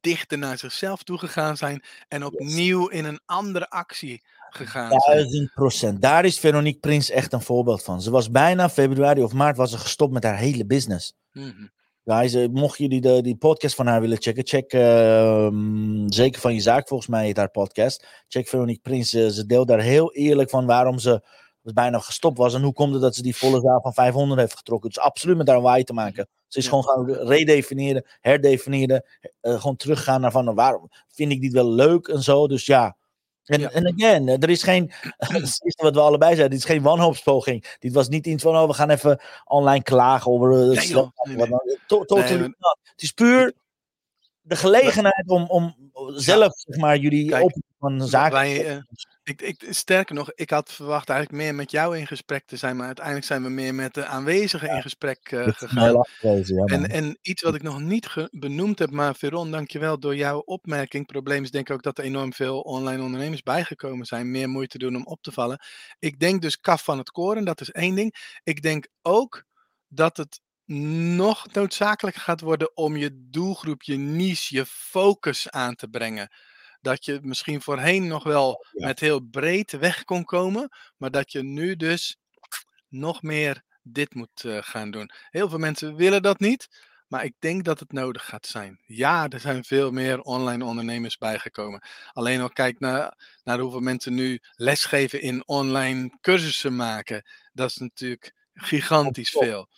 dichter 0.01 0.39
naar 0.39 0.59
zichzelf 0.59 1.03
toegegaan 1.03 1.57
zijn 1.57 1.83
en 2.09 2.24
opnieuw 2.24 2.87
in 2.89 3.05
een 3.05 3.20
andere 3.24 3.70
actie 3.70 4.22
gegaan 4.51 5.01
zijn. 5.01 5.16
Duizend 5.16 5.53
procent. 5.53 6.03
Daar 6.03 6.24
is 6.24 6.39
Veronique 6.39 6.81
Prins 6.81 7.11
echt 7.11 7.33
een 7.33 7.43
voorbeeld 7.43 7.83
van. 7.83 8.03
Ze 8.03 8.11
was 8.11 8.31
bijna 8.31 8.68
februari 8.68 9.22
of 9.22 9.33
maart 9.33 9.57
was 9.57 9.70
ze 9.70 9.79
gestopt 9.79 10.12
met 10.12 10.24
haar 10.24 10.39
hele 10.39 10.66
business. 10.66 11.14
Mhm. 11.33 11.66
Ja, 12.03 12.29
ze, 12.29 12.49
mocht 12.53 12.79
jullie 12.79 13.01
de, 13.01 13.22
die 13.22 13.37
podcast 13.37 13.74
van 13.74 13.87
haar 13.87 14.01
willen 14.01 14.22
checken, 14.22 14.47
check 14.47 14.72
ehm, 14.72 16.09
zeker 16.09 16.41
van 16.41 16.55
je 16.55 16.61
zaak, 16.61 16.89
volgens 16.89 17.09
mij 17.09 17.24
heet 17.24 17.37
haar 17.37 17.51
podcast. 17.51 18.07
Check 18.29 18.49
Veronique 18.49 18.81
Prins. 18.83 19.11
Ze, 19.11 19.33
ze 19.33 19.47
deelt 19.47 19.68
daar 19.68 19.81
heel 19.81 20.12
eerlijk 20.12 20.51
van 20.51 20.66
waarom 20.66 20.99
ze 20.99 21.22
bijna 21.62 21.99
gestopt 21.99 22.39
was 22.39 22.55
en 22.55 22.62
hoe 22.62 22.72
komt 22.72 22.93
het 22.93 23.03
dat 23.03 23.14
ze 23.14 23.22
die 23.22 23.37
volle 23.37 23.61
zaal 23.61 23.81
van 23.81 23.95
500 23.95 24.41
heeft 24.41 24.57
getrokken. 24.57 24.91
Dus 24.91 24.99
absoluut 24.99 25.37
met 25.37 25.49
haar 25.49 25.61
why 25.61 25.83
te 25.83 25.93
maken. 25.93 26.29
Is 26.57 26.64
Ja. 26.64 26.70
gewoon 26.70 26.84
gaan 26.84 27.26
redefiniëren, 27.28 28.04
herdefiniëren, 28.20 29.04
eh, 29.40 29.61
gewoon 29.61 29.76
teruggaan 29.76 30.20
naar 30.20 30.30
van 30.30 30.54
waarom 30.54 30.88
vind 31.09 31.32
ik 31.32 31.40
dit 31.40 31.52
wel 31.52 31.70
leuk 31.70 32.09
en 32.09 32.22
zo. 32.22 32.46
Dus 32.48 32.66
ja, 32.66 32.96
En, 33.46 33.61
Ja. 33.61 33.70
en 33.70 33.86
again, 33.94 34.28
er 34.28 34.50
is 34.50 34.62
geen, 34.62 34.90
wat 35.82 35.94
we 35.94 36.00
allebei 36.00 36.34
zeiden, 36.34 36.50
dit 36.50 36.59
is 36.59 36.74
geen 36.74 36.82
wanhoopspoging. 36.82 37.76
Dit 37.78 37.92
was 37.92 38.09
niet 38.09 38.26
iets 38.26 38.42
van, 38.42 38.57
oh, 38.57 38.66
we 38.66 38.74
gaan 38.74 38.90
even 38.90 39.20
online 39.44 39.82
klagen 39.82 40.30
over 40.32 40.52
eh, 40.52 40.76
Nee, 40.76 40.88
joh. 40.88 41.09
Nee, 41.22 41.36
Nee. 41.36 42.54
Het 42.82 43.02
is 43.02 43.11
puur 43.12 43.52
de 44.47 44.57
gelegenheid 44.57 45.28
om, 45.28 45.44
om 45.44 45.74
zelf, 46.14 46.53
zeg 46.57 46.76
maar, 46.76 46.97
jullie 46.97 47.28
Kijk, 47.28 47.44
op 47.44 47.53
van 47.78 48.09
zaken 48.09 48.32
wij, 48.32 48.66
eh, 48.66 48.82
Ik, 49.22 49.42
ik, 49.42 49.66
sterker 49.70 50.14
nog, 50.14 50.32
ik 50.34 50.51
had 50.51 50.72
verwacht 50.72 51.09
eigenlijk 51.09 51.42
meer 51.42 51.55
met 51.55 51.70
jou 51.70 51.99
in 51.99 52.07
gesprek 52.07 52.47
te 52.47 52.57
zijn, 52.57 52.76
maar 52.76 52.86
uiteindelijk 52.86 53.26
zijn 53.26 53.42
we 53.42 53.49
meer 53.49 53.74
met 53.74 53.94
de 53.94 54.07
aanwezigen 54.07 54.70
in 54.70 54.82
gesprek 54.82 55.18
eh, 55.30 55.49
gegaan. 55.49 56.05
ja. 56.20 56.64
En, 56.64 56.90
en 56.90 57.18
iets 57.22 57.42
wat 57.42 57.55
ik 57.55 57.62
nog 57.62 57.80
niet 57.80 58.28
benoemd 58.30 58.78
heb, 58.78 58.90
maar 58.90 59.16
Veron, 59.16 59.51
dankjewel 59.51 59.99
door 59.99 60.16
jouw 60.16 60.38
opmerking. 60.38 61.07
Probleem 61.07 61.42
is 61.42 61.51
denk 61.51 61.68
ik 61.68 61.74
ook 61.74 61.82
dat 61.82 61.99
er 61.99 62.05
enorm 62.05 62.32
veel 62.32 62.61
online 62.61 63.03
ondernemers 63.03 63.42
bijgekomen 63.42 64.07
zijn, 64.07 64.30
meer 64.30 64.49
moeite 64.49 64.78
doen 64.78 64.97
om 64.97 65.07
op 65.07 65.22
te 65.22 65.32
vallen. 65.32 65.61
Ik 65.99 66.18
denk 66.18 66.42
dus 66.42 66.61
kaf 66.61 66.84
van 66.84 66.99
het 66.99 67.11
koren, 67.11 67.44
dat 67.44 67.61
is 67.61 67.70
één 67.70 67.94
ding. 67.94 68.38
Ik 68.42 68.62
denk 68.62 68.88
ook 69.03 69.44
dat 69.88 70.16
het 70.16 70.40
nog 70.66 71.46
noodzakelijker 71.52 72.22
gaat 72.22 72.40
worden 72.40 72.76
om 72.76 72.96
je 72.96 73.10
doelgroep, 73.30 73.82
je 73.82 73.96
niche, 73.96 74.54
je 74.56 74.66
focus 74.66 75.50
aan 75.50 75.74
te 75.74 75.88
brengen. 75.88 76.30
Dat 76.80 77.04
je 77.04 77.18
misschien 77.22 77.62
voorheen 77.62 78.06
nog 78.06 78.22
wel 78.24 78.66
Ja. 78.72 78.86
met 78.86 79.00
heel 79.00 79.20
breed 79.20 79.72
weg 79.72 80.04
kon 80.04 80.24
komen, 80.24 80.68
maar 80.96 81.10
dat 81.10 81.32
je 81.32 81.42
nu 81.42 81.76
dus 81.76 82.16
nog 82.88 83.22
meer 83.22 83.62
dit 83.82 84.14
moet 84.14 84.44
eh, 84.44 84.58
gaan 84.60 84.90
doen. 84.90 85.10
Heel 85.30 85.48
veel 85.48 85.58
mensen 85.58 85.94
willen 85.96 86.22
dat 86.22 86.40
niet, 86.40 86.68
maar 87.08 87.24
ik 87.24 87.34
denk 87.38 87.64
dat 87.64 87.80
het 87.80 87.92
nodig 87.92 88.24
gaat 88.26 88.46
zijn. 88.46 88.80
Ja, 88.86 89.28
er 89.28 89.40
zijn 89.40 89.64
veel 89.64 89.90
meer 89.90 90.20
online 90.20 90.64
ondernemers 90.64 91.16
bijgekomen. 91.18 91.82
Alleen 92.12 92.40
al 92.40 92.50
kijk 92.50 92.78
naar, 92.80 93.18
naar 93.44 93.58
hoeveel 93.58 93.80
mensen 93.80 94.14
nu 94.14 94.38
lesgeven 94.52 95.20
in 95.20 95.46
online 95.48 96.18
cursussen 96.20 96.76
maken. 96.76 97.22
Dat 97.52 97.70
is 97.70 97.76
natuurlijk 97.76 98.34
gigantisch 98.54 99.30
veel. 99.30 99.68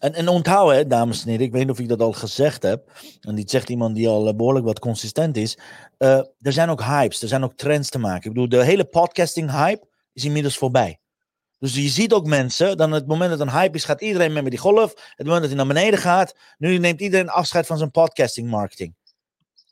En, 0.00 0.14
en 0.14 0.88
dames 0.88 1.22
en 1.22 1.28
heren, 1.28 1.46
ik 1.46 1.52
weet 1.52 1.62
niet 1.62 1.70
of 1.70 1.78
ik 1.78 1.88
dat 1.88 2.00
al 2.00 2.12
gezegd 2.12 2.62
heb. 2.62 2.90
En 3.20 3.34
dit 3.34 3.50
zegt 3.50 3.68
iemand 3.68 3.94
die 3.94 4.08
al 4.08 4.28
eh, 4.28 4.34
behoorlijk 4.34 4.64
wat 4.64 4.78
consistent 4.78 5.36
is. 5.36 5.58
eh, 5.98 6.18
er 6.40 6.52
zijn 6.52 6.68
ook 6.68 6.82
hypes, 6.82 7.22
er 7.22 7.28
zijn 7.28 7.44
ook 7.44 7.54
trends 7.56 7.90
te 7.90 7.98
maken. 7.98 8.30
Ik 8.30 8.32
bedoel, 8.34 8.48
de 8.48 8.64
hele 8.64 8.84
podcasting 8.84 9.50
hype 9.50 9.86
is 10.12 10.24
inmiddels 10.24 10.58
voorbij. 10.58 11.00
Dus 11.58 11.74
je 11.74 11.88
ziet 11.88 12.12
ook 12.12 12.26
mensen, 12.26 12.76
dan 12.76 12.92
het 12.92 13.06
moment 13.06 13.30
dat 13.30 13.40
een 13.40 13.50
hype 13.50 13.76
is, 13.76 13.84
gaat 13.84 14.00
iedereen 14.00 14.32
mee 14.32 14.42
met 14.42 14.50
die 14.50 14.60
golf. 14.60 14.92
Het 14.94 15.26
moment 15.26 15.40
dat 15.40 15.50
hij 15.50 15.64
naar 15.64 15.74
beneden 15.74 15.98
gaat, 15.98 16.34
nu 16.58 16.78
neemt 16.78 17.00
iedereen 17.00 17.28
afscheid 17.28 17.66
van 17.66 17.78
zijn 17.78 17.90
podcasting 17.90 18.50
marketing. 18.50 18.94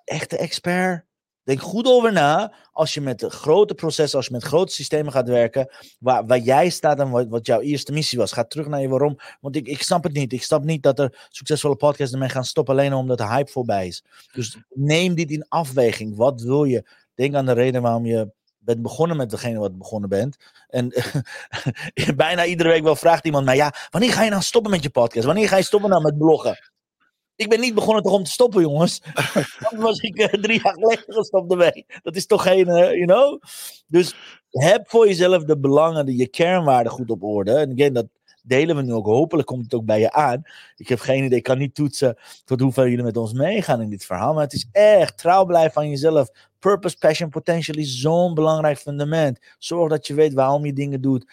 Echte 0.05 0.37
expert. 0.37 1.08
Denk 1.49 1.61
goed 1.61 1.87
over 1.87 2.13
na. 2.13 2.53
Als 2.73 2.95
je 2.95 3.01
met 3.01 3.25
grote 3.29 3.75
processen, 3.75 4.17
als 4.17 4.27
je 4.27 4.33
met 4.33 4.43
grote 4.43 4.73
systemen 4.73 5.13
gaat 5.13 5.29
werken, 5.29 5.69
waar, 5.99 6.27
waar 6.27 6.39
jij 6.39 6.71
staat 6.71 6.99
en 6.99 7.11
wat, 7.11 7.27
wat 7.29 7.47
jouw 7.47 7.61
eerste 7.61 7.93
missie 7.93 8.19
was. 8.19 8.33
Ga 8.33 8.45
terug 8.45 8.67
naar 8.67 8.81
je 8.81 8.89
waarom. 8.89 9.19
Want 9.41 9.57
ik, 9.57 9.67
ik 9.67 9.83
snap 9.83 10.03
het 10.03 10.13
niet. 10.13 10.33
Ik 10.33 10.43
snap 10.43 10.65
niet 10.65 10.83
dat 10.83 10.99
er 10.99 11.27
succesvolle 11.29 11.77
podcasts 11.77 12.13
ermee 12.13 12.29
gaan 12.29 12.45
stoppen 12.45 12.75
alleen 12.75 12.95
omdat 12.95 13.19
de 13.19 13.27
hype 13.27 13.51
voorbij 13.51 13.87
is. 13.87 14.05
Dus 14.33 14.57
neem 14.75 15.15
dit 15.15 15.31
in 15.31 15.49
afweging. 15.49 16.17
Wat 16.17 16.41
wil 16.41 16.65
je? 16.65 16.89
Denk 17.15 17.35
aan 17.35 17.47
de 17.47 17.53
reden 17.53 17.83
waarom 17.83 18.07
je 18.07 18.33
bent 18.59 18.83
begonnen 18.83 19.17
met 19.17 19.31
degene 19.31 19.59
wat 19.59 19.79
begonnen 19.79 20.09
bent. 20.09 20.37
En 20.69 20.93
bijna 22.17 22.45
iedere 22.45 22.69
week 22.69 22.83
wel 22.83 22.97
vraagt 22.97 23.25
iemand 23.25 23.45
mij, 23.45 23.57
ja, 23.57 23.75
wanneer 23.91 24.13
ga 24.13 24.23
je 24.23 24.31
nou 24.31 24.43
stoppen 24.43 24.71
met 24.71 24.83
je 24.83 24.91
podcast? 24.91 25.27
Wanneer 25.27 25.49
ga 25.49 25.57
je 25.57 25.63
stoppen 25.63 25.91
nou 25.91 26.03
met 26.03 26.19
bloggen? 26.19 26.68
Ik 27.39 27.49
ben 27.49 27.61
niet 27.61 27.75
begonnen 27.75 28.03
toch 28.03 28.13
om 28.13 28.25
te 28.25 28.31
stoppen, 28.31 28.61
jongens. 28.61 29.01
Dan 29.71 29.81
was 29.81 30.01
ik 30.01 30.19
eh, 30.19 30.41
drie 30.41 30.61
jaar 30.63 30.73
geleden 30.73 31.05
gestopt 31.07 31.51
ermee. 31.51 31.87
Dat 32.03 32.17
is 32.17 32.27
toch 32.27 32.43
geen, 32.43 32.69
eh, 32.69 32.93
you 32.93 33.05
know? 33.05 33.41
Dus 33.87 34.15
heb 34.51 34.89
voor 34.89 35.07
jezelf 35.07 35.45
de 35.45 35.59
belangen, 35.59 36.07
de, 36.07 36.17
je 36.17 36.29
kernwaarden 36.29 36.93
goed 36.93 37.11
op 37.11 37.23
orde. 37.23 37.53
En 37.53 37.73
again, 37.73 37.93
dat 37.93 38.07
delen 38.43 38.77
we 38.77 38.83
nu 38.83 38.93
ook. 38.93 39.07
Hopelijk 39.07 39.47
komt 39.47 39.65
het 39.65 39.75
ook 39.75 39.85
bij 39.85 40.01
je 40.01 40.13
aan. 40.13 40.43
Ik 40.77 40.89
heb 40.89 41.01
geen 41.01 41.25
idee, 41.25 41.39
ik 41.39 41.45
kan 41.45 41.59
niet 41.59 41.75
toetsen 41.75 42.17
tot 42.45 42.61
hoeveel 42.61 42.87
jullie 42.87 43.05
met 43.05 43.17
ons 43.17 43.33
meegaan 43.33 43.81
in 43.81 43.91
dit 43.91 44.05
verhaal. 44.05 44.35
Maar 44.35 44.43
het 44.43 44.53
is 44.53 44.69
echt 44.73 45.19
trouw 45.19 45.45
blijven 45.45 45.81
aan 45.81 45.91
jezelf. 45.91 46.29
Purpose, 46.59 46.99
passion, 46.99 47.31
potential 47.31 47.77
is 47.77 48.01
zo'n 48.01 48.35
belangrijk 48.35 48.79
fundament. 48.79 49.39
Zorg 49.59 49.91
dat 49.91 50.07
je 50.07 50.15
weet 50.15 50.35
waarom 50.35 50.67
je 50.67 50.73
dingen 50.73 51.01
doet. 51.01 51.31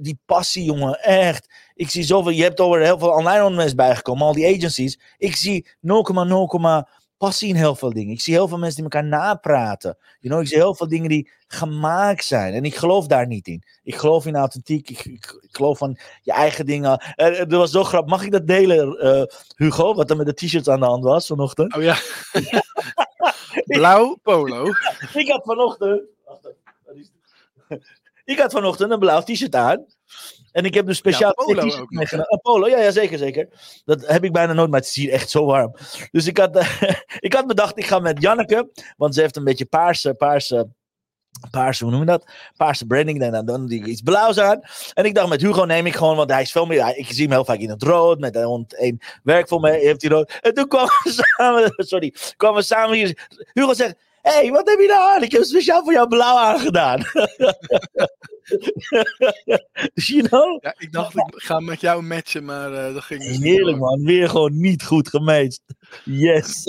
Die 0.00 0.18
passie, 0.26 0.64
jongen, 0.64 1.00
echt. 1.02 1.54
Ik 1.74 1.90
zie 1.90 2.02
zoveel, 2.02 2.32
je 2.32 2.42
hebt 2.42 2.60
over 2.60 2.80
heel 2.80 2.98
veel 2.98 3.10
online 3.10 3.42
ondernemers 3.42 3.74
bijgekomen, 3.74 4.26
al 4.26 4.32
die 4.32 4.56
agencies. 4.56 5.00
Ik 5.18 5.36
zie 5.36 5.66
0,0, 5.80 5.90
passie 7.24 7.48
in 7.48 7.54
heel 7.54 7.74
veel 7.74 7.92
dingen. 7.92 8.12
Ik 8.12 8.20
zie 8.20 8.34
heel 8.34 8.48
veel 8.48 8.58
mensen 8.58 8.82
die 8.82 8.92
elkaar 8.92 9.08
napraten. 9.08 9.96
You 10.20 10.34
know, 10.34 10.40
ik 10.40 10.48
zie 10.48 10.56
heel 10.56 10.74
veel 10.74 10.88
dingen 10.88 11.08
die 11.08 11.30
gemaakt 11.46 12.24
zijn. 12.24 12.54
En 12.54 12.64
ik 12.64 12.76
geloof 12.76 13.06
daar 13.06 13.26
niet 13.26 13.46
in. 13.46 13.62
Ik 13.82 13.94
geloof 13.94 14.26
in 14.26 14.36
authentiek. 14.36 14.90
Ik, 14.90 15.04
ik, 15.04 15.38
ik 15.40 15.48
geloof 15.56 15.78
van 15.78 15.98
je 16.22 16.32
eigen 16.32 16.66
dingen. 16.66 17.14
Uh, 17.16 17.38
dat 17.38 17.50
was 17.50 17.70
zo 17.70 17.84
grappig. 17.84 18.10
Mag 18.10 18.24
ik 18.24 18.32
dat 18.32 18.46
delen, 18.46 19.06
uh, 19.06 19.22
Hugo? 19.56 19.94
Wat 19.94 20.10
er 20.10 20.16
met 20.16 20.26
de 20.26 20.34
t-shirts 20.34 20.68
aan 20.68 20.80
de 20.80 20.86
hand 20.86 21.04
was 21.04 21.26
vanochtend? 21.26 21.76
Oh 21.76 21.82
ja. 21.82 21.96
Blauw 23.78 24.18
polo. 24.22 24.64
ik 25.14 25.28
had 25.28 25.42
vanochtend. 25.44 26.02
Ik 28.24 28.38
had 28.38 28.52
vanochtend 28.52 28.90
een 28.90 28.98
blauw 28.98 29.20
t-shirt 29.20 29.54
aan. 29.54 29.86
En 30.54 30.64
ik 30.64 30.74
heb 30.74 30.86
dus 30.86 30.96
speciaal 30.96 31.34
ja, 31.36 31.44
polo 31.44 31.80
ook 31.80 31.90
nog, 31.90 32.40
polo, 32.42 32.68
ja, 32.68 32.78
ja, 32.78 32.90
zeker, 32.90 33.18
zeker. 33.18 33.48
Dat 33.84 34.06
heb 34.06 34.24
ik 34.24 34.32
bijna 34.32 34.52
nooit, 34.52 34.70
maar 34.70 34.80
het 34.80 34.88
is 34.88 34.94
hier 34.94 35.12
echt 35.12 35.30
zo 35.30 35.44
warm. 35.44 35.74
Dus 36.10 36.26
ik 36.26 36.38
had, 36.38 36.66
ik 37.18 37.32
had 37.32 37.46
bedacht, 37.46 37.78
ik 37.78 37.86
ga 37.86 37.98
met 37.98 38.22
Janneke, 38.22 38.70
want 38.96 39.14
ze 39.14 39.20
heeft 39.20 39.36
een 39.36 39.44
beetje 39.44 39.64
paarse, 39.64 40.14
paarse, 40.14 40.68
paarse, 41.50 41.82
hoe 41.84 41.92
noem 41.92 42.00
je 42.00 42.06
dat? 42.06 42.30
Paarse 42.56 42.86
branding, 42.86 43.22
en 43.22 43.46
dan 43.46 43.66
doe 43.66 43.78
ik 43.78 43.86
iets 43.86 44.02
blauws 44.02 44.38
aan. 44.38 44.60
En 44.92 45.04
ik 45.04 45.14
dacht, 45.14 45.28
met 45.28 45.40
Hugo 45.40 45.64
neem 45.64 45.86
ik 45.86 45.94
gewoon, 45.94 46.16
want 46.16 46.30
hij 46.30 46.42
is 46.42 46.52
veel 46.52 46.66
meer, 46.66 46.96
ik 46.96 47.06
zie 47.06 47.22
hem 47.22 47.32
heel 47.32 47.44
vaak 47.44 47.58
in 47.58 47.70
het 47.70 47.82
rood, 47.82 48.18
met 48.18 48.36
een, 48.36 48.66
een 48.68 49.00
werk 49.22 49.48
voor 49.48 49.60
me 49.60 49.70
heeft 49.70 50.02
hij 50.02 50.10
rood. 50.10 50.38
En 50.40 50.54
toen 50.54 50.68
kwamen 50.68 50.92
we 51.02 51.10
samen, 51.36 51.72
sorry, 51.76 52.14
kwamen 52.36 52.58
we 52.58 52.64
samen 52.64 52.96
hier. 52.96 53.28
Hugo 53.52 53.74
zegt, 53.74 53.94
Hé, 54.22 54.32
hey, 54.32 54.50
wat 54.50 54.68
heb 54.68 54.78
je 54.78 54.86
nou 54.86 55.14
aan? 55.14 55.22
Ik 55.22 55.32
heb 55.32 55.42
speciaal 55.42 55.82
voor 55.82 55.92
jou 55.92 56.08
blauw 56.08 56.36
aangedaan. 56.36 57.02
you 59.94 60.22
know? 60.22 60.62
Ja, 60.62 60.74
ik 60.78 60.92
dacht, 60.92 61.16
ik 61.16 61.32
ga 61.34 61.60
met 61.60 61.80
jou 61.80 62.02
matchen, 62.02 62.44
maar 62.44 62.72
uh, 62.72 62.94
dat 62.94 63.02
ging 63.02 63.22
dus 63.22 63.38
Heerlijk 63.38 63.78
man, 63.78 64.04
weer 64.04 64.28
gewoon 64.28 64.60
niet 64.60 64.84
goed 64.84 65.08
gematcht. 65.08 65.62
Yes. 66.04 66.62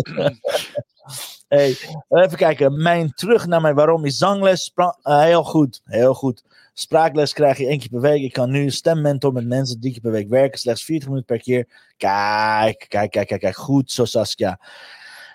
hey, 1.48 1.78
even 2.10 2.38
kijken. 2.38 2.82
Mijn 2.82 3.14
terug 3.14 3.46
naar 3.46 3.62
mijn 3.62 3.76
waarom 3.76 4.06
is 4.06 4.18
zangles. 4.18 4.72
Uh, 4.76 5.22
heel 5.22 5.44
goed, 5.44 5.82
heel 5.84 6.14
goed. 6.14 6.44
Spraakles 6.74 7.34
krijg 7.34 7.58
je 7.58 7.68
één 7.68 7.80
keer 7.80 7.90
per 7.90 8.02
week. 8.02 8.22
Ik 8.22 8.34
kan 8.34 8.52
nu 8.52 8.72
stemmentor 8.72 9.34
met 9.34 9.48
mensen 9.48 9.80
drie 9.80 9.92
keer 9.92 10.02
per 10.02 10.12
week 10.12 10.30
werken. 10.30 10.60
Slechts 10.60 10.84
40 10.84 11.08
minuten 11.08 11.36
per 11.36 11.44
keer. 11.44 11.68
Kijk, 11.98 12.86
kijk, 12.88 13.12
kijk, 13.12 13.28
kijk. 13.28 13.40
kijk. 13.40 13.56
Goed 13.56 13.92
zo, 13.92 14.06
Saskia. 14.06 14.60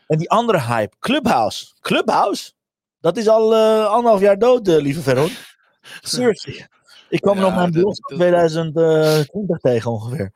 En 0.07 0.19
die 0.19 0.31
andere 0.31 0.61
hype, 0.61 0.97
Clubhouse. 0.99 1.73
Clubhouse? 1.81 2.53
Dat 3.01 3.17
is 3.17 3.29
al 3.29 3.53
uh, 3.53 3.87
anderhalf 3.87 4.21
jaar 4.21 4.39
dood, 4.39 4.67
lieve 4.67 5.01
Veron. 5.01 5.31
Seriously. 6.03 6.67
Ik 7.09 7.21
kwam 7.21 7.37
ja, 7.37 7.43
nog 7.43 7.55
mijn 7.55 7.71
blog 7.71 7.97
van 8.01 8.17
2020 8.17 9.59
tegen 9.59 9.91
ongeveer. 9.91 10.33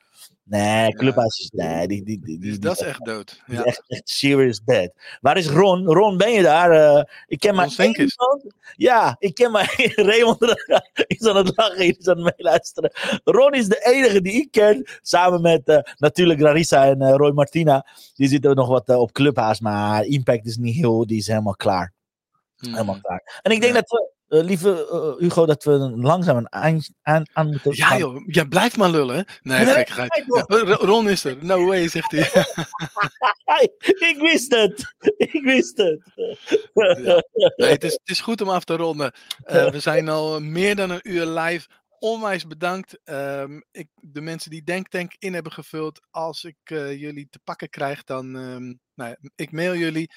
Nee, 0.46 0.92
Clubhouse 0.92 1.42
is... 1.42 1.50
Nee, 1.50 1.86
die, 1.88 2.05
die, 2.05 2.20
die, 2.20 2.38
die, 2.38 2.59
dat 2.59 2.80
is 2.80 2.86
echt 2.86 3.05
dood. 3.05 3.42
Ja. 3.46 3.59
Is 3.59 3.64
echt, 3.64 3.82
echt 3.86 4.09
serious 4.09 4.61
dead. 4.64 4.92
Waar 5.20 5.36
is 5.36 5.48
Ron? 5.48 5.86
Ron, 5.86 6.16
ben 6.16 6.32
je 6.32 6.42
daar? 6.42 6.72
Uh, 6.72 7.02
ik 7.26 7.40
ken 7.40 7.55
maar 7.55 7.74
één 7.76 7.96
iemand. 7.96 8.55
Ja, 8.76 9.16
ik 9.18 9.34
ken 9.34 9.50
maar 9.50 9.74
Raymond 9.94 10.42
is 11.07 11.26
aan 11.26 11.36
het 11.36 11.52
lachen, 11.57 11.98
is 11.98 12.09
aan 12.09 12.24
het 12.24 12.36
meeluisteren. 12.36 12.92
Ron 13.24 13.55
is 13.55 13.68
de 13.68 13.80
enige 13.84 14.20
die 14.20 14.32
ik 14.32 14.50
ken, 14.50 14.86
samen 15.02 15.40
met 15.40 15.62
uh, 15.64 15.78
natuurlijk 15.98 16.40
Larissa 16.40 16.86
en 16.86 17.02
uh, 17.02 17.14
Roy 17.14 17.30
Martina. 17.30 17.86
Die 18.14 18.28
zitten 18.28 18.57
nog 18.57 18.68
wat 18.68 18.88
op 18.88 19.12
Clubhouse, 19.12 19.62
maar 19.62 20.05
Impact 20.05 20.46
is 20.46 20.57
niet 20.57 20.74
heel, 20.74 21.07
die 21.07 21.18
is 21.18 21.26
helemaal 21.26 21.57
klaar. 21.57 21.92
Helemaal 22.71 23.01
klaar. 23.01 23.41
En 23.43 23.53
ik 23.53 23.61
denk 23.61 23.75
ja. 23.75 23.81
dat 23.81 23.91
we, 23.91 24.15
uh, 24.29 24.45
lieve 24.45 24.89
uh, 24.93 25.23
Hugo, 25.23 25.47
dat 25.47 25.65
we 25.65 25.71
langzaam 25.97 26.37
een 26.37 26.49
eind 26.49 26.91
aan, 27.03 27.25
aan 27.33 27.47
moeten 27.47 27.77
Ja 27.77 27.99
joh, 27.99 28.23
ja, 28.27 28.45
blijf 28.45 28.77
maar 28.77 28.91
lullen. 28.91 29.27
Nee, 29.43 29.65
nee 29.65 29.75
gekkigheid. 29.75 30.25
Ja, 30.27 30.75
Ron 30.75 31.09
is 31.09 31.25
er. 31.25 31.37
No 31.41 31.67
way, 31.67 31.89
zegt 31.89 32.11
hij. 32.11 32.21
ik 34.11 34.17
wist 34.19 34.55
het. 34.55 34.95
Ik 35.17 35.43
wist 35.43 35.77
het. 35.77 36.03
Ja. 36.75 37.23
Nee, 37.57 37.71
het, 37.71 37.85
is, 37.85 37.93
het 37.93 38.09
is 38.11 38.21
goed 38.21 38.41
om 38.41 38.49
af 38.49 38.65
te 38.65 38.77
ronden. 38.77 39.12
Uh, 39.47 39.71
we 39.71 39.81
zijn 39.81 40.09
al 40.09 40.41
meer 40.41 40.77
dan 40.77 40.91
een 40.91 41.11
uur 41.11 41.27
live. 41.27 41.69
Onwijs 41.99 42.47
bedankt. 42.47 42.99
Um, 43.05 43.65
ik, 43.71 43.89
de 43.95 44.21
mensen 44.21 44.51
die 44.51 44.65
DenkTank 44.65 45.15
in 45.19 45.35
hebben 45.35 45.53
gevuld. 45.53 46.01
Als 46.11 46.45
ik 46.45 46.57
jullie 46.99 47.27
te 47.31 47.39
pakken 47.45 47.69
krijg, 47.69 48.05
dan... 48.05 48.35
Um, 48.35 48.81
nou 48.95 49.11
ja, 49.11 49.31
ik 49.35 49.53
mail 49.53 49.75
jullie 49.75 50.11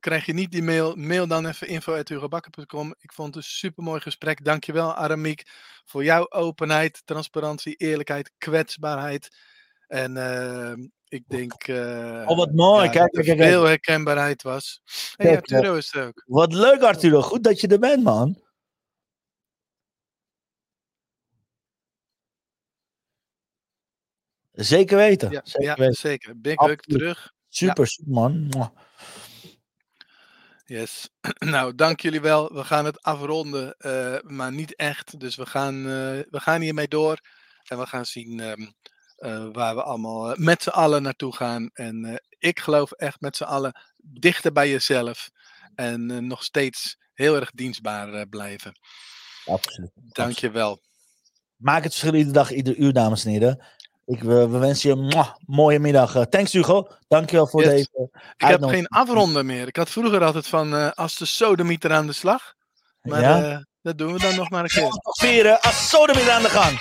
krijg 0.00 0.26
je 0.26 0.32
niet 0.32 0.50
die 0.50 0.62
mail, 0.62 0.96
mail 0.96 1.26
dan 1.26 1.46
even 1.46 1.68
info.hugobakker.com. 1.68 2.94
Ik 2.98 3.12
vond 3.12 3.34
het 3.34 3.44
een 3.44 3.50
supermooi 3.50 4.00
gesprek. 4.00 4.44
Dankjewel 4.44 4.94
Aramiek 4.94 5.42
voor 5.84 6.04
jouw 6.04 6.30
openheid, 6.30 7.02
transparantie, 7.04 7.74
eerlijkheid, 7.74 8.32
kwetsbaarheid. 8.38 9.36
En 9.86 10.16
uh, 10.16 10.72
Ik 11.08 11.24
denk 11.28 11.52
eh, 11.64 12.24
Oh, 12.26 12.36
wat 12.36 12.52
mooi. 12.52 12.84
ja, 12.84 12.90
kijk, 12.90 13.12
dat 13.12 13.26
er 13.26 13.36
veel 13.36 13.64
herkenbaarheid 13.64 14.42
was. 14.42 14.82
Hey, 15.16 15.36
Arturo 15.36 15.74
is 15.74 15.94
er 15.94 16.06
ook. 16.06 16.22
Wat 16.26 16.52
leuk, 16.52 16.80
Arturo. 16.82 17.20
Goed 17.22 17.44
dat 17.44 17.60
je 17.60 17.68
er 17.68 17.78
bent, 17.78 18.02
man. 18.02 18.38
Zeker 24.52 24.96
weten. 24.96 25.30
Ja, 25.30 25.40
Zeker 25.44 25.84
ja 25.84 25.92
zeker. 25.92 26.40
Big 26.40 26.60
hug 26.60 26.80
terug. 26.80 27.32
Super, 27.48 27.86
super, 27.86 28.12
man. 28.12 28.50
Yes. 30.70 31.08
Nou, 31.54 31.74
dank 31.74 32.00
jullie 32.00 32.20
wel. 32.20 32.52
We 32.52 32.64
gaan 32.64 32.84
het 32.84 33.02
afronden, 33.02 33.74
eh, 33.78 34.16
maar 34.22 34.52
niet 34.52 34.76
echt. 34.76 35.20
Dus 35.20 35.36
we 35.36 35.46
gaan, 35.46 35.76
eh, 35.76 36.20
we 36.30 36.40
gaan 36.40 36.60
hiermee 36.60 36.88
door. 36.88 37.20
En 37.64 37.78
we 37.78 37.86
gaan 37.86 38.06
zien 38.06 38.40
ehm, 38.40 38.66
eh, 39.16 39.48
waar 39.52 39.74
we 39.74 39.82
allemaal 39.82 40.34
met 40.36 40.62
z'n 40.62 40.68
allen 40.68 41.02
naartoe 41.02 41.36
gaan. 41.36 41.70
En 41.72 42.22
ik 42.38 42.60
geloof 42.60 42.92
echt 42.92 43.20
met 43.20 43.36
z'n 43.36 43.44
allen 43.44 43.80
dichter 43.96 44.52
bij 44.52 44.70
jezelf. 44.70 45.30
En 45.74 46.26
nog 46.26 46.44
steeds 46.44 46.96
heel 47.14 47.36
erg 47.36 47.50
dienstbaar 47.50 48.26
blijven. 48.26 48.78
Absoluut. 49.44 49.90
Dank 49.94 50.38
je 50.38 50.50
wel. 50.50 50.80
Maak 51.56 51.82
het 51.82 51.92
verschil 51.92 52.14
iedere 52.14 52.34
dag, 52.34 52.50
ieder 52.50 52.76
uur, 52.76 52.92
dames 52.92 53.24
en 53.24 53.30
heren. 53.30 53.64
Ik, 54.10 54.22
we, 54.22 54.48
we 54.48 54.58
wensen 54.58 54.90
je 54.90 54.96
een 54.96 55.24
mooie 55.46 55.78
middag. 55.78 56.14
Eh, 56.14 56.22
thanks, 56.22 56.52
Hugo. 56.52 56.88
Dankjewel 57.08 57.46
voor 57.46 57.62
Yes. 57.62 57.70
deze. 57.70 58.08
Ik 58.36 58.46
heb 58.46 58.64
geen 58.64 58.88
afronden 58.88 59.46
meer. 59.46 59.66
Ik 59.66 59.76
had 59.76 59.90
vroeger 59.90 60.24
altijd 60.24 60.46
van 60.46 60.74
eh, 60.76 60.90
als 60.94 61.16
de 61.18 61.24
sodemieter 61.24 61.92
aan 61.92 62.06
de 62.06 62.12
slag. 62.12 62.54
Maar 63.02 63.20
Ja? 63.20 63.42
eh, 63.50 63.58
dat 63.82 63.98
doen 63.98 64.12
we 64.12 64.18
dan 64.18 64.34
nog 64.34 64.50
maar 64.50 64.62
een 64.62 64.68
keer. 64.68 64.88
Vieren 65.02 65.60
als 65.60 65.88
Sodom 65.88 66.16
weer 66.16 66.30
aan 66.30 66.42
de 66.42 66.48
gang. 66.48 66.78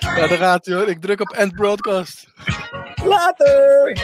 Ja, 0.00 0.26
daar 0.26 0.38
gaat 0.38 0.66
hij 0.66 0.74
hoor. 0.74 0.88
Ik 0.88 1.00
druk 1.00 1.20
op 1.20 1.28
end 1.30 1.52
broadcast. 1.54 2.26
Later! 3.04 3.92